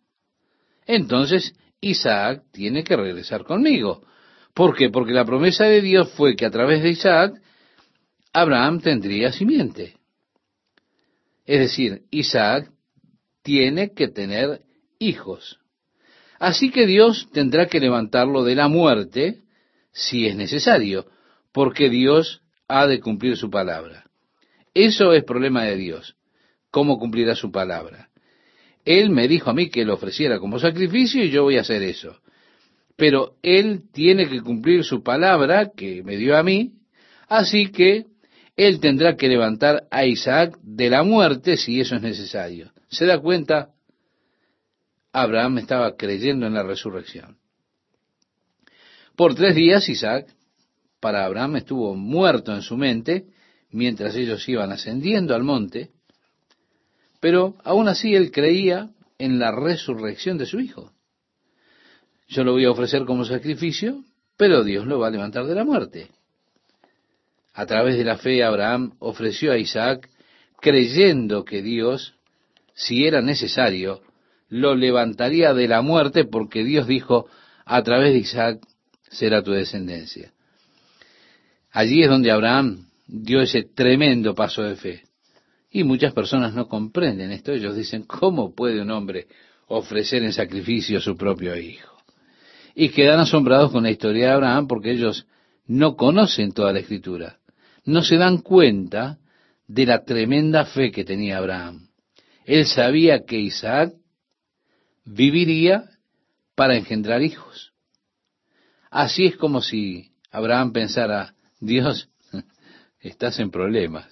Entonces, 0.86 1.56
Isaac 1.82 2.44
tiene 2.52 2.84
que 2.84 2.96
regresar 2.96 3.44
conmigo. 3.44 4.06
¿Por 4.54 4.76
qué? 4.76 4.91
Porque 4.91 5.14
la 5.14 5.26
promesa 5.26 5.66
de 5.66 5.82
Dios 5.82 6.12
fue 6.14 6.36
que 6.36 6.46
a 6.46 6.52
través 6.52 6.84
de 6.84 6.89
Isaac, 6.89 7.43
Abraham 8.34 8.82
tendría 8.82 9.32
simiente. 9.32 9.96
Es 11.46 11.60
decir, 11.60 12.02
Isaac 12.10 12.72
tiene 13.44 13.94
que 13.94 14.08
tener 14.08 14.62
hijos. 14.98 15.60
Así 16.40 16.72
que 16.72 16.88
Dios 16.88 17.30
tendrá 17.32 17.68
que 17.68 17.80
levantarlo 17.80 18.44
de 18.44 18.56
la 18.56 18.68
muerte 18.68 19.42
si 19.92 20.26
es 20.26 20.36
necesario, 20.36 21.06
porque 21.52 21.90
Dios 21.90 22.42
ha 22.68 22.88
de 22.88 23.00
cumplir 23.00 23.38
su 23.38 23.52
palabra. 23.52 24.06
Eso 24.74 25.14
es 25.14 25.24
problema 25.24 25.64
de 25.66 25.76
Dios. 25.76 26.16
¿Cómo 26.72 26.98
cumplirá 26.98 27.36
su 27.36 27.52
palabra? 27.52 28.10
Él 28.84 29.12
me 29.12 29.28
dijo 29.28 29.52
a 29.52 29.54
mí 29.54 29.70
que 29.70 29.86
lo 29.86 29.94
ofreciera 29.94 30.40
como 30.40 30.58
sacrificio 30.58 31.24
y 31.24 31.30
yo 31.30 31.44
voy 31.44 31.58
a 31.58 31.62
hacer 31.62 31.84
eso. 31.84 32.18
Pero 32.96 33.36
Él 33.44 33.84
tiene 33.94 34.28
que 34.28 34.42
cumplir 34.42 34.84
su 34.84 35.04
palabra 35.04 35.72
que 35.76 36.04
me 36.04 36.18
dio 36.18 36.36
a 36.36 36.44
mí, 36.44 36.74
así 37.30 37.72
que 37.72 38.06
Él 38.56 38.80
tendrá 38.80 39.16
que 39.16 39.28
levantar 39.28 39.88
a 39.89 40.06
Isaac 40.06 40.58
de 40.62 40.89
la 40.89 41.04
muerte 41.04 41.58
si 41.58 41.80
eso 41.80 41.95
es 41.95 42.01
necesario. 42.01 42.72
¿Se 42.89 43.06
da 43.06 43.20
cuenta? 43.20 43.70
Abraham 45.12 45.60
estaba 45.60 45.95
creyendo 45.95 46.45
en 46.45 46.54
la 46.54 46.64
resurrección. 46.64 47.38
Por 49.16 49.36
tres 49.36 49.56
días 49.56 49.88
Isaac, 49.89 50.28
para 50.99 51.26
Abraham, 51.26 51.58
estuvo 51.58 51.95
muerto 51.95 52.54
en 52.54 52.62
su 52.62 52.78
mente 52.78 53.26
mientras 53.70 54.16
ellos 54.16 54.47
iban 54.47 54.72
ascendiendo 54.72 55.36
al 55.36 55.43
monte, 55.43 55.91
pero 57.20 57.56
aún 57.64 57.88
así 57.88 58.16
él 58.16 58.32
creía 58.32 58.91
en 59.18 59.39
la 59.39 59.51
resurrección 59.51 60.38
de 60.38 60.45
su 60.45 60.60
hijo. 60.60 60.93
Yo 62.28 62.43
lo 62.43 62.54
voy 62.54 62.66
a 62.66 62.72
ofrecer 62.72 63.06
como 63.06 63.26
sacrificio, 63.26 64.04
pero 64.38 64.64
Dios 64.64 64.86
lo 64.88 64.99
va 64.99 65.08
a 65.08 65.12
levantar 65.12 65.45
de 65.45 65.56
la 65.56 65.64
muerte. 65.64 66.10
A 67.54 67.66
través 67.66 67.97
de 67.97 68.04
la 68.04 68.18
fe, 68.18 68.43
Abraham 68.43 68.93
ofreció 68.99 69.51
a 69.51 69.58
Isaac, 69.58 70.10
creyendo 70.60 71.45
que 71.45 71.62
Dios, 71.62 72.16
si 72.74 73.06
era 73.06 73.22
necesario, 73.22 74.01
lo 74.49 74.76
levantaría 74.76 75.54
de 75.54 75.68
la 75.68 75.82
muerte, 75.82 76.26
porque 76.26 76.64
Dios 76.64 76.88
dijo, 76.88 77.28
a 77.66 77.84
través 77.84 78.14
de 78.14 78.20
Isaac 78.20 78.60
será 79.10 79.43
tu 79.43 79.51
descendencia. 79.51 80.34
Allí 81.72 82.04
es 82.04 82.10
donde 82.10 82.32
Abraham 82.32 82.88
dio 83.08 83.41
ese 83.41 83.64
tremendo 83.64 84.34
paso 84.34 84.64
de 84.64 84.76
fe. 84.76 85.04
Y 85.72 85.84
muchas 85.84 86.14
personas 86.14 86.54
no 86.54 86.68
comprenden 86.68 87.32
esto. 87.32 87.51
Ellos 87.51 87.76
dicen, 87.76 88.04
¿cómo 88.04 88.54
puede 88.54 88.82
un 88.82 88.91
hombre 88.91 89.28
ofrecer 89.68 90.24
en 90.24 90.34
sacrificio 90.34 90.99
a 90.99 91.01
su 91.01 91.18
propio 91.18 91.56
hijo? 91.56 91.97
Y 92.76 92.89
quedan 92.89 93.20
asombrados 93.20 93.72
con 93.72 93.84
la 93.84 93.91
historia 93.91 94.28
de 94.28 94.34
Abraham 94.34 94.68
porque 94.68 94.91
ellos 94.91 95.26
no 95.66 95.95
conocen 95.95 96.51
toda 96.51 96.74
la 96.74 96.80
escritura. 96.80 97.39
No 97.86 98.02
se 98.02 98.18
dan 98.18 98.40
cuenta 98.40 99.20
de 99.68 99.86
la 99.86 100.04
tremenda 100.04 100.66
fe 100.66 100.92
que 100.92 101.04
tenía 101.04 101.38
Abraham. 101.38 101.90
Él 102.46 102.66
sabía 102.66 103.26
que 103.26 103.40
Isaac 103.40 103.94
viviría 105.06 105.90
para 106.56 106.78
engendrar 106.78 107.22
hijos. 107.22 107.74
Así 108.90 109.26
es 109.26 109.38
como 109.38 109.62
si 109.62 110.12
Abraham 110.32 110.72
pensara, 110.72 111.36
Dios, 111.60 112.10
estás 113.00 113.40
en 113.40 113.50
problemas. 113.50 114.08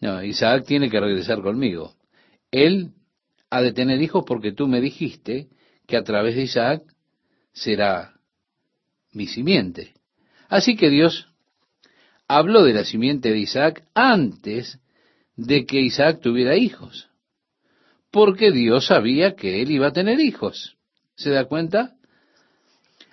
No, 0.00 0.22
Isaac 0.22 0.64
tiene 0.66 0.90
que 0.90 1.00
regresar 1.00 1.40
conmigo. 1.40 1.94
Él 2.50 2.92
ha 3.50 3.62
de 3.62 3.72
tener 3.72 4.02
hijos 4.02 4.24
porque 4.26 4.52
tú 4.52 4.66
me 4.66 4.80
dijiste 4.80 5.48
que 5.86 5.96
a 5.96 6.04
través 6.04 6.34
de 6.34 6.42
Isaac 6.42 6.82
será 7.52 8.14
mi 9.12 9.26
simiente. 9.26 9.94
Así 10.48 10.76
que 10.76 10.90
Dios 10.90 11.28
habló 12.28 12.64
de 12.64 12.74
la 12.74 12.84
simiente 12.84 13.30
de 13.30 13.38
Isaac 13.38 13.84
antes 13.94 14.80
de 15.36 15.66
que 15.66 15.80
Isaac 15.80 16.20
tuviera 16.20 16.56
hijos. 16.56 17.08
Porque 18.10 18.50
Dios 18.50 18.86
sabía 18.86 19.34
que 19.34 19.62
él 19.62 19.70
iba 19.70 19.88
a 19.88 19.92
tener 19.92 20.20
hijos. 20.20 20.76
¿Se 21.16 21.30
da 21.30 21.44
cuenta? 21.44 21.94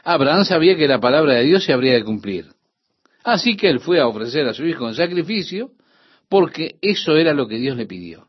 Abraham 0.03 0.45
sabía 0.45 0.75
que 0.75 0.87
la 0.87 0.99
palabra 0.99 1.35
de 1.35 1.43
Dios 1.43 1.63
se 1.63 1.73
habría 1.73 1.93
de 1.93 2.03
cumplir. 2.03 2.47
Así 3.23 3.55
que 3.55 3.69
él 3.69 3.79
fue 3.79 3.99
a 3.99 4.07
ofrecer 4.07 4.47
a 4.47 4.53
su 4.53 4.65
hijo 4.65 4.87
en 4.87 4.95
sacrificio 4.95 5.71
porque 6.29 6.77
eso 6.81 7.15
era 7.15 7.33
lo 7.33 7.47
que 7.47 7.57
Dios 7.57 7.77
le 7.77 7.85
pidió. 7.85 8.27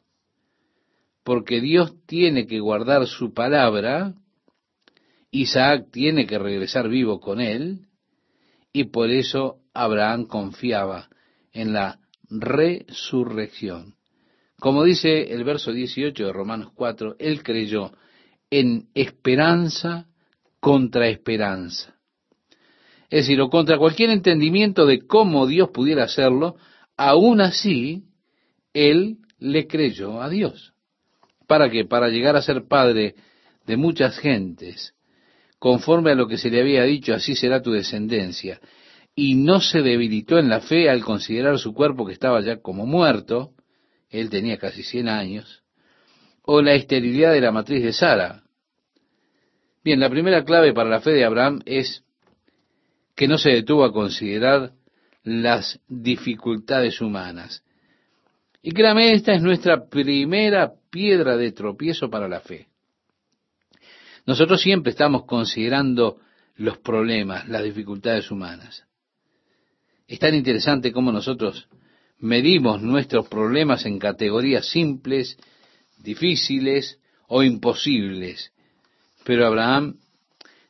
Porque 1.25 1.61
Dios 1.61 1.95
tiene 2.07 2.47
que 2.47 2.61
guardar 2.61 3.07
su 3.07 3.33
palabra, 3.33 4.15
Isaac 5.31 5.87
tiene 5.91 6.27
que 6.27 6.39
regresar 6.39 6.89
vivo 6.89 7.19
con 7.19 7.41
él, 7.41 7.87
y 8.73 8.85
por 8.85 9.11
eso 9.11 9.64
Abraham 9.75 10.27
confiaba 10.27 11.09
en 11.53 11.73
la 11.73 11.99
resurrección. 12.31 13.97
Como 14.59 14.85
dice 14.85 15.35
el 15.35 15.45
verso 15.45 15.73
18 15.73 16.27
de 16.27 16.33
Romanos 16.33 16.73
4, 16.75 17.17
él 17.19 17.43
creyó 17.43 17.93
en 18.51 18.89
esperanza 18.95 20.07
contra 20.61 21.09
esperanza. 21.09 21.95
Es 23.11 23.27
decir, 23.27 23.41
o 23.41 23.51
contra 23.51 23.79
cualquier 23.79 24.11
entendimiento 24.11 24.87
de 24.87 25.07
cómo 25.07 25.47
Dios 25.47 25.71
pudiera 25.71 26.05
hacerlo, 26.05 26.57
aún 26.97 27.41
así, 27.41 28.05
él 28.73 29.19
le 29.39 29.67
creyó 29.67 30.23
a 30.23 30.29
Dios. 30.29 30.73
¿Para 31.47 31.71
qué? 31.71 31.85
Para 31.85 32.09
llegar 32.09 32.37
a 32.37 32.43
ser 32.43 32.67
padre 32.67 33.15
de 33.67 33.77
muchas 33.77 34.19
gentes, 34.19 34.95
conforme 35.59 36.13
a 36.13 36.15
lo 36.15 36.27
que 36.27 36.39
se 36.39 36.51
le 36.51 36.61
había 36.61 36.85
dicho, 36.85 37.15
así 37.15 37.35
será 37.35 37.61
tu 37.61 37.73
descendencia. 37.73 38.61
Y 39.15 39.37
no 39.37 39.61
se 39.61 39.83
debilitó 39.83 40.39
en 40.39 40.49
la 40.49 40.61
fe 40.61 40.91
al 40.91 41.05
considerar 41.05 41.59
su 41.59 41.73
cuerpo 41.73 42.07
que 42.07 42.13
estaba 42.13 42.41
ya 42.41 42.61
como 42.61 42.87
muerto, 42.87 43.53
él 44.11 44.31
tenía 44.31 44.59
casi 44.59 44.83
cien 44.83 45.09
años, 45.09 45.63
o 46.43 46.63
la 46.63 46.75
esterilidad 46.75 47.33
de 47.33 47.41
la 47.41 47.53
matriz 47.53 47.83
de 47.83 47.93
Sara. 47.93 48.43
Bien, 49.83 50.01
la 50.01 50.11
primera 50.11 50.45
clave 50.45 50.73
para 50.73 50.91
la 50.91 51.01
fe 51.01 51.11
de 51.11 51.25
Abraham 51.25 51.61
es 51.65 52.05
que 53.15 53.29
no 53.29 53.39
se 53.39 53.51
detuvo 53.51 53.85
a 53.85 53.93
considerar 53.93 54.73
las 55.23 55.81
dificultades 55.89 57.01
humanas. 57.01 57.63
Y 58.63 58.73
créame, 58.73 59.13
esta 59.13 59.35
es 59.35 59.43
nuestra 59.43 59.89
primera 59.89 60.73
piedra 60.91 61.37
de 61.37 61.53
tropiezo 61.53 62.09
para 62.09 62.29
la 62.29 62.41
fe. 62.41 62.69
Nosotros 64.27 64.63
siempre 64.63 64.91
estamos 64.91 65.27
considerando 65.27 66.19
los 66.57 66.79
problemas, 66.79 67.47
las 67.49 67.63
dificultades 67.63 68.31
humanas. 68.31 68.85
Es 70.07 70.19
tan 70.19 70.35
interesante 70.35 70.93
cómo 70.93 71.13
nosotros 71.13 71.69
medimos 72.19 72.83
nuestros 72.83 73.29
problemas 73.29 73.87
en 73.87 73.99
categorías 73.99 74.67
simples, 74.67 75.39
difíciles 75.99 76.99
o 77.29 77.43
imposibles. 77.43 78.53
Pero 79.25 79.47
Abraham 79.47 79.97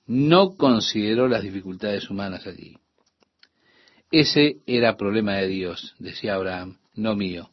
no 0.07 0.57
consideró 0.57 1.29
las 1.29 1.43
dificultades 1.43 2.09
humanas 2.11 2.47
allí. 2.47 2.79
Ese 4.11 4.59
era 4.67 4.97
problema 4.97 5.35
de 5.35 5.49
Dios, 5.49 5.95
decía 5.99 6.35
Abraham, 6.35 6.79
no 6.95 7.17
mío. 7.17 7.51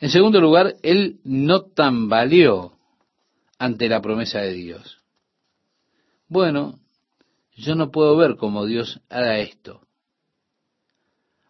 En 0.00 0.10
segundo 0.10 0.40
lugar, 0.40 0.74
él 0.82 1.20
no 1.22 1.62
tambaleó 1.62 2.76
ante 3.58 3.88
la 3.88 4.02
promesa 4.02 4.40
de 4.40 4.52
Dios. 4.52 4.98
Bueno, 6.28 6.80
yo 7.54 7.76
no 7.76 7.90
puedo 7.90 8.16
ver 8.16 8.36
cómo 8.36 8.66
Dios 8.66 9.00
haga 9.08 9.38
esto. 9.38 9.83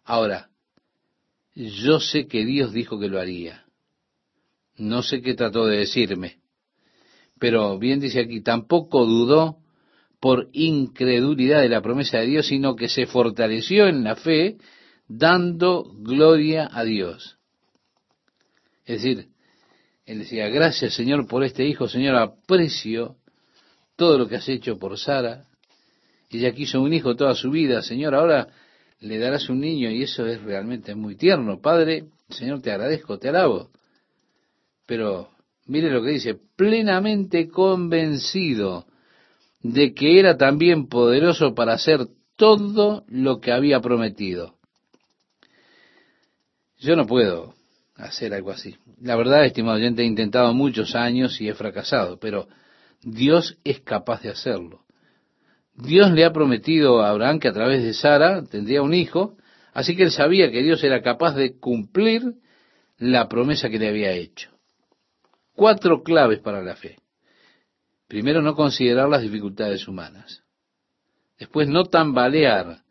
Ahora, 0.05 0.49
yo 1.55 1.99
sé 1.99 2.27
que 2.27 2.45
Dios 2.45 2.71
dijo 2.71 2.99
que 2.99 3.09
lo 3.09 3.19
haría. 3.19 3.65
No 4.77 5.01
sé 5.01 5.21
qué 5.21 5.33
trató 5.33 5.65
de 5.65 5.77
decirme, 5.77 6.39
Pero 7.39 7.77
bien 7.79 7.99
dice 7.99 8.21
aquí, 8.21 8.41
tampoco 8.41 9.05
dudó 9.05 9.57
por 10.19 10.49
incredulidad 10.53 11.61
de 11.61 11.69
la 11.69 11.81
promesa 11.81 12.19
de 12.19 12.27
Dios, 12.27 12.47
sino 12.47 12.75
que 12.75 12.87
se 12.87 13.05
fortaleció 13.07 13.87
en 13.87 14.03
la 14.03 14.15
fe, 14.15 14.57
dando 15.07 15.83
gloria 15.97 16.69
a 16.71 16.83
Dios. 16.83 17.37
Es 18.85 19.01
decir, 19.01 19.27
él 20.05 20.19
decía, 20.19 20.47
gracias 20.49 20.93
Señor 20.93 21.27
por 21.27 21.43
este 21.43 21.65
hijo, 21.65 21.87
Señor, 21.87 22.15
aprecio 22.15 23.17
todo 23.95 24.17
lo 24.17 24.27
que 24.27 24.35
has 24.37 24.47
hecho 24.47 24.77
por 24.77 24.97
Sara. 24.97 25.45
Ella 26.29 26.53
quiso 26.53 26.81
un 26.81 26.93
hijo 26.93 27.15
toda 27.15 27.33
su 27.35 27.49
vida, 27.51 27.81
Señor, 27.81 28.15
ahora 28.15 28.47
le 28.99 29.19
darás 29.19 29.49
un 29.49 29.59
niño 29.59 29.89
y 29.89 30.03
eso 30.03 30.25
es 30.25 30.41
realmente 30.41 30.95
muy 30.95 31.15
tierno. 31.15 31.61
Padre, 31.61 32.05
Señor, 32.29 32.61
te 32.61 32.71
agradezco, 32.71 33.19
te 33.19 33.29
alabo. 33.29 33.69
Pero 34.85 35.29
mire 35.65 35.89
lo 35.89 36.03
que 36.03 36.11
dice, 36.11 36.37
plenamente 36.55 37.47
convencido 37.49 38.85
de 39.61 39.93
que 39.93 40.19
era 40.19 40.37
también 40.37 40.87
poderoso 40.87 41.55
para 41.55 41.73
hacer 41.73 42.07
todo 42.35 43.03
lo 43.07 43.39
que 43.39 43.51
había 43.51 43.79
prometido. 43.79 44.55
Yo 46.77 46.95
no 46.95 47.07
puedo 47.07 47.55
hacer 47.95 48.33
algo 48.33 48.51
así. 48.51 48.75
La 49.01 49.15
verdad, 49.15 49.45
estimado 49.45 49.77
oyente, 49.77 50.03
he 50.03 50.05
intentado 50.05 50.53
muchos 50.53 50.95
años 50.95 51.39
y 51.41 51.47
he 51.47 51.53
fracasado, 51.53 52.19
pero 52.19 52.47
Dios 53.01 53.57
es 53.63 53.79
capaz 53.81 54.21
de 54.21 54.29
hacerlo. 54.29 54.84
Dios 55.75 56.11
le 56.11 56.25
ha 56.25 56.31
prometido 56.31 57.01
a 57.01 57.09
Abraham 57.09 57.39
que 57.39 57.47
a 57.47 57.53
través 57.53 57.83
de 57.83 57.93
Sara 57.93 58.43
tendría 58.43 58.81
un 58.81 58.93
hijo, 58.93 59.37
así 59.73 59.95
que 59.95 60.03
él 60.03 60.11
sabía 60.11 60.51
que 60.51 60.63
Dios 60.63 60.83
era 60.83 61.01
capaz 61.01 61.35
de 61.35 61.59
cumplir 61.59 62.23
la 62.97 63.27
promesa 63.27 63.69
que 63.69 63.79
le 63.79 63.89
había 63.89 64.11
hecho. 64.11 64.51
Cuatro 65.53 66.03
claves 66.03 66.39
para 66.39 66.61
la 66.61 66.75
fe. 66.75 66.97
Primero, 68.07 68.41
no 68.41 68.55
considerar 68.55 69.09
las 69.09 69.21
dificultades 69.21 69.87
humanas. 69.87 70.43
Después, 71.37 71.67
no 71.67 71.85
tambalear 71.85 72.83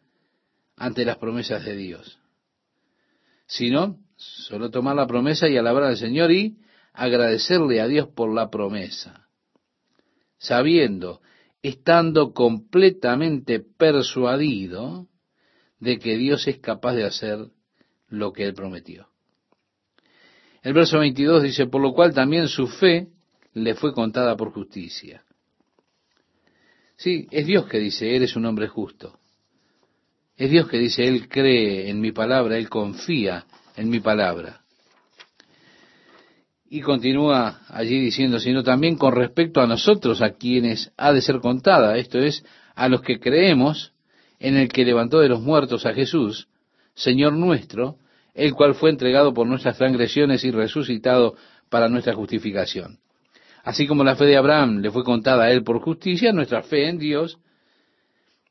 ante 0.76 1.04
las 1.04 1.16
promesas 1.16 1.64
de 1.64 1.76
Dios, 1.76 2.18
sino 3.46 3.98
Solo 4.16 4.70
tomar 4.70 4.96
la 4.96 5.06
promesa 5.06 5.48
y 5.48 5.56
alabar 5.56 5.84
al 5.84 5.96
Señor 5.96 6.30
y 6.30 6.56
agradecerle 6.92 7.80
a 7.80 7.88
Dios 7.88 8.08
por 8.08 8.32
la 8.32 8.50
promesa. 8.50 9.28
Sabiendo, 10.38 11.20
estando 11.64 12.34
completamente 12.34 13.58
persuadido 13.58 15.08
de 15.80 15.98
que 15.98 16.18
Dios 16.18 16.46
es 16.46 16.58
capaz 16.58 16.92
de 16.92 17.06
hacer 17.06 17.38
lo 18.08 18.34
que 18.34 18.44
Él 18.44 18.52
prometió. 18.52 19.08
El 20.62 20.74
verso 20.74 20.98
22 20.98 21.42
dice, 21.42 21.66
por 21.66 21.80
lo 21.80 21.94
cual 21.94 22.12
también 22.12 22.48
su 22.48 22.66
fe 22.66 23.08
le 23.54 23.74
fue 23.74 23.94
contada 23.94 24.36
por 24.36 24.52
justicia. 24.52 25.24
Sí, 26.96 27.28
es 27.30 27.46
Dios 27.46 27.64
que 27.64 27.78
dice, 27.78 28.14
eres 28.14 28.36
un 28.36 28.44
hombre 28.44 28.68
justo. 28.68 29.18
Es 30.36 30.50
Dios 30.50 30.68
que 30.68 30.76
dice, 30.76 31.08
Él 31.08 31.30
cree 31.30 31.88
en 31.88 31.98
mi 31.98 32.12
palabra, 32.12 32.58
Él 32.58 32.68
confía 32.68 33.46
en 33.74 33.88
mi 33.88 34.00
palabra. 34.00 34.63
Y 36.74 36.80
continúa 36.80 37.60
allí 37.68 38.00
diciendo, 38.00 38.40
sino 38.40 38.64
también 38.64 38.96
con 38.96 39.14
respecto 39.14 39.60
a 39.60 39.66
nosotros, 39.68 40.20
a 40.20 40.30
quienes 40.30 40.90
ha 40.96 41.12
de 41.12 41.22
ser 41.22 41.38
contada, 41.38 41.96
esto 41.98 42.18
es, 42.18 42.44
a 42.74 42.88
los 42.88 43.00
que 43.00 43.20
creemos 43.20 43.92
en 44.40 44.56
el 44.56 44.66
que 44.66 44.84
levantó 44.84 45.20
de 45.20 45.28
los 45.28 45.40
muertos 45.40 45.86
a 45.86 45.94
Jesús, 45.94 46.48
Señor 46.92 47.34
nuestro, 47.34 47.98
el 48.34 48.54
cual 48.54 48.74
fue 48.74 48.90
entregado 48.90 49.32
por 49.32 49.46
nuestras 49.46 49.78
transgresiones 49.78 50.42
y 50.42 50.50
resucitado 50.50 51.36
para 51.70 51.88
nuestra 51.88 52.14
justificación. 52.14 52.98
Así 53.62 53.86
como 53.86 54.02
la 54.02 54.16
fe 54.16 54.24
de 54.24 54.36
Abraham 54.36 54.80
le 54.80 54.90
fue 54.90 55.04
contada 55.04 55.44
a 55.44 55.52
él 55.52 55.62
por 55.62 55.78
justicia, 55.78 56.32
nuestra 56.32 56.64
fe 56.64 56.88
en 56.88 56.98
Dios, 56.98 57.38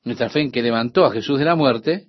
nuestra 0.05 0.30
fe 0.30 0.39
en 0.39 0.51
que 0.53 0.61
levantó 0.61 1.03
a 1.03 1.11
Jesús 1.11 1.39
de 1.39 1.45
la 1.45 1.55
muerte, 1.55 2.05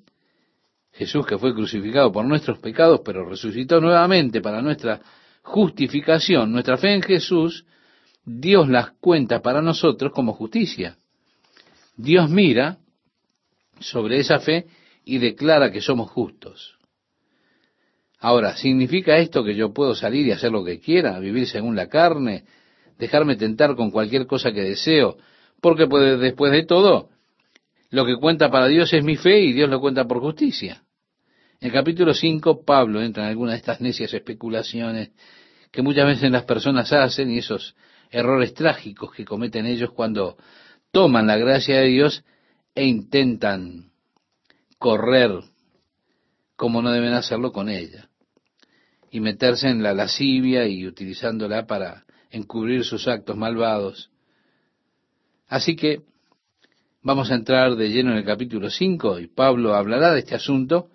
Jesús 0.92 1.26
que 1.26 1.38
fue 1.38 1.52
crucificado 1.52 2.12
por 2.12 2.24
nuestros 2.24 2.60
pecados, 2.60 3.00
pero 3.04 3.28
resucitó 3.28 3.80
nuevamente 3.80 4.40
para 4.40 4.62
nuestra 4.62 5.00
justificación, 5.44 6.50
nuestra 6.50 6.76
fe 6.78 6.94
en 6.94 7.02
Jesús, 7.02 7.66
Dios 8.24 8.68
las 8.68 8.92
cuenta 8.92 9.42
para 9.42 9.60
nosotros 9.60 10.12
como 10.12 10.32
justicia. 10.32 10.96
Dios 11.96 12.28
mira 12.30 12.78
sobre 13.78 14.18
esa 14.18 14.40
fe 14.40 14.66
y 15.04 15.18
declara 15.18 15.70
que 15.70 15.82
somos 15.82 16.10
justos. 16.10 16.76
Ahora, 18.18 18.56
¿significa 18.56 19.18
esto 19.18 19.44
que 19.44 19.54
yo 19.54 19.74
puedo 19.74 19.94
salir 19.94 20.26
y 20.26 20.32
hacer 20.32 20.50
lo 20.50 20.64
que 20.64 20.80
quiera, 20.80 21.18
vivir 21.18 21.46
según 21.46 21.76
la 21.76 21.88
carne, 21.88 22.44
dejarme 22.98 23.36
tentar 23.36 23.76
con 23.76 23.90
cualquier 23.90 24.26
cosa 24.26 24.50
que 24.50 24.62
deseo? 24.62 25.18
Porque 25.60 25.86
pues, 25.86 26.18
después 26.18 26.50
de 26.52 26.64
todo, 26.64 27.10
lo 27.90 28.06
que 28.06 28.16
cuenta 28.16 28.50
para 28.50 28.66
Dios 28.66 28.94
es 28.94 29.04
mi 29.04 29.16
fe 29.16 29.40
y 29.40 29.52
Dios 29.52 29.68
lo 29.68 29.78
cuenta 29.78 30.06
por 30.06 30.20
justicia. 30.20 30.83
En 31.60 31.68
el 31.68 31.72
capítulo 31.72 32.14
5, 32.14 32.64
Pablo 32.64 33.02
entra 33.02 33.24
en 33.24 33.30
algunas 33.30 33.54
de 33.54 33.58
estas 33.58 33.80
necias 33.80 34.12
especulaciones 34.12 35.10
que 35.70 35.82
muchas 35.82 36.06
veces 36.06 36.30
las 36.30 36.44
personas 36.44 36.92
hacen 36.92 37.30
y 37.30 37.38
esos 37.38 37.74
errores 38.10 38.54
trágicos 38.54 39.12
que 39.12 39.24
cometen 39.24 39.66
ellos 39.66 39.90
cuando 39.92 40.36
toman 40.92 41.26
la 41.26 41.36
gracia 41.36 41.80
de 41.80 41.86
Dios 41.86 42.24
e 42.74 42.84
intentan 42.84 43.90
correr 44.78 45.40
como 46.56 46.82
no 46.82 46.92
deben 46.92 47.12
hacerlo 47.12 47.52
con 47.52 47.68
ella 47.68 48.08
y 49.10 49.20
meterse 49.20 49.68
en 49.68 49.82
la 49.82 49.94
lascivia 49.94 50.66
y 50.66 50.86
utilizándola 50.86 51.66
para 51.66 52.04
encubrir 52.30 52.84
sus 52.84 53.08
actos 53.08 53.36
malvados. 53.36 54.10
Así 55.48 55.76
que 55.76 56.02
Vamos 57.06 57.30
a 57.30 57.34
entrar 57.34 57.76
de 57.76 57.90
lleno 57.90 58.12
en 58.12 58.16
el 58.16 58.24
capítulo 58.24 58.70
5 58.70 59.20
y 59.20 59.26
Pablo 59.26 59.74
hablará 59.74 60.14
de 60.14 60.20
este 60.20 60.34
asunto. 60.34 60.88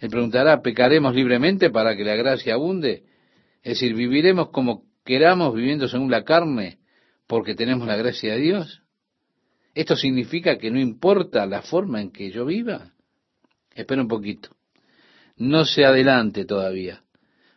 Él 0.00 0.08
preguntará, 0.08 0.62
¿pecaremos 0.62 1.14
libremente 1.14 1.70
para 1.70 1.94
que 1.94 2.04
la 2.04 2.16
gracia 2.16 2.54
abunde? 2.54 3.04
Es 3.62 3.74
decir, 3.74 3.94
¿viviremos 3.94 4.48
como 4.48 4.84
queramos 5.04 5.54
viviendo 5.54 5.88
según 5.88 6.10
la 6.10 6.24
carne 6.24 6.78
porque 7.26 7.54
tenemos 7.54 7.86
la 7.86 7.96
gracia 7.96 8.32
de 8.32 8.40
Dios? 8.40 8.82
¿Esto 9.74 9.96
significa 9.96 10.58
que 10.58 10.70
no 10.70 10.80
importa 10.80 11.46
la 11.46 11.62
forma 11.62 12.00
en 12.00 12.10
que 12.10 12.30
yo 12.30 12.46
viva? 12.46 12.92
Espera 13.74 14.02
un 14.02 14.08
poquito. 14.08 14.50
No 15.36 15.64
se 15.64 15.84
adelante 15.84 16.44
todavía. 16.44 17.02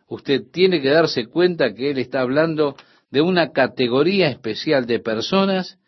Usted 0.06 0.42
tiene 0.52 0.80
que 0.80 0.90
darse 0.90 1.26
cuenta 1.26 1.74
que 1.74 1.90
él 1.90 1.98
está 1.98 2.20
hablando 2.20 2.76
de 3.10 3.22
una 3.22 3.52
categoría 3.52 4.28
especial 4.28 4.86
de 4.86 5.00
personas 5.00 5.78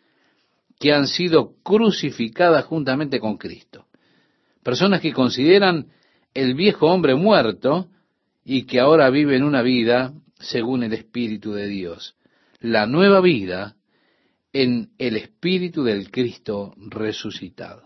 que 0.79 0.91
han 0.91 1.07
sido 1.07 1.53
crucificadas 1.63 2.65
juntamente 2.65 3.19
con 3.19 3.37
Cristo. 3.37 3.85
Personas 4.63 5.01
que 5.01 5.13
consideran 5.13 5.87
el 6.37 6.53
viejo 6.53 6.85
hombre 6.85 7.15
muerto 7.15 7.87
y 8.45 8.67
que 8.67 8.79
ahora 8.79 9.09
viven 9.09 9.41
una 9.41 9.63
vida 9.63 10.13
según 10.35 10.83
el 10.83 10.93
Espíritu 10.93 11.51
de 11.53 11.65
Dios. 11.65 12.15
La 12.59 12.85
nueva 12.85 13.21
vida 13.21 13.75
en 14.53 14.91
el 14.99 15.17
Espíritu 15.17 15.83
del 15.83 16.11
Cristo 16.11 16.75
resucitado. 16.77 17.81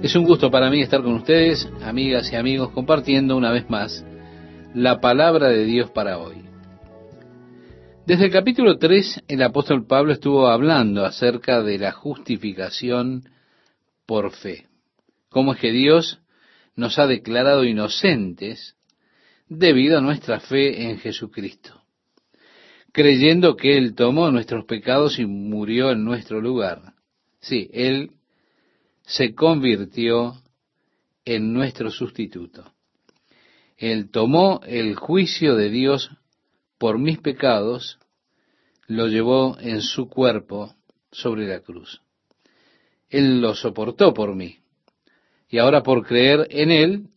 Es 0.00 0.14
un 0.14 0.22
gusto 0.22 0.48
para 0.48 0.70
mí 0.70 0.80
estar 0.80 1.02
con 1.02 1.14
ustedes, 1.14 1.68
amigas 1.82 2.32
y 2.32 2.36
amigos, 2.36 2.70
compartiendo 2.70 3.36
una 3.36 3.50
vez 3.50 3.68
más 3.68 4.06
la 4.74 5.00
palabra 5.00 5.48
de 5.48 5.64
Dios 5.64 5.90
para 5.90 6.18
hoy. 6.18 6.36
Desde 8.06 8.26
el 8.26 8.30
capítulo 8.30 8.78
3, 8.78 9.24
el 9.26 9.42
apóstol 9.42 9.88
Pablo 9.88 10.12
estuvo 10.12 10.46
hablando 10.46 11.04
acerca 11.04 11.64
de 11.64 11.78
la 11.78 11.90
justificación 11.90 13.24
por 14.06 14.30
fe. 14.30 14.68
Cómo 15.30 15.52
es 15.52 15.58
que 15.58 15.72
Dios 15.72 16.20
nos 16.78 16.96
ha 17.00 17.08
declarado 17.08 17.64
inocentes 17.64 18.76
debido 19.48 19.98
a 19.98 20.00
nuestra 20.00 20.38
fe 20.38 20.84
en 20.84 20.98
Jesucristo, 20.98 21.82
creyendo 22.92 23.56
que 23.56 23.76
Él 23.76 23.96
tomó 23.96 24.30
nuestros 24.30 24.64
pecados 24.64 25.18
y 25.18 25.26
murió 25.26 25.90
en 25.90 26.04
nuestro 26.04 26.40
lugar. 26.40 26.94
Sí, 27.40 27.68
Él 27.72 28.12
se 29.02 29.34
convirtió 29.34 30.40
en 31.24 31.52
nuestro 31.52 31.90
sustituto. 31.90 32.72
Él 33.76 34.12
tomó 34.12 34.60
el 34.64 34.94
juicio 34.94 35.56
de 35.56 35.70
Dios 35.70 36.12
por 36.78 37.00
mis 37.00 37.18
pecados, 37.18 37.98
lo 38.86 39.08
llevó 39.08 39.58
en 39.58 39.82
su 39.82 40.08
cuerpo 40.08 40.76
sobre 41.10 41.48
la 41.48 41.58
cruz. 41.58 42.02
Él 43.10 43.40
lo 43.40 43.56
soportó 43.56 44.14
por 44.14 44.36
mí. 44.36 44.58
Y 45.48 45.58
ahora 45.58 45.82
por 45.82 46.06
creer 46.06 46.46
en 46.50 46.70
Él, 46.70 47.08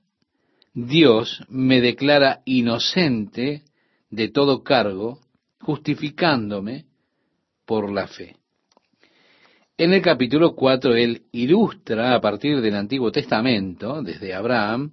Dios 0.74 1.44
me 1.50 1.82
declara 1.82 2.42
inocente 2.46 3.64
de 4.10 4.30
todo 4.30 4.64
cargo, 4.64 5.20
justificándome 5.60 6.86
por 7.66 7.92
la 7.92 8.08
fe. 8.08 8.38
En 9.78 9.94
el 9.94 10.02
capítulo 10.02 10.56
4 10.56 10.96
Él 10.96 11.24
ilustra 11.32 12.14
a 12.14 12.22
partir 12.22 12.62
del 12.62 12.76
Antiguo 12.76 13.12
Testamento, 13.12 14.02
desde 14.02 14.34
Abraham, 14.34 14.92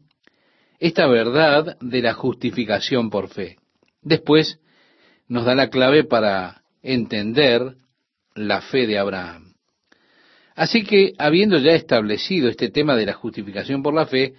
esta 0.79 1.07
verdad 1.07 1.77
de 1.81 2.03
la 2.03 2.15
justificación 2.15 3.11
por 3.11 3.29
fe. 3.29 3.57
Después 4.03 4.61
nos 5.27 5.45
da 5.45 5.55
la 5.55 5.69
clave 5.69 6.05
para 6.05 6.63
entender 6.83 7.77
la 8.35 8.63
fe 8.63 8.87
de 8.87 8.99
Abraham. 8.99 9.48
Así 10.59 10.83
que, 10.83 11.13
habiendo 11.19 11.57
ya 11.59 11.71
establecido 11.71 12.49
este 12.49 12.69
tema 12.69 12.97
de 12.97 13.07
la 13.07 13.13
justificación 13.13 13.81
por 13.81 13.95
la 13.95 14.07
fe, 14.07 14.35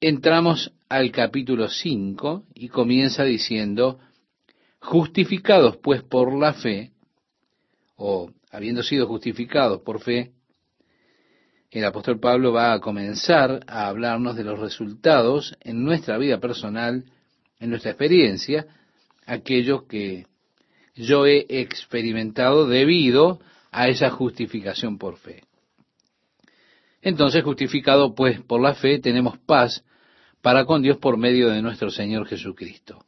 entramos 0.00 0.72
al 0.88 1.10
capítulo 1.10 1.68
5 1.68 2.44
y 2.54 2.68
comienza 2.68 3.24
diciendo, 3.24 3.98
justificados 4.78 5.76
pues 5.78 6.04
por 6.04 6.38
la 6.38 6.52
fe, 6.52 6.92
o 7.96 8.30
habiendo 8.52 8.84
sido 8.84 9.08
justificados 9.08 9.80
por 9.80 10.00
fe, 10.00 10.30
el 11.72 11.84
apóstol 11.84 12.20
Pablo 12.20 12.52
va 12.52 12.72
a 12.72 12.80
comenzar 12.80 13.64
a 13.66 13.88
hablarnos 13.88 14.36
de 14.36 14.44
los 14.44 14.60
resultados 14.60 15.56
en 15.62 15.82
nuestra 15.82 16.16
vida 16.16 16.38
personal, 16.38 17.06
en 17.58 17.70
nuestra 17.70 17.90
experiencia, 17.90 18.68
aquellos 19.26 19.82
que 19.88 20.26
yo 20.94 21.26
he 21.26 21.44
experimentado 21.48 22.68
debido 22.68 23.40
a 23.70 23.88
esa 23.88 24.10
justificación 24.10 24.98
por 24.98 25.16
fe. 25.16 25.44
Entonces, 27.02 27.42
justificado 27.42 28.14
pues 28.14 28.40
por 28.42 28.60
la 28.60 28.74
fe, 28.74 28.98
tenemos 28.98 29.38
paz 29.38 29.84
para 30.42 30.64
con 30.64 30.82
Dios 30.82 30.98
por 30.98 31.16
medio 31.16 31.48
de 31.48 31.62
nuestro 31.62 31.90
Señor 31.90 32.26
Jesucristo. 32.26 33.04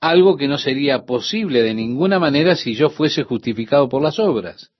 Algo 0.00 0.36
que 0.36 0.48
no 0.48 0.58
sería 0.58 1.04
posible 1.04 1.62
de 1.62 1.74
ninguna 1.74 2.18
manera 2.18 2.56
si 2.56 2.74
yo 2.74 2.90
fuese 2.90 3.22
justificado 3.22 3.88
por 3.88 4.02
las 4.02 4.18
obras, 4.18 4.72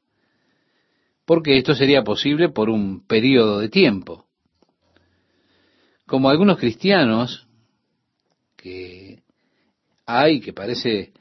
porque 1.24 1.57
esto 1.57 1.74
sería 1.74 2.03
posible 2.03 2.49
por 2.49 2.68
un 2.68 3.07
periodo 3.07 3.61
de 3.61 3.68
tiempo. 3.68 4.26
Como 6.07 6.28
algunos 6.28 6.59
cristianos 6.59 7.47
que 8.57 9.22
hay, 10.07 10.40
que 10.40 10.53
parece 10.53 11.12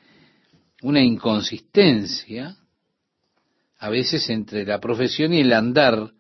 una 0.81 1.01
inconsistencia, 1.01 2.57
a 3.81 3.89
veces 3.89 4.29
entre 4.29 4.63
la 4.63 4.79
profesión 4.79 5.33
y 5.33 5.39
el 5.39 5.51
andar 5.53 6.11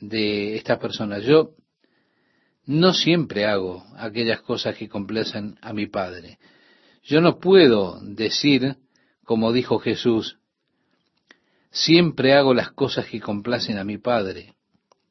de 0.00 0.56
estas 0.56 0.80
personas. 0.80 1.22
Yo 1.22 1.52
no 2.64 2.92
siempre 2.92 3.46
hago 3.46 3.84
aquellas 3.96 4.40
cosas 4.40 4.74
que 4.76 4.88
complacen 4.88 5.56
a 5.62 5.72
mi 5.72 5.86
Padre. 5.86 6.40
Yo 7.04 7.20
no 7.20 7.38
puedo 7.38 8.00
decir, 8.02 8.78
como 9.24 9.52
dijo 9.52 9.78
Jesús, 9.78 10.38
siempre 11.70 12.34
hago 12.34 12.52
las 12.52 12.72
cosas 12.72 13.06
que 13.06 13.20
complacen 13.20 13.78
a 13.78 13.84
mi 13.84 13.98
Padre, 13.98 14.56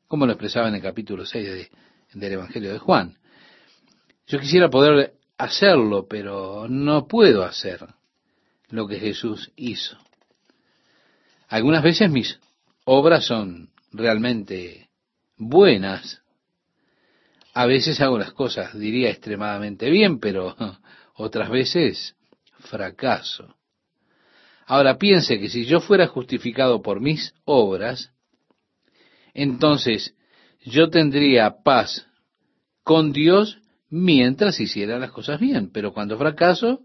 como 0.10 0.26
lo 0.26 0.34
expresaba 0.34 0.68
en 0.68 0.76
el 0.76 0.82
capítulo 0.82 1.26
6 1.26 1.70
del 2.16 2.34
Evangelio 2.34 2.74
de 2.74 2.80
Juan. 2.80 3.18
Yo 4.28 4.40
quisiera 4.42 4.70
poder 4.70 5.14
hacerlo, 5.38 6.06
pero 6.06 6.68
no 6.68 7.08
puedo 7.08 7.46
hacer 7.46 7.80
lo 8.68 8.90
que 8.90 9.00
Jesús 9.00 9.54
hizo. 9.56 9.98
Algunas 11.48 11.84
veces 11.84 12.10
mis 12.10 12.40
obras 12.86 13.26
son 13.26 13.70
realmente 13.92 14.90
buenas. 15.38 16.22
A 17.54 17.66
veces 17.66 18.02
hago 18.02 18.18
las 18.18 18.34
cosas, 18.34 18.78
diría, 18.78 19.10
extremadamente 19.10 19.90
bien, 19.90 20.20
pero 20.20 20.56
otras 21.16 21.50
veces 21.50 22.16
fracaso. 22.60 23.56
Ahora 24.66 24.98
piense 24.98 25.40
que 25.40 25.50
si 25.50 25.66
yo 25.66 25.80
fuera 25.80 26.08
justificado 26.08 26.82
por 26.82 27.00
mis 27.00 27.34
obras, 27.46 28.12
entonces 29.34 30.16
yo 30.66 30.90
tendría 30.90 31.62
paz 31.64 32.08
con 32.84 33.12
Dios 33.12 33.60
mientras 33.90 34.60
hiciera 34.60 34.98
las 34.98 35.12
cosas 35.12 35.40
bien, 35.40 35.70
pero 35.72 35.94
cuando 35.94 36.18
fracaso, 36.18 36.82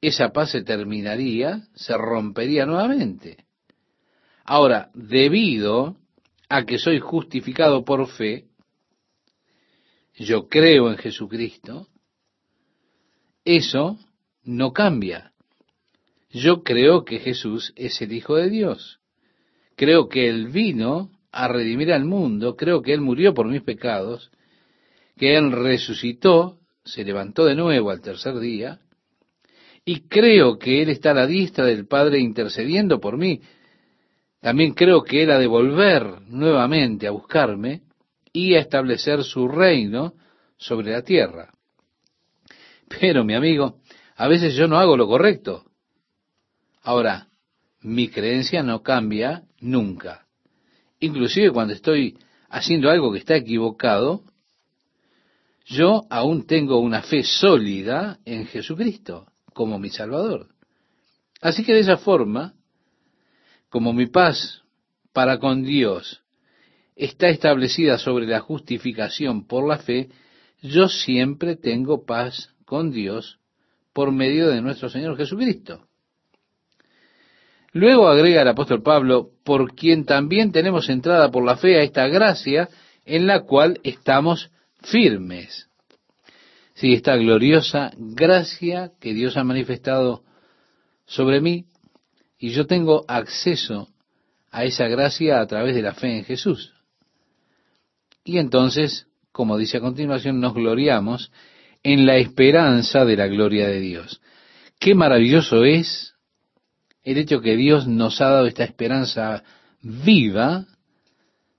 esa 0.00 0.30
paz 0.30 0.50
se 0.50 0.62
terminaría, 0.62 1.62
se 1.74 1.96
rompería 1.96 2.66
nuevamente. 2.66 3.46
Ahora, 4.44 4.90
debido 4.94 5.96
a 6.48 6.64
que 6.64 6.78
soy 6.78 6.98
justificado 6.98 7.84
por 7.84 8.08
fe, 8.08 8.46
yo 10.14 10.48
creo 10.48 10.90
en 10.90 10.98
Jesucristo, 10.98 11.88
eso 13.44 13.98
no 14.44 14.72
cambia. 14.72 15.32
Yo 16.30 16.62
creo 16.62 17.04
que 17.04 17.18
Jesús 17.18 17.72
es 17.76 18.00
el 18.02 18.12
Hijo 18.12 18.36
de 18.36 18.48
Dios. 18.48 19.00
Creo 19.76 20.08
que 20.08 20.28
Él 20.28 20.48
vino 20.48 21.10
a 21.30 21.48
redimir 21.48 21.92
al 21.92 22.04
mundo, 22.04 22.56
creo 22.56 22.82
que 22.82 22.92
Él 22.92 23.00
murió 23.00 23.34
por 23.34 23.48
mis 23.48 23.62
pecados, 23.62 24.30
que 25.16 25.36
Él 25.36 25.52
resucitó, 25.52 26.58
se 26.84 27.04
levantó 27.04 27.44
de 27.46 27.54
nuevo 27.54 27.90
al 27.90 28.00
tercer 28.00 28.38
día, 28.38 28.80
y 29.84 30.08
creo 30.08 30.58
que 30.58 30.82
Él 30.82 30.90
está 30.90 31.12
a 31.12 31.14
la 31.14 31.26
diestra 31.26 31.64
del 31.64 31.86
Padre 31.86 32.20
intercediendo 32.20 33.00
por 33.00 33.16
mí, 33.16 33.40
también 34.42 34.74
creo 34.74 35.04
que 35.04 35.22
ha 35.22 35.38
de 35.38 35.46
volver 35.46 36.20
nuevamente 36.26 37.06
a 37.06 37.12
buscarme 37.12 37.82
y 38.32 38.54
a 38.54 38.58
establecer 38.58 39.22
su 39.22 39.46
reino 39.46 40.14
sobre 40.56 40.90
la 40.90 41.02
tierra. 41.02 41.52
Pero, 42.88 43.24
mi 43.24 43.34
amigo, 43.34 43.78
a 44.16 44.26
veces 44.26 44.56
yo 44.56 44.66
no 44.66 44.78
hago 44.78 44.96
lo 44.96 45.06
correcto. 45.06 45.64
Ahora, 46.82 47.28
mi 47.82 48.08
creencia 48.08 48.64
no 48.64 48.82
cambia 48.82 49.44
nunca. 49.60 50.26
Inclusive 50.98 51.52
cuando 51.52 51.74
estoy 51.74 52.18
haciendo 52.48 52.90
algo 52.90 53.12
que 53.12 53.20
está 53.20 53.36
equivocado, 53.36 54.24
yo 55.66 56.02
aún 56.10 56.48
tengo 56.48 56.80
una 56.80 57.02
fe 57.02 57.22
sólida 57.22 58.18
en 58.24 58.46
Jesucristo 58.46 59.28
como 59.54 59.78
mi 59.78 59.88
Salvador. 59.88 60.48
Así 61.40 61.64
que 61.64 61.74
de 61.74 61.80
esa 61.80 61.96
forma, 61.96 62.54
como 63.72 63.94
mi 63.94 64.06
paz 64.06 64.62
para 65.14 65.38
con 65.38 65.62
Dios 65.62 66.20
está 66.94 67.30
establecida 67.30 67.96
sobre 67.96 68.26
la 68.26 68.40
justificación 68.40 69.46
por 69.46 69.66
la 69.66 69.78
fe, 69.78 70.10
yo 70.60 70.88
siempre 70.88 71.56
tengo 71.56 72.04
paz 72.04 72.50
con 72.66 72.92
Dios 72.92 73.38
por 73.94 74.12
medio 74.12 74.48
de 74.48 74.60
nuestro 74.60 74.90
Señor 74.90 75.16
Jesucristo. 75.16 75.86
Luego 77.72 78.08
agrega 78.08 78.42
el 78.42 78.48
apóstol 78.48 78.82
Pablo, 78.82 79.30
por 79.42 79.74
quien 79.74 80.04
también 80.04 80.52
tenemos 80.52 80.90
entrada 80.90 81.30
por 81.30 81.42
la 81.42 81.56
fe 81.56 81.78
a 81.78 81.82
esta 81.82 82.06
gracia 82.08 82.68
en 83.06 83.26
la 83.26 83.40
cual 83.40 83.80
estamos 83.84 84.50
firmes. 84.82 85.70
Sí, 86.74 86.92
esta 86.92 87.16
gloriosa 87.16 87.90
gracia 87.96 88.92
que 89.00 89.14
Dios 89.14 89.38
ha 89.38 89.44
manifestado 89.44 90.24
sobre 91.06 91.40
mí 91.40 91.64
y 92.42 92.50
yo 92.50 92.66
tengo 92.66 93.04
acceso 93.06 93.88
a 94.50 94.64
esa 94.64 94.88
gracia 94.88 95.40
a 95.40 95.46
través 95.46 95.76
de 95.76 95.82
la 95.82 95.94
fe 95.94 96.18
en 96.18 96.24
Jesús. 96.24 96.72
Y 98.24 98.38
entonces, 98.38 99.06
como 99.30 99.56
dice 99.56 99.76
a 99.76 99.80
continuación, 99.80 100.40
nos 100.40 100.52
gloriamos 100.52 101.30
en 101.84 102.04
la 102.04 102.16
esperanza 102.16 103.04
de 103.04 103.16
la 103.16 103.28
gloria 103.28 103.68
de 103.68 103.78
Dios. 103.78 104.20
Qué 104.80 104.96
maravilloso 104.96 105.62
es 105.64 106.14
el 107.04 107.18
hecho 107.18 107.40
que 107.40 107.54
Dios 107.54 107.86
nos 107.86 108.20
ha 108.20 108.30
dado 108.30 108.46
esta 108.48 108.64
esperanza 108.64 109.44
viva 109.80 110.66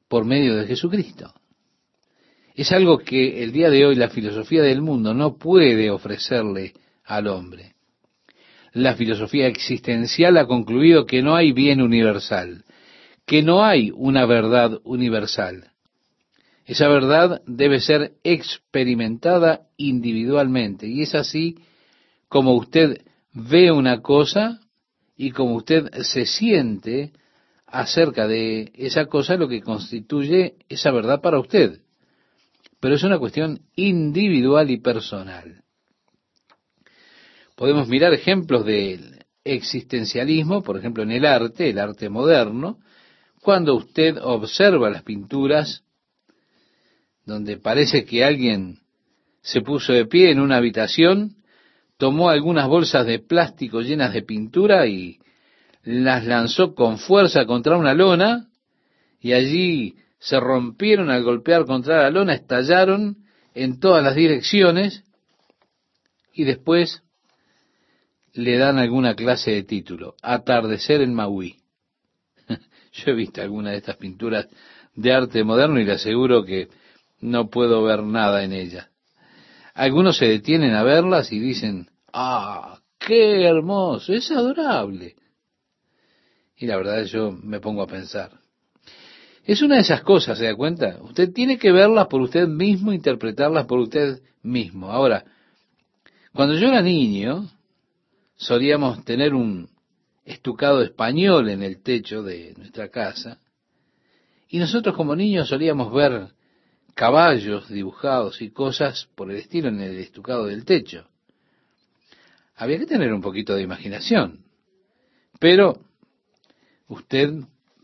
por 0.09 0.25
medio 0.25 0.57
de 0.57 0.67
Jesucristo. 0.67 1.33
Es 2.55 2.73
algo 2.73 2.97
que 2.97 3.41
el 3.41 3.53
día 3.53 3.69
de 3.69 3.85
hoy 3.85 3.95
la 3.95 4.09
filosofía 4.09 4.63
del 4.63 4.81
mundo 4.81 5.13
no 5.13 5.37
puede 5.37 5.89
ofrecerle 5.91 6.73
al 7.05 7.27
hombre 7.27 7.72
la 8.73 8.95
filosofía 8.95 9.47
existencial 9.47 10.37
ha 10.37 10.47
concluido 10.47 11.05
que 11.05 11.21
no 11.21 11.35
hay 11.35 11.51
bien 11.51 11.81
universal, 11.81 12.65
que 13.25 13.43
no 13.43 13.63
hay 13.63 13.91
una 13.95 14.25
verdad 14.25 14.79
universal. 14.83 15.71
Esa 16.65 16.87
verdad 16.87 17.41
debe 17.45 17.79
ser 17.79 18.13
experimentada 18.23 19.67
individualmente 19.77 20.87
y 20.87 21.03
es 21.03 21.13
así 21.13 21.57
como 22.27 22.55
usted 22.55 23.01
ve 23.33 23.71
una 23.71 24.01
cosa 24.01 24.59
y 25.15 25.31
como 25.31 25.55
usted 25.55 25.89
se 26.01 26.25
siente 26.25 27.11
acerca 27.67 28.27
de 28.27 28.71
esa 28.75 29.05
cosa 29.05 29.35
lo 29.35 29.47
que 29.47 29.61
constituye 29.61 30.55
esa 30.69 30.91
verdad 30.91 31.21
para 31.21 31.39
usted. 31.39 31.81
Pero 32.79 32.95
es 32.95 33.03
una 33.03 33.19
cuestión 33.19 33.61
individual 33.75 34.71
y 34.71 34.77
personal. 34.77 35.62
Podemos 37.55 37.87
mirar 37.87 38.13
ejemplos 38.13 38.65
del 38.65 39.25
existencialismo, 39.43 40.63
por 40.63 40.77
ejemplo, 40.77 41.03
en 41.03 41.11
el 41.11 41.25
arte, 41.25 41.69
el 41.69 41.79
arte 41.79 42.09
moderno, 42.09 42.79
cuando 43.41 43.75
usted 43.75 44.17
observa 44.21 44.89
las 44.89 45.03
pinturas 45.03 45.83
donde 47.25 47.57
parece 47.57 48.05
que 48.05 48.23
alguien 48.23 48.79
se 49.41 49.61
puso 49.61 49.93
de 49.93 50.05
pie 50.05 50.31
en 50.31 50.39
una 50.39 50.57
habitación, 50.57 51.35
tomó 51.97 52.29
algunas 52.29 52.67
bolsas 52.67 53.05
de 53.05 53.19
plástico 53.19 53.81
llenas 53.81 54.13
de 54.13 54.23
pintura 54.23 54.87
y 54.87 55.19
las 55.83 56.25
lanzó 56.25 56.73
con 56.73 56.97
fuerza 56.97 57.45
contra 57.45 57.77
una 57.77 57.93
lona 57.93 58.47
y 59.19 59.33
allí 59.33 59.95
se 60.19 60.39
rompieron 60.39 61.09
al 61.09 61.23
golpear 61.23 61.65
contra 61.65 62.03
la 62.03 62.09
lona, 62.09 62.33
estallaron 62.33 63.17
en 63.53 63.79
todas 63.79 64.03
las 64.03 64.15
direcciones 64.15 65.03
y 66.33 66.45
después 66.45 67.03
le 68.33 68.57
dan 68.57 68.79
alguna 68.79 69.15
clase 69.15 69.51
de 69.51 69.63
título. 69.63 70.15
Atardecer 70.21 71.01
en 71.01 71.13
Maui. 71.13 71.61
Yo 72.93 73.11
he 73.11 73.13
visto 73.13 73.41
alguna 73.41 73.71
de 73.71 73.77
estas 73.77 73.97
pinturas 73.97 74.47
de 74.95 75.13
arte 75.13 75.43
moderno 75.43 75.79
y 75.79 75.85
le 75.85 75.93
aseguro 75.93 76.43
que 76.43 76.69
no 77.19 77.49
puedo 77.49 77.83
ver 77.83 78.03
nada 78.03 78.43
en 78.43 78.53
ella. 78.53 78.89
Algunos 79.73 80.17
se 80.17 80.25
detienen 80.25 80.75
a 80.75 80.83
verlas 80.83 81.31
y 81.31 81.39
dicen, 81.39 81.89
ah, 82.11 82.79
qué 82.99 83.43
hermoso, 83.43 84.13
es 84.13 84.29
adorable. 84.31 85.15
Y 86.57 86.67
la 86.67 86.77
verdad 86.77 87.03
yo 87.05 87.31
me 87.31 87.59
pongo 87.59 87.81
a 87.81 87.87
pensar. 87.87 88.31
Es 89.45 89.61
una 89.61 89.75
de 89.75 89.81
esas 89.81 90.01
cosas, 90.01 90.37
¿se 90.37 90.45
da 90.45 90.55
cuenta? 90.55 90.99
Usted 91.01 91.33
tiene 91.33 91.57
que 91.57 91.71
verlas 91.71 92.07
por 92.07 92.21
usted 92.21 92.47
mismo, 92.47 92.93
interpretarlas 92.93 93.65
por 93.65 93.79
usted 93.79 94.21
mismo. 94.41 94.89
Ahora, 94.89 95.25
cuando 96.33 96.55
yo 96.55 96.67
era 96.67 96.81
niño, 96.81 97.49
solíamos 98.43 99.03
tener 99.05 99.33
un 99.33 99.69
estucado 100.25 100.81
español 100.81 101.49
en 101.49 101.63
el 101.63 101.81
techo 101.81 102.23
de 102.23 102.53
nuestra 102.57 102.89
casa, 102.89 103.39
y 104.49 104.59
nosotros 104.59 104.95
como 104.95 105.15
niños 105.15 105.49
solíamos 105.49 105.91
ver 105.91 106.29
caballos 106.93 107.69
dibujados 107.69 108.41
y 108.41 108.51
cosas 108.51 109.07
por 109.15 109.31
el 109.31 109.37
estilo 109.37 109.69
en 109.69 109.81
el 109.81 109.97
estucado 109.97 110.45
del 110.45 110.63
techo. 110.63 111.07
Había 112.55 112.77
que 112.77 112.85
tener 112.85 113.11
un 113.11 113.21
poquito 113.21 113.55
de 113.55 113.63
imaginación, 113.63 114.45
pero 115.39 115.81
usted 116.87 117.31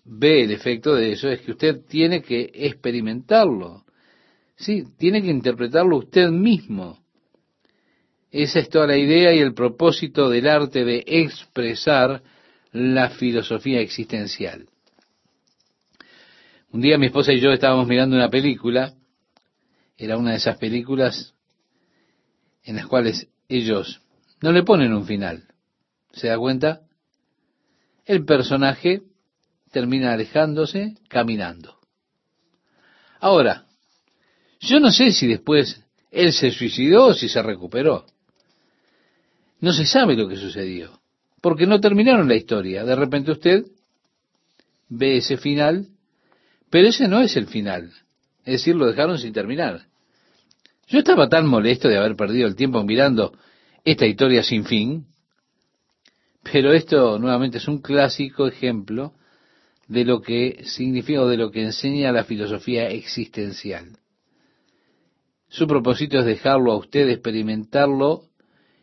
ve 0.03 0.43
el 0.43 0.51
efecto 0.51 0.93
de 0.93 1.14
eso, 1.14 1.30
es 1.30 1.41
que 1.41 1.51
usted 1.51 1.86
tiene 1.88 2.22
que 2.22 2.51
experimentarlo, 2.53 3.84
sí, 4.55 4.84
tiene 4.97 5.22
que 5.22 5.30
interpretarlo 5.30 5.97
usted 5.97 6.30
mismo. 6.30 6.99
Esa 8.32 8.59
es 8.59 8.69
toda 8.69 8.88
la 8.88 8.97
idea 8.97 9.34
y 9.34 9.39
el 9.39 9.53
propósito 9.53 10.30
del 10.30 10.47
arte 10.47 10.86
de 10.86 11.03
expresar 11.05 12.21
la 12.71 13.09
filosofía 13.09 13.82
existencial. 13.82 14.67
Un 16.71 16.82
día 16.82 16.99
mi 16.99 17.07
esposa 17.07 17.34
y 17.34 17.39
yo 17.39 17.51
estábamos 17.51 17.88
mirando 17.88 18.15
una 18.15 18.30
película, 18.30 18.93
era 19.97 20.17
una 20.17 20.32
de 20.32 20.38
esas 20.38 20.57
películas 20.57 21.34
en 22.63 22.75
las 22.75 22.86
cuales 22.86 23.27
ellos 23.47 24.01
no 24.41 24.51
le 24.51 24.63
ponen 24.63 24.93
un 24.93 25.05
final. 25.05 25.47
¿Se 26.11 26.27
da 26.27 26.38
cuenta? 26.38 26.82
El 28.05 28.25
personaje 28.25 29.01
termina 29.71 30.13
alejándose, 30.13 30.95
caminando. 31.07 31.80
Ahora, 33.19 33.65
yo 34.59 34.80
no 34.80 34.91
sé 34.91 35.11
si 35.11 35.27
después 35.27 35.84
él 36.11 36.32
se 36.34 36.51
suicidó 36.51 37.07
o 37.07 37.13
si 37.13 37.27
se 37.27 37.41
recuperó. 37.41 38.05
No 39.60 39.74
se 39.74 39.86
sabe 39.86 40.16
lo 40.16 40.28
que 40.28 40.38
sucedió, 40.38 41.01
porque 41.41 41.68
no 41.68 41.80
terminaron 41.80 42.28
la 42.28 42.36
historia. 42.36 42.86
De 42.86 42.95
repente 42.95 43.32
usted 43.32 43.66
ve 44.88 45.18
ese 45.18 45.38
final, 45.38 45.88
pero 46.70 46.88
ese 46.88 47.07
no 47.07 47.22
es 47.22 47.36
el 47.36 47.47
final. 47.47 47.91
Es 48.45 48.53
decir, 48.53 48.76
lo 48.76 48.88
dejaron 48.88 49.18
sin 49.18 49.34
terminar. 49.34 49.86
Yo 50.88 50.99
estaba 50.99 51.30
tan 51.30 51.45
molesto 51.45 51.88
de 51.88 51.97
haber 51.97 52.16
perdido 52.16 52.47
el 52.47 52.55
tiempo 52.55 52.84
mirando 52.84 53.38
esta 53.84 54.05
historia 54.05 54.43
sin 54.43 54.66
fin, 54.66 55.05
pero 56.51 56.74
esto 56.74 57.20
nuevamente 57.20 57.57
es 57.57 57.68
un 57.68 57.82
clásico 57.82 58.47
ejemplo 58.47 59.14
de 59.88 60.05
lo 60.05 60.22
que 60.22 60.64
significa 60.64 61.22
o 61.22 61.28
de 61.28 61.38
lo 61.38 61.51
que 61.51 61.64
enseña 61.64 62.12
la 62.12 62.24
filosofía 62.24 62.89
existencial. 62.89 63.97
Su 65.47 65.68
propósito 65.68 66.20
es 66.20 66.26
dejarlo 66.26 66.72
a 66.72 66.78
usted 66.78 67.10
experimentarlo 67.10 68.28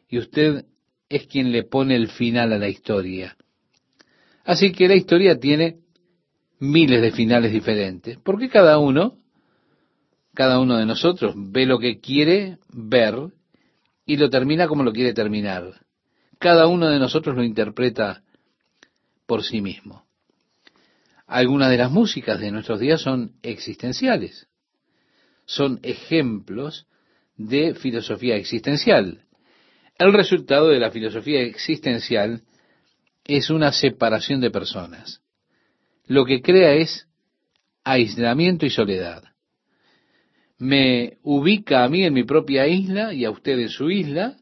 y 0.08 0.18
usted 0.18 0.64
es 1.08 1.26
quien 1.26 1.52
le 1.52 1.64
pone 1.64 1.96
el 1.96 2.08
final 2.08 2.52
a 2.52 2.58
la 2.58 2.68
historia. 2.68 3.36
Así 4.44 4.72
que 4.72 4.88
la 4.88 4.94
historia 4.94 5.38
tiene 5.38 5.78
miles 6.58 7.02
de 7.02 7.10
finales 7.12 7.52
diferentes, 7.52 8.18
porque 8.22 8.48
cada 8.48 8.78
uno, 8.78 9.18
cada 10.34 10.60
uno 10.60 10.76
de 10.76 10.86
nosotros 10.86 11.34
ve 11.36 11.66
lo 11.66 11.78
que 11.78 12.00
quiere 12.00 12.58
ver 12.68 13.32
y 14.04 14.16
lo 14.16 14.30
termina 14.30 14.68
como 14.68 14.84
lo 14.84 14.92
quiere 14.92 15.12
terminar. 15.12 15.80
Cada 16.38 16.66
uno 16.66 16.88
de 16.88 16.98
nosotros 16.98 17.34
lo 17.34 17.42
interpreta 17.42 18.22
por 19.26 19.42
sí 19.42 19.60
mismo. 19.60 20.04
Algunas 21.26 21.70
de 21.70 21.78
las 21.78 21.90
músicas 21.90 22.38
de 22.38 22.52
nuestros 22.52 22.78
días 22.78 23.00
son 23.00 23.32
existenciales, 23.42 24.46
son 25.44 25.80
ejemplos 25.82 26.86
de 27.36 27.74
filosofía 27.74 28.36
existencial. 28.36 29.25
El 29.98 30.12
resultado 30.12 30.68
de 30.68 30.78
la 30.78 30.90
filosofía 30.90 31.40
existencial 31.42 32.42
es 33.24 33.50
una 33.50 33.72
separación 33.72 34.40
de 34.40 34.50
personas. 34.50 35.22
Lo 36.06 36.24
que 36.24 36.42
crea 36.42 36.74
es 36.74 37.08
aislamiento 37.82 38.66
y 38.66 38.70
soledad. 38.70 39.24
Me 40.58 41.18
ubica 41.22 41.84
a 41.84 41.88
mí 41.88 42.04
en 42.04 42.14
mi 42.14 42.24
propia 42.24 42.66
isla 42.66 43.12
y 43.12 43.24
a 43.24 43.30
usted 43.30 43.58
en 43.58 43.68
su 43.68 43.90
isla. 43.90 44.36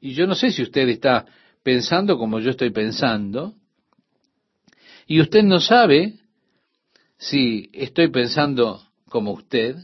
Y 0.00 0.12
yo 0.12 0.26
no 0.26 0.34
sé 0.34 0.50
si 0.50 0.62
usted 0.62 0.88
está 0.88 1.26
pensando 1.62 2.18
como 2.18 2.38
yo 2.40 2.50
estoy 2.50 2.70
pensando. 2.70 3.54
Y 5.06 5.20
usted 5.20 5.42
no 5.42 5.60
sabe 5.60 6.14
si 7.16 7.70
estoy 7.72 8.10
pensando 8.10 8.82
como 9.08 9.32
usted. 9.32 9.76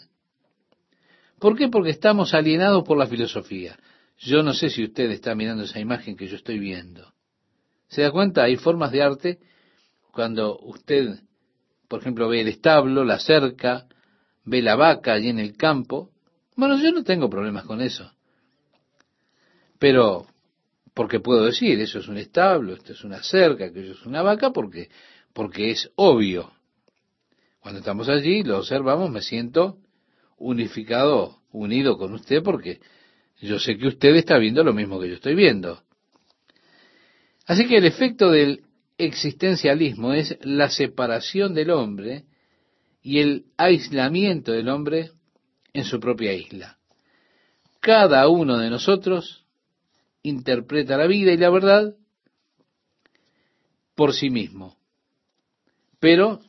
¿Por 1.39 1.57
qué? 1.57 1.69
Porque 1.69 1.91
estamos 1.91 2.35
alienados 2.35 2.85
por 2.85 2.99
la 2.99 3.07
filosofía. 3.07 3.77
Yo 4.23 4.43
no 4.43 4.55
sé 4.55 4.71
si 4.71 4.85
usted 4.85 5.11
está 5.11 5.35
mirando 5.35 5.65
esa 5.65 5.81
imagen 5.81 6.17
que 6.17 6.29
yo 6.29 6.37
estoy 6.37 6.59
viendo. 6.59 7.13
¿Se 7.89 8.03
da 8.03 8.13
cuenta? 8.13 8.45
Hay 8.45 8.57
formas 8.57 8.93
de 8.93 9.03
arte 9.03 9.39
cuando 10.13 10.59
usted, 10.61 11.19
por 11.89 12.01
ejemplo, 12.01 12.29
ve 12.29 12.43
el 12.43 12.49
establo, 12.49 13.05
la 13.05 13.19
cerca, 13.19 13.87
ve 14.45 14.63
la 14.63 14.77
vaca 14.77 15.15
allí 15.15 15.29
en 15.29 15.41
el 15.41 15.57
campo. 15.57 16.11
Bueno, 16.55 16.79
yo 16.81 16.93
no 16.93 17.03
tengo 17.03 17.29
problemas 17.29 17.65
con 17.65 17.81
eso. 17.81 18.13
Pero, 19.81 20.27
porque 20.95 21.19
puedo 21.19 21.45
decir, 21.47 21.81
eso 21.81 21.99
es 21.99 22.07
un 22.07 22.19
establo, 22.19 22.75
esto 22.75 22.93
es 22.93 23.03
una 23.03 23.23
cerca, 23.25 23.67
aquello 23.67 23.93
es 23.93 24.07
una 24.07 24.23
vaca, 24.23 24.51
porque, 24.51 24.89
porque 25.33 25.71
es 25.73 25.91
obvio. 25.97 26.53
Cuando 27.59 27.81
estamos 27.81 28.09
allí, 28.09 28.45
lo 28.45 28.59
observamos, 28.59 29.11
me 29.11 29.23
siento 29.23 29.79
unificado, 30.37 31.43
unido 31.51 31.99
con 31.99 32.13
usted, 32.13 32.43
porque 32.43 32.81
yo 33.43 33.59
sé 33.59 33.77
que 33.77 33.89
usted 33.89 34.15
está 34.15 34.39
viendo 34.39 34.63
lo 34.63 34.73
mismo 34.73 35.01
que 35.01 35.09
yo 35.09 35.15
estoy 35.17 35.35
viendo. 35.35 35.83
Así 37.47 37.67
que 37.67 37.79
el 37.79 37.85
efecto 37.85 38.31
del 38.31 38.63
existencialismo 38.99 40.13
es 40.13 40.39
la 40.43 40.71
separación 40.71 41.55
del 41.55 41.71
hombre 41.71 42.25
y 43.03 43.19
el 43.19 43.47
aislamiento 43.57 44.53
del 44.53 44.69
hombre 44.69 45.11
en 45.73 45.85
su 45.85 45.99
propia 45.99 46.33
isla. 46.33 46.79
Cada 47.81 48.29
uno 48.29 48.59
de 48.59 48.71
nosotros 48.71 49.45
interpreta 50.23 50.97
la 50.97 51.09
vida 51.09 51.33
y 51.33 51.37
la 51.37 51.51
verdad 51.51 51.97
por 53.97 54.15
sí 54.15 54.31
mismo, 54.31 54.77
pero 55.99 56.41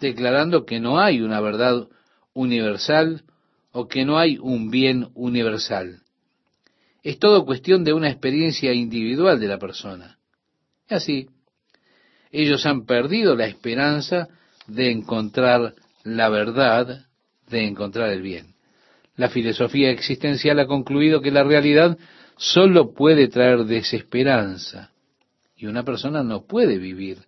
declarando 0.00 0.64
que 0.64 0.80
no 0.80 0.98
hay 0.98 1.20
una 1.20 1.40
verdad 1.40 1.88
universal 2.32 3.24
o 3.70 3.86
que 3.86 4.06
no 4.06 4.18
hay 4.18 4.38
un 4.38 4.70
bien 4.70 5.10
universal. 5.14 6.02
Es 7.02 7.18
todo 7.18 7.44
cuestión 7.44 7.84
de 7.84 7.92
una 7.92 8.08
experiencia 8.08 8.72
individual 8.72 9.40
de 9.40 9.48
la 9.48 9.58
persona. 9.58 10.18
Así, 10.88 11.28
ellos 12.30 12.64
han 12.64 12.86
perdido 12.86 13.34
la 13.34 13.46
esperanza 13.46 14.28
de 14.66 14.90
encontrar 14.90 15.74
la 16.04 16.28
verdad, 16.28 17.06
de 17.48 17.66
encontrar 17.66 18.10
el 18.10 18.22
bien. 18.22 18.54
La 19.16 19.28
filosofía 19.28 19.90
existencial 19.90 20.58
ha 20.60 20.66
concluido 20.66 21.20
que 21.20 21.30
la 21.30 21.44
realidad 21.44 21.98
solo 22.36 22.94
puede 22.94 23.28
traer 23.28 23.64
desesperanza. 23.64 24.90
Y 25.56 25.66
una 25.66 25.84
persona 25.84 26.22
no 26.22 26.46
puede 26.46 26.78
vivir 26.78 27.18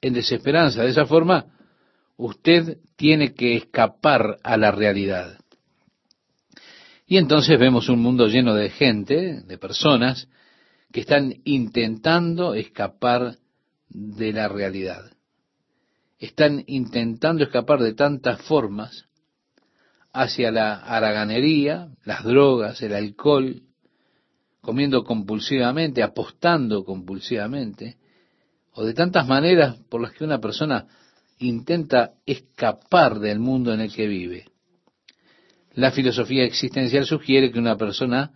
en 0.00 0.14
desesperanza. 0.14 0.82
De 0.82 0.90
esa 0.90 1.06
forma, 1.06 1.46
usted 2.16 2.78
tiene 2.96 3.34
que 3.34 3.56
escapar 3.56 4.38
a 4.42 4.56
la 4.56 4.72
realidad. 4.72 5.38
Y 7.12 7.18
entonces 7.18 7.58
vemos 7.58 7.90
un 7.90 8.00
mundo 8.00 8.26
lleno 8.26 8.54
de 8.54 8.70
gente, 8.70 9.42
de 9.42 9.58
personas, 9.58 10.30
que 10.90 11.00
están 11.00 11.42
intentando 11.44 12.54
escapar 12.54 13.36
de 13.90 14.32
la 14.32 14.48
realidad. 14.48 15.12
Están 16.18 16.64
intentando 16.66 17.44
escapar 17.44 17.80
de 17.80 17.92
tantas 17.92 18.40
formas 18.40 19.04
hacia 20.14 20.50
la 20.50 20.76
haraganería, 20.76 21.90
las 22.02 22.24
drogas, 22.24 22.80
el 22.80 22.94
alcohol, 22.94 23.60
comiendo 24.62 25.04
compulsivamente, 25.04 26.02
apostando 26.02 26.82
compulsivamente, 26.82 27.98
o 28.72 28.86
de 28.86 28.94
tantas 28.94 29.28
maneras 29.28 29.76
por 29.90 30.00
las 30.00 30.12
que 30.12 30.24
una 30.24 30.40
persona 30.40 30.86
intenta 31.40 32.12
escapar 32.24 33.20
del 33.20 33.38
mundo 33.38 33.74
en 33.74 33.82
el 33.82 33.92
que 33.92 34.06
vive. 34.06 34.51
La 35.74 35.90
filosofía 35.90 36.44
existencial 36.44 37.06
sugiere 37.06 37.50
que 37.50 37.58
una 37.58 37.76
persona 37.76 38.32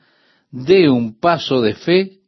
dé 0.51 0.89
un 0.89 1.19
paso 1.19 1.61
de 1.61 1.75
fe 1.75 2.21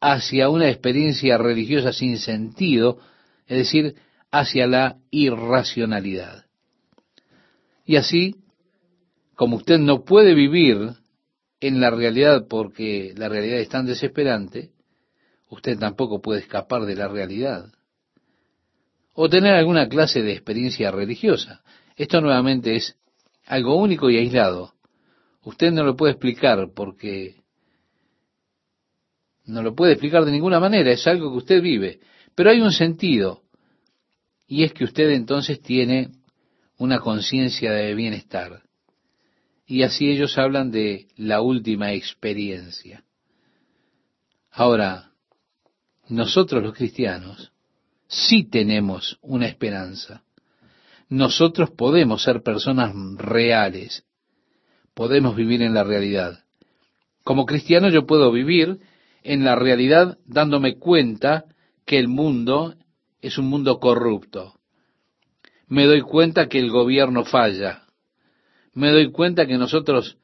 hacia 0.00 0.48
una 0.48 0.68
experiencia 0.68 1.38
religiosa 1.38 1.92
sin 1.92 2.18
sentido, 2.18 2.98
es 3.46 3.58
decir, 3.58 3.96
hacia 4.30 4.66
la 4.66 4.98
irracionalidad. 5.10 6.44
Y 7.84 7.96
así, 7.96 8.36
como 9.34 9.56
usted 9.56 9.78
no 9.78 10.04
puede 10.04 10.34
vivir 10.34 10.94
en 11.60 11.80
la 11.80 11.90
realidad 11.90 12.46
porque 12.48 13.12
la 13.16 13.28
realidad 13.28 13.58
es 13.58 13.68
tan 13.68 13.86
desesperante, 13.86 14.70
usted 15.48 15.78
tampoco 15.78 16.20
puede 16.20 16.40
escapar 16.40 16.84
de 16.84 16.96
la 16.96 17.08
realidad. 17.08 17.72
O 19.14 19.28
tener 19.28 19.54
alguna 19.54 19.88
clase 19.88 20.22
de 20.22 20.32
experiencia 20.32 20.90
religiosa. 20.90 21.62
Esto 21.96 22.20
nuevamente 22.20 22.76
es 22.76 22.96
algo 23.46 23.76
único 23.76 24.10
y 24.10 24.18
aislado. 24.18 24.74
Usted 25.42 25.70
no 25.70 25.84
lo 25.84 25.96
puede 25.96 26.12
explicar 26.12 26.70
porque 26.74 27.36
no 29.44 29.62
lo 29.62 29.74
puede 29.74 29.92
explicar 29.92 30.24
de 30.24 30.32
ninguna 30.32 30.58
manera, 30.58 30.90
es 30.90 31.06
algo 31.06 31.30
que 31.30 31.38
usted 31.38 31.62
vive. 31.62 32.00
Pero 32.34 32.50
hay 32.50 32.60
un 32.60 32.72
sentido, 32.72 33.42
y 34.46 34.64
es 34.64 34.72
que 34.72 34.84
usted 34.84 35.10
entonces 35.10 35.60
tiene 35.62 36.10
una 36.78 36.98
conciencia 36.98 37.72
de 37.72 37.94
bienestar. 37.94 38.62
Y 39.66 39.82
así 39.82 40.10
ellos 40.10 40.36
hablan 40.36 40.70
de 40.70 41.08
la 41.16 41.40
última 41.40 41.92
experiencia. 41.92 43.04
Ahora, 44.50 45.12
nosotros 46.08 46.62
los 46.62 46.74
cristianos 46.74 47.52
sí 48.06 48.44
tenemos 48.44 49.18
una 49.22 49.46
esperanza. 49.46 50.22
Nosotros 51.08 51.70
podemos 51.70 52.22
ser 52.22 52.42
personas 52.42 52.94
reales, 53.16 54.04
podemos 54.94 55.36
vivir 55.36 55.62
en 55.62 55.74
la 55.74 55.84
realidad. 55.84 56.44
Como 57.22 57.46
cristiano 57.46 57.88
yo 57.90 58.06
puedo 58.06 58.32
vivir 58.32 58.80
en 59.22 59.44
la 59.44 59.56
realidad 59.56 60.18
dándome 60.26 60.78
cuenta 60.78 61.44
que 61.84 61.98
el 61.98 62.08
mundo 62.08 62.74
es 63.20 63.38
un 63.38 63.46
mundo 63.46 63.78
corrupto. 63.78 64.54
Me 65.68 65.86
doy 65.86 66.00
cuenta 66.02 66.48
que 66.48 66.58
el 66.58 66.70
gobierno 66.70 67.24
falla. 67.24 67.82
Me 68.72 68.90
doy 68.90 69.10
cuenta 69.10 69.46
que 69.46 69.58
nosotros 69.58 70.18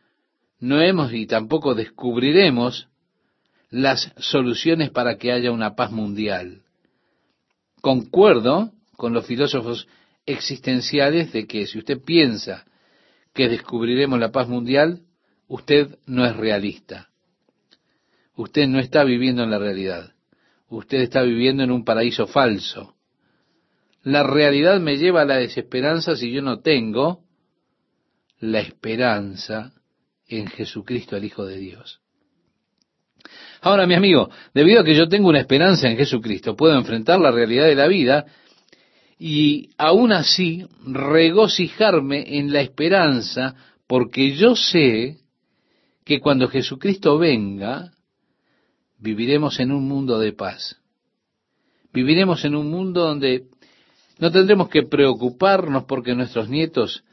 no 0.58 0.80
hemos 0.80 1.12
y 1.12 1.26
tampoco 1.26 1.74
descubriremos 1.74 2.88
las 3.70 4.12
soluciones 4.18 4.90
para 4.90 5.16
que 5.16 5.32
haya 5.32 5.50
una 5.50 5.74
paz 5.74 5.90
mundial. 5.90 6.62
Concuerdo 7.80 8.72
con 8.96 9.12
los 9.12 9.26
filósofos 9.26 9.88
existenciales 10.26 11.32
de 11.32 11.46
que 11.46 11.66
si 11.66 11.78
usted 11.78 12.00
piensa 12.02 12.64
que 13.34 13.48
descubriremos 13.48 14.18
la 14.18 14.30
paz 14.30 14.48
mundial, 14.48 15.02
usted 15.48 15.98
no 16.06 16.24
es 16.24 16.36
realista. 16.36 17.08
Usted 18.36 18.66
no 18.66 18.78
está 18.78 19.04
viviendo 19.04 19.42
en 19.42 19.50
la 19.50 19.58
realidad. 19.58 20.12
Usted 20.68 20.98
está 20.98 21.22
viviendo 21.22 21.62
en 21.62 21.70
un 21.70 21.84
paraíso 21.84 22.26
falso. 22.26 22.94
La 24.02 24.22
realidad 24.22 24.80
me 24.80 24.96
lleva 24.96 25.22
a 25.22 25.26
la 25.26 25.36
desesperanza 25.36 26.16
si 26.16 26.32
yo 26.32 26.42
no 26.42 26.60
tengo 26.60 27.20
la 28.40 28.60
esperanza 28.60 29.72
en 30.26 30.46
Jesucristo, 30.48 31.16
el 31.16 31.24
Hijo 31.24 31.44
de 31.44 31.58
Dios. 31.58 32.00
Ahora, 33.60 33.86
mi 33.86 33.94
amigo, 33.94 34.28
debido 34.52 34.80
a 34.80 34.84
que 34.84 34.96
yo 34.96 35.08
tengo 35.08 35.28
una 35.28 35.38
esperanza 35.38 35.88
en 35.88 35.96
Jesucristo, 35.96 36.56
puedo 36.56 36.76
enfrentar 36.76 37.20
la 37.20 37.30
realidad 37.30 37.66
de 37.66 37.76
la 37.76 37.86
vida 37.86 38.26
y 39.24 39.70
aún 39.78 40.10
así 40.10 40.66
regocijarme 40.84 42.38
en 42.40 42.52
la 42.52 42.60
esperanza 42.60 43.54
porque 43.86 44.32
yo 44.32 44.56
sé 44.56 45.18
que 46.04 46.18
cuando 46.18 46.48
Jesucristo 46.48 47.18
venga, 47.18 47.92
viviremos 48.98 49.60
en 49.60 49.70
un 49.70 49.86
mundo 49.86 50.18
de 50.18 50.32
paz. 50.32 50.76
Viviremos 51.92 52.44
en 52.44 52.56
un 52.56 52.68
mundo 52.68 53.02
donde 53.02 53.44
no 54.18 54.32
tendremos 54.32 54.68
que 54.68 54.82
preocuparnos 54.82 55.84
porque 55.84 56.16
nuestros 56.16 56.48
nietos 56.48 57.04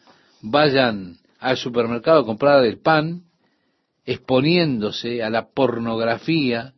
vayan 0.41 1.17
al 1.37 1.57
supermercado 1.57 2.21
a 2.21 2.25
comprar 2.25 2.65
el 2.65 2.79
pan, 2.79 3.25
exponiéndose 4.03 5.21
a 5.21 5.29
la 5.29 5.49
pornografía, 5.49 6.73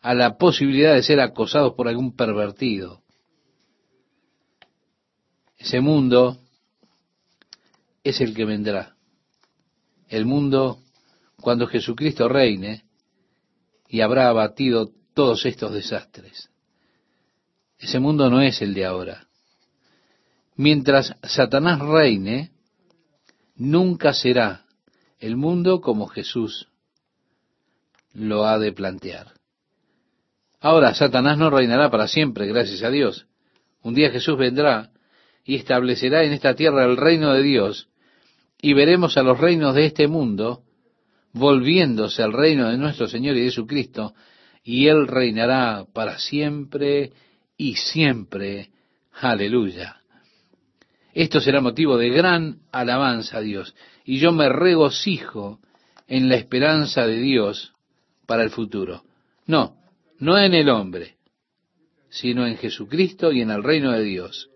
a 0.00 0.14
la 0.14 0.38
posibilidad 0.38 0.94
de 0.94 1.02
ser 1.02 1.18
acosados 1.18 1.74
por 1.74 1.88
algún 1.88 2.14
pervertido. 2.14 3.00
Ese 5.60 5.82
mundo 5.82 6.38
es 8.02 8.20
el 8.22 8.34
que 8.34 8.46
vendrá. 8.46 8.96
El 10.08 10.24
mundo 10.24 10.82
cuando 11.36 11.66
Jesucristo 11.66 12.28
reine 12.28 12.84
y 13.86 14.00
habrá 14.00 14.30
abatido 14.30 14.90
todos 15.12 15.44
estos 15.44 15.74
desastres. 15.74 16.48
Ese 17.78 18.00
mundo 18.00 18.30
no 18.30 18.40
es 18.40 18.62
el 18.62 18.72
de 18.72 18.86
ahora. 18.86 19.28
Mientras 20.56 21.14
Satanás 21.22 21.78
reine, 21.80 22.52
nunca 23.54 24.14
será 24.14 24.64
el 25.18 25.36
mundo 25.36 25.82
como 25.82 26.06
Jesús 26.06 26.68
lo 28.14 28.46
ha 28.46 28.58
de 28.58 28.72
plantear. 28.72 29.34
Ahora, 30.58 30.94
Satanás 30.94 31.36
no 31.36 31.50
reinará 31.50 31.90
para 31.90 32.08
siempre, 32.08 32.46
gracias 32.46 32.82
a 32.82 32.90
Dios. 32.90 33.26
Un 33.82 33.94
día 33.94 34.10
Jesús 34.10 34.38
vendrá 34.38 34.90
y 35.44 35.56
establecerá 35.56 36.24
en 36.24 36.32
esta 36.32 36.54
tierra 36.54 36.84
el 36.84 36.96
reino 36.96 37.32
de 37.32 37.42
Dios, 37.42 37.88
y 38.60 38.74
veremos 38.74 39.16
a 39.16 39.22
los 39.22 39.38
reinos 39.38 39.74
de 39.74 39.86
este 39.86 40.06
mundo 40.06 40.62
volviéndose 41.32 42.22
al 42.22 42.32
reino 42.32 42.68
de 42.68 42.76
nuestro 42.76 43.06
Señor 43.06 43.36
y 43.36 43.44
Jesucristo, 43.44 44.14
y 44.62 44.88
Él 44.88 45.06
reinará 45.06 45.86
para 45.92 46.18
siempre 46.18 47.12
y 47.56 47.76
siempre. 47.76 48.70
Aleluya. 49.12 50.00
Esto 51.12 51.40
será 51.40 51.60
motivo 51.60 51.96
de 51.96 52.10
gran 52.10 52.60
alabanza 52.70 53.38
a 53.38 53.40
Dios 53.40 53.74
y 54.04 54.18
yo 54.18 54.32
me 54.32 54.48
regocijo 54.48 55.60
en 56.06 56.28
la 56.28 56.36
esperanza 56.36 57.06
de 57.06 57.16
Dios 57.18 57.72
para 58.26 58.42
el 58.42 58.50
futuro. 58.50 59.04
No, 59.46 59.76
no 60.18 60.38
en 60.38 60.54
el 60.54 60.68
hombre, 60.68 61.16
sino 62.10 62.46
en 62.46 62.56
Jesucristo 62.56 63.32
y 63.32 63.40
en 63.40 63.50
el 63.50 63.62
reino 63.62 63.92
de 63.92 64.02
Dios. 64.02 64.50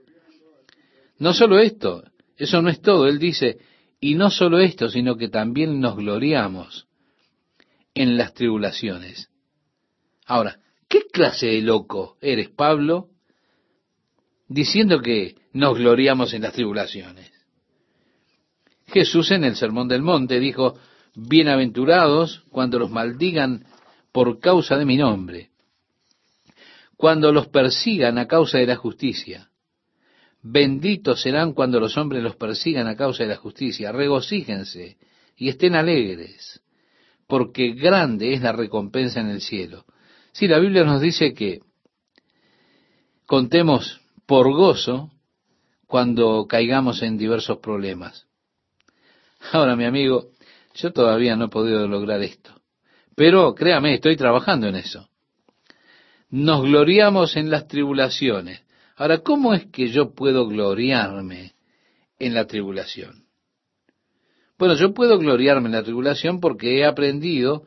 No 1.19 1.33
solo 1.33 1.59
esto, 1.59 2.05
eso 2.37 2.61
no 2.63 2.69
es 2.69 2.81
todo. 2.81 3.07
Él 3.07 3.19
dice, 3.19 3.59
y 4.01 4.15
no 4.15 4.31
solo 4.31 4.59
esto, 4.59 4.89
sino 4.89 5.17
que 5.17 5.29
también 5.29 5.81
nos 5.81 5.97
gloriamos 5.97 6.87
en 7.95 8.17
las 8.17 8.35
tribulaciones. 8.35 9.31
Ahora, 10.27 10.59
¿qué 10.89 11.03
clase 11.13 11.47
de 11.47 11.63
loco 11.63 12.17
eres, 12.21 12.51
Pablo, 12.51 13.09
diciendo 14.49 15.01
que 15.01 15.37
nos 15.53 15.79
gloriamos 15.79 16.35
en 16.35 16.43
las 16.43 16.53
tribulaciones? 16.53 17.31
Jesús 18.87 19.31
en 19.31 19.45
el 19.45 19.57
Sermón 19.57 19.89
del 19.89 20.03
Monte 20.03 20.41
dijo, 20.41 20.79
bienaventurados 21.15 22.45
cuando 22.51 22.79
los 22.79 22.91
maldigan 22.91 23.65
por 24.13 24.39
causa 24.41 24.77
de 24.77 24.85
mi 24.85 24.97
nombre, 24.97 25.51
cuando 26.97 27.33
los 27.33 27.49
persigan 27.49 28.19
a 28.19 28.27
causa 28.27 28.59
de 28.59 28.67
la 28.67 28.77
justicia. 28.77 29.51
Benditos 30.47 31.23
serán 31.23 31.55
cuando 31.55 31.81
los 31.81 31.97
hombres 31.97 32.23
los 32.23 32.37
persigan 32.37 32.87
a 32.87 32.97
causa 32.97 33.23
de 33.23 33.31
la 33.31 33.37
justicia. 33.37 33.93
Regocíjense 33.93 34.99
y 35.39 35.49
estén 35.49 35.75
alegres, 35.75 36.61
porque 37.27 37.73
grande 37.73 38.35
es 38.35 38.43
la 38.43 38.53
recompensa 38.53 39.21
en 39.21 39.31
el 39.31 39.41
cielo. 39.41 39.87
Si 40.33 40.47
la 40.47 40.59
Biblia 40.59 40.85
nos 40.85 41.01
dice 41.01 41.33
que 41.33 41.61
contemos 43.25 44.03
por 44.27 44.53
gozo 44.53 45.11
cuando 45.87 46.47
caigamos 46.47 47.03
en 47.03 47.17
diversos 47.17 47.59
problemas. 47.61 48.27
Ahora, 49.53 49.77
mi 49.77 49.87
amigo, 49.87 50.29
yo 50.75 50.93
todavía 50.93 51.37
no 51.37 51.47
he 51.47 51.49
podido 51.49 51.89
lograr 51.89 52.21
esto. 52.21 52.51
Pero 53.17 53.55
créame, 53.55 53.95
estoy 53.95 54.17
trabajando 54.17 54.67
en 54.69 54.77
eso. 54.77 55.09
Nos 56.29 56.65
gloriamos 56.65 57.35
en 57.37 57.49
las 57.49 57.67
tribulaciones. 57.67 58.64
Ahora, 58.97 59.19
¿cómo 59.19 59.55
es 59.55 59.67
que 59.67 59.89
yo 59.89 60.15
puedo 60.15 60.47
gloriarme 60.47 61.55
en 62.19 62.35
la 62.35 62.47
tribulación? 62.47 63.25
Bueno, 64.59 64.75
yo 64.77 64.95
puedo 64.95 65.19
gloriarme 65.19 65.67
en 65.67 65.73
la 65.73 65.83
tribulación 65.83 66.41
porque 66.41 66.79
he 66.79 66.85
aprendido 66.85 67.65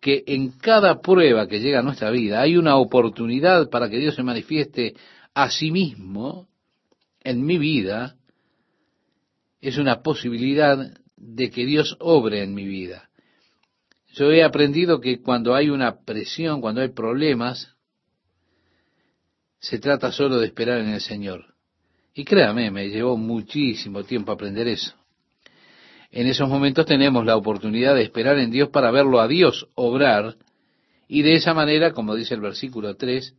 que 0.00 0.22
en 0.26 0.50
cada 0.50 1.00
prueba 1.00 1.48
que 1.48 1.60
llega 1.60 1.80
a 1.80 1.82
nuestra 1.82 2.10
vida 2.10 2.40
hay 2.40 2.56
una 2.56 2.76
oportunidad 2.76 3.68
para 3.70 3.90
que 3.90 3.98
Dios 3.98 4.14
se 4.14 4.22
manifieste 4.22 4.94
a 5.34 5.50
sí 5.50 5.72
mismo 5.72 6.48
en 7.20 7.44
mi 7.44 7.58
vida. 7.58 8.16
Es 9.60 9.78
una 9.78 10.02
posibilidad 10.02 10.78
de 11.16 11.50
que 11.50 11.66
Dios 11.66 11.96
obre 11.98 12.44
en 12.44 12.54
mi 12.54 12.64
vida. 12.64 13.08
Yo 14.12 14.30
he 14.30 14.44
aprendido 14.44 15.00
que 15.00 15.20
cuando 15.20 15.54
hay 15.54 15.68
una 15.68 16.04
presión, 16.04 16.60
cuando 16.60 16.80
hay 16.80 16.88
problemas, 16.88 17.74
se 19.60 19.78
trata 19.78 20.12
solo 20.12 20.38
de 20.38 20.46
esperar 20.46 20.80
en 20.80 20.90
el 20.90 21.00
Señor. 21.00 21.54
Y 22.14 22.24
créame, 22.24 22.70
me 22.70 22.88
llevó 22.88 23.16
muchísimo 23.16 24.04
tiempo 24.04 24.32
aprender 24.32 24.66
eso. 24.68 24.94
En 26.10 26.26
esos 26.26 26.48
momentos 26.48 26.86
tenemos 26.86 27.24
la 27.24 27.36
oportunidad 27.36 27.94
de 27.94 28.02
esperar 28.02 28.38
en 28.38 28.50
Dios 28.50 28.70
para 28.70 28.90
verlo 28.90 29.20
a 29.20 29.28
Dios 29.28 29.68
obrar 29.74 30.36
Y 31.10 31.22
de 31.22 31.34
esa 31.34 31.54
manera, 31.54 31.92
como 31.92 32.14
dice 32.14 32.34
el 32.34 32.40
versículo 32.40 32.96
3, 32.96 33.34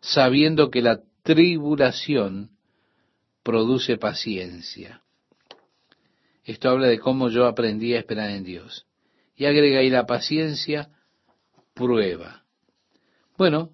sabiendo 0.00 0.68
que 0.68 0.82
la 0.82 1.00
tribulación 1.22 2.50
produce 3.44 3.98
paciencia. 3.98 5.02
Esto 6.44 6.70
habla 6.70 6.88
de 6.88 6.98
cómo 6.98 7.28
yo 7.28 7.46
aprendí 7.46 7.94
a 7.94 8.00
esperar 8.00 8.30
en 8.30 8.42
Dios. 8.42 8.86
Y 9.36 9.44
agrega 9.44 9.78
ahí 9.78 9.90
la 9.90 10.06
paciencia, 10.06 10.88
prueba. 11.74 12.44
Bueno, 13.36 13.70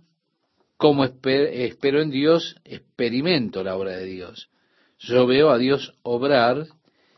como 0.84 1.04
espero 1.04 2.02
en 2.02 2.10
Dios, 2.10 2.56
experimento 2.62 3.64
la 3.64 3.74
obra 3.74 3.92
de 3.92 4.04
Dios. 4.04 4.50
Yo 4.98 5.26
veo 5.26 5.48
a 5.48 5.56
Dios 5.56 5.94
obrar 6.02 6.66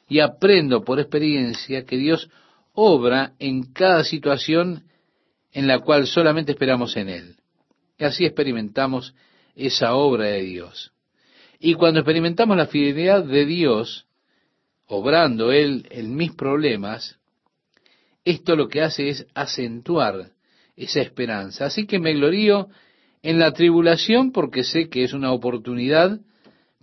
y 0.08 0.20
aprendo 0.20 0.84
por 0.84 1.00
experiencia 1.00 1.84
que 1.84 1.96
Dios 1.96 2.30
obra 2.74 3.32
en 3.40 3.72
cada 3.72 4.04
situación 4.04 4.84
en 5.50 5.66
la 5.66 5.80
cual 5.80 6.06
solamente 6.06 6.52
esperamos 6.52 6.96
en 6.96 7.08
Él. 7.08 7.36
Y 7.98 8.04
así 8.04 8.24
experimentamos 8.24 9.16
esa 9.56 9.96
obra 9.96 10.26
de 10.26 10.42
Dios. 10.42 10.92
Y 11.58 11.74
cuando 11.74 11.98
experimentamos 11.98 12.56
la 12.56 12.68
fidelidad 12.68 13.24
de 13.24 13.46
Dios, 13.46 14.06
obrando 14.86 15.50
Él 15.50 15.88
en 15.90 16.14
mis 16.14 16.30
problemas, 16.34 17.18
esto 18.24 18.54
lo 18.54 18.68
que 18.68 18.82
hace 18.82 19.08
es 19.08 19.26
acentuar 19.34 20.30
esa 20.76 21.00
esperanza. 21.00 21.66
Así 21.66 21.84
que 21.84 21.98
me 21.98 22.12
glorío 22.14 22.68
en 23.26 23.40
la 23.40 23.52
tribulación 23.52 24.30
porque 24.30 24.62
sé 24.62 24.88
que 24.88 25.02
es 25.02 25.12
una 25.12 25.32
oportunidad 25.32 26.20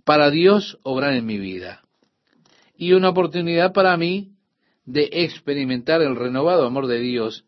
para 0.04 0.30
Dios 0.30 0.78
obrar 0.82 1.14
en 1.14 1.24
mi 1.24 1.38
vida. 1.38 1.80
Y 2.76 2.92
una 2.92 3.08
oportunidad 3.08 3.72
para 3.72 3.96
mí 3.96 4.32
de 4.84 5.08
experimentar 5.10 6.02
el 6.02 6.14
renovado 6.14 6.66
amor 6.66 6.86
de 6.86 6.98
Dios 7.00 7.46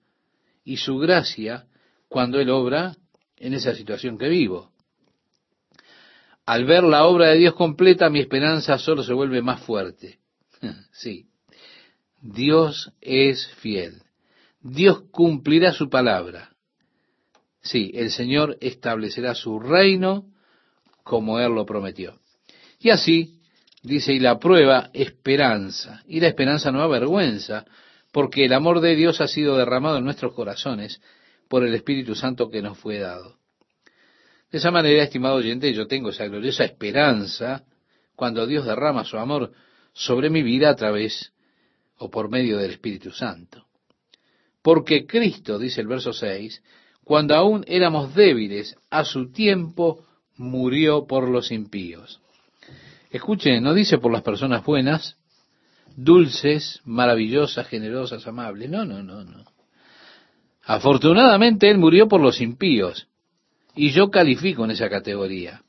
y 0.65 0.79
su 0.79 0.97
gracia 0.97 1.67
cuando 2.09 2.41
Él 2.41 2.49
obra 2.49 2.97
en 3.37 3.53
esa 3.53 3.75
situación 3.75 4.17
que 4.17 4.31
vivo. 4.31 4.73
Al 6.47 6.65
ver 6.65 6.83
la 6.83 7.05
obra 7.05 7.29
de 7.29 7.37
Dios 7.37 7.53
completa, 7.53 8.09
mi 8.09 8.21
esperanza 8.21 8.79
solo 8.79 9.03
se 9.03 9.13
vuelve 9.13 9.43
más 9.43 9.61
fuerte. 9.61 10.21
sí, 10.91 11.27
Dios 12.23 12.93
es 13.03 13.47
fiel. 13.57 14.05
Dios 14.63 15.03
cumplirá 15.11 15.75
su 15.75 15.91
palabra. 15.91 16.56
Sí, 17.67 17.91
el 17.95 18.13
Señor 18.13 18.57
establecerá 18.61 19.35
su 19.35 19.59
reino 19.59 20.27
como 21.03 21.41
Él 21.41 21.53
lo 21.53 21.67
prometió. 21.67 22.21
Y 22.79 22.91
así, 22.91 23.41
dice, 23.83 24.13
y 24.13 24.21
la 24.21 24.39
prueba, 24.39 24.91
esperanza. 24.93 26.03
Y 26.07 26.21
la 26.21 26.29
esperanza 26.29 26.71
no 26.71 26.81
avergüenza, 26.81 27.65
porque 28.13 28.45
el 28.45 28.53
amor 28.53 28.81
de 28.81 28.95
Dios 28.95 29.21
ha 29.21 29.27
sido 29.27 29.57
derramado 29.57 29.99
en 29.99 30.05
nuestros 30.05 30.33
corazones 30.33 31.01
por 31.49 31.65
el 31.65 31.75
Espíritu 31.75 32.15
Santo 32.15 32.51
que 32.51 32.63
nos 32.63 32.79
fue 32.79 32.99
dado. 32.99 33.37
De 34.53 34.59
esa 34.59 34.71
manera, 34.71 35.03
estimado 35.03 35.35
oyente, 35.35 35.73
yo 35.73 35.89
tengo 35.89 36.11
esa 36.11 36.27
gloriosa 36.27 36.65
esperanza 36.65 37.65
cuando 38.15 38.47
Dios 38.47 38.65
derrama 38.65 39.05
su 39.05 39.19
amor 39.19 39.53
sobre 39.93 40.31
mi 40.31 40.43
vida 40.43 40.71
a 40.71 40.77
través 40.77 41.33
o 41.99 42.11
por 42.11 42.31
medio 42.31 42.59
del 42.59 42.71
Espíritu 42.71 43.11
Santo. 43.11 43.67
Porque 44.63 45.05
Cristo, 45.05 45.59
dice 45.59 45.81
el 45.81 45.89
verso 45.89 46.13
6, 46.13 46.63
cuando 47.07 47.37
aún 47.37 47.65
éramos 47.69 48.17
débiles, 48.17 48.77
a 48.91 49.05
su 49.05 49.31
tiempo 49.31 50.05
murió 50.37 51.07
por 51.07 51.29
los 51.29 51.53
impíos. 51.53 52.21
Escuche, 53.13 53.61
no 53.61 53.75
dice 53.75 53.99
por 53.99 54.11
las 54.11 54.23
personas 54.23 54.65
buenas, 54.65 55.17
dulces, 55.95 56.81
maravillosas, 56.85 57.69
generosas, 57.69 58.27
amables. 58.27 58.69
No, 58.69 58.85
no, 58.85 59.05
no, 59.05 59.23
no. 59.23 59.45
Afortunadamente 60.65 61.71
Él 61.71 61.79
murió 61.79 62.09
por 62.09 62.21
los 62.21 62.41
impíos. 62.41 63.07
Y 63.77 63.93
yo 63.93 64.11
califico 64.11 64.65
en 64.65 64.73
esa 64.73 64.91
categoría. 64.91 65.63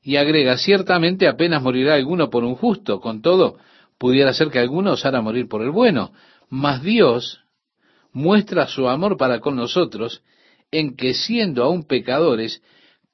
Y 0.00 0.14
agrega, 0.14 0.58
ciertamente 0.58 1.26
apenas 1.26 1.60
morirá 1.60 1.94
alguno 1.94 2.30
por 2.30 2.44
un 2.44 2.54
justo, 2.54 3.00
con 3.00 3.20
todo, 3.20 3.58
pudiera 3.98 4.32
ser 4.32 4.48
que 4.48 4.60
alguno 4.60 4.92
osara 4.92 5.20
morir 5.22 5.48
por 5.48 5.62
el 5.62 5.72
bueno, 5.72 6.12
mas 6.48 6.84
Dios 6.84 7.40
muestra 8.16 8.66
su 8.66 8.88
amor 8.88 9.18
para 9.18 9.40
con 9.40 9.56
nosotros 9.56 10.22
en 10.70 10.96
que 10.96 11.12
siendo 11.12 11.62
aún 11.62 11.84
pecadores, 11.84 12.62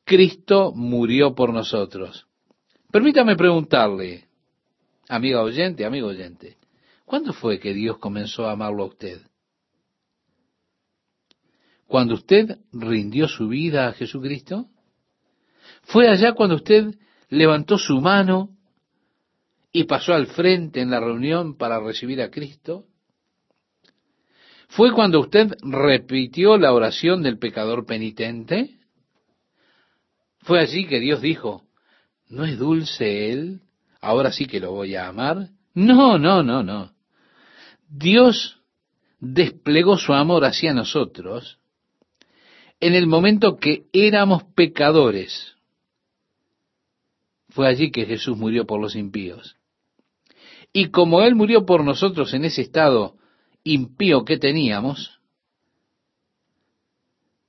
Cristo 0.05 0.72
murió 0.76 1.34
por 1.34 1.53
nosotros. 1.53 2.28
Permítame 2.92 3.34
preguntarle, 3.34 4.28
amiga 5.09 5.42
oyente, 5.42 5.84
amigo 5.84 6.07
oyente, 6.07 6.57
¿cuándo 7.05 7.32
fue 7.32 7.59
que 7.59 7.74
Dios 7.74 7.98
comenzó 7.98 8.46
a 8.46 8.53
amarlo 8.53 8.84
a 8.84 8.86
usted? 8.86 9.20
¿Cuando 11.88 12.14
usted 12.14 12.59
rindió 12.72 13.26
su 13.26 13.48
vida 13.48 13.88
a 13.88 13.94
Jesucristo? 13.94 14.68
¿Fue 15.82 16.09
allá 16.09 16.32
cuando 16.32 16.55
usted 16.55 16.94
levantó 17.28 17.76
su 17.76 18.00
mano 18.00 18.50
y 19.72 19.82
pasó 19.82 20.14
al 20.14 20.28
frente 20.28 20.80
en 20.80 20.92
la 20.92 21.00
reunión 21.00 21.57
para 21.57 21.80
recibir 21.80 22.22
a 22.22 22.30
Cristo? 22.30 22.86
¿Fue 24.72 24.90
cuando 24.92 25.20
usted 25.20 25.52
repitió 25.60 26.56
la 26.56 26.72
oración 26.72 27.22
del 27.22 27.38
pecador 27.38 27.84
penitente? 27.84 28.78
¿Fue 30.40 30.60
allí 30.60 30.86
que 30.86 30.98
Dios 30.98 31.20
dijo, 31.20 31.64
¿No 32.30 32.46
es 32.46 32.58
dulce 32.58 33.30
él? 33.30 33.60
Ahora 34.00 34.32
sí 34.32 34.46
que 34.46 34.60
lo 34.60 34.72
voy 34.72 34.94
a 34.94 35.08
amar. 35.08 35.50
No, 35.74 36.18
no, 36.18 36.42
no, 36.42 36.62
no. 36.62 36.92
Dios 37.86 38.62
desplegó 39.20 39.98
su 39.98 40.14
amor 40.14 40.46
hacia 40.46 40.72
nosotros 40.72 41.58
en 42.80 42.94
el 42.94 43.06
momento 43.06 43.58
que 43.58 43.84
éramos 43.92 44.44
pecadores. 44.54 45.54
Fue 47.50 47.68
allí 47.68 47.90
que 47.90 48.06
Jesús 48.06 48.38
murió 48.38 48.64
por 48.64 48.80
los 48.80 48.96
impíos. 48.96 49.58
Y 50.72 50.88
como 50.88 51.20
Él 51.20 51.34
murió 51.34 51.66
por 51.66 51.84
nosotros 51.84 52.32
en 52.32 52.46
ese 52.46 52.62
estado 52.62 53.18
impío 53.64 54.24
que 54.24 54.38
teníamos, 54.38 55.20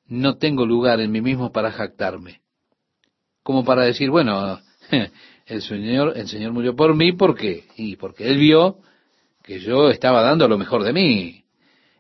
no 0.05 0.37
tengo 0.37 0.65
lugar 0.65 0.99
en 0.99 1.11
mí 1.11 1.21
mismo 1.21 1.51
para 1.51 1.71
jactarme. 1.71 2.41
Como 3.41 3.65
para 3.65 3.83
decir, 3.83 4.09
bueno, 4.09 4.61
el 5.45 5.61
Señor, 5.61 6.13
el 6.15 6.27
Señor 6.27 6.53
murió 6.53 6.75
por 6.75 6.95
mí, 6.95 7.13
¿por 7.13 7.35
qué? 7.35 7.65
Y 7.75 7.95
porque 7.95 8.27
Él 8.29 8.37
vio 8.37 8.79
que 9.43 9.59
yo 9.59 9.89
estaba 9.89 10.21
dando 10.21 10.47
lo 10.47 10.57
mejor 10.57 10.83
de 10.83 10.93
mí. 10.93 11.43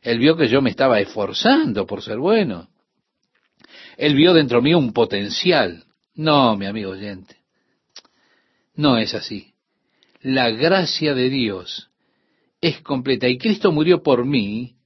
Él 0.01 0.19
vio 0.19 0.35
que 0.35 0.47
yo 0.47 0.61
me 0.61 0.69
estaba 0.69 0.99
esforzando 0.99 1.85
por 1.85 2.01
ser 2.01 2.17
bueno. 2.17 2.69
Él 3.97 4.15
vio 4.15 4.33
dentro 4.33 4.61
mío 4.61 4.77
un 4.77 4.93
potencial. 4.93 5.85
No, 6.15 6.55
mi 6.57 6.65
amigo 6.65 6.91
oyente. 6.91 7.37
No 8.75 8.97
es 8.97 9.13
así. 9.13 9.53
La 10.21 10.49
gracia 10.49 11.13
de 11.13 11.29
Dios 11.29 11.89
es 12.63 12.81
completa. 12.81 13.27
Y 13.27 13.37
Cristo 13.37 13.73
murió 13.73 14.01
por 14.01 14.25
mí 14.25 14.77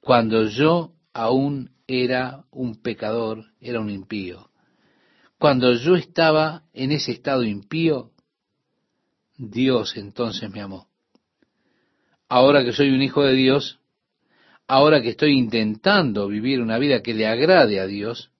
cuando 0.00 0.44
yo 0.44 0.92
aún 1.12 1.72
era 1.88 2.44
un 2.52 2.80
pecador, 2.80 3.46
era 3.60 3.80
un 3.80 3.90
impío. 3.90 4.50
Cuando 5.36 5.72
yo 5.72 5.96
estaba 5.96 6.62
en 6.72 6.92
ese 6.92 7.10
estado 7.10 7.42
impío, 7.42 8.12
Dios 9.36 9.96
entonces 9.96 10.48
me 10.48 10.60
amó. 10.60 10.86
Ahora 12.28 12.64
que 12.64 12.72
soy 12.72 12.90
un 12.90 13.02
hijo 13.02 13.24
de 13.24 13.34
Dios, 13.34 13.80
ahora 14.68 15.02
que 15.02 15.10
estoy 15.10 15.32
intentando 15.32 16.28
vivir 16.28 16.60
una 16.60 16.78
vida 16.78 17.02
que 17.02 17.14
le 17.14 17.26
agrade 17.26 17.80
a 17.80 17.86
Dios, 17.88 18.30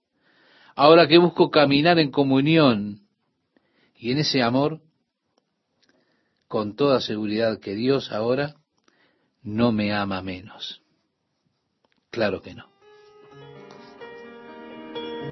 ahora 0.76 1.08
que 1.08 1.18
busco 1.18 1.50
caminar 1.50 1.98
en 1.98 2.12
comunión 2.12 3.08
y 3.96 4.12
en 4.12 4.18
ese 4.18 4.40
amor, 4.40 4.80
con 6.53 6.76
toda 6.76 7.00
seguridad 7.00 7.61
que 7.61 7.74
Dios 7.74 8.12
ahora 8.12 8.57
no 9.42 9.72
me 9.72 9.94
ama 9.94 10.20
menos. 10.20 10.82
Claro 12.11 12.42
que 12.42 12.55
no. 12.55 12.71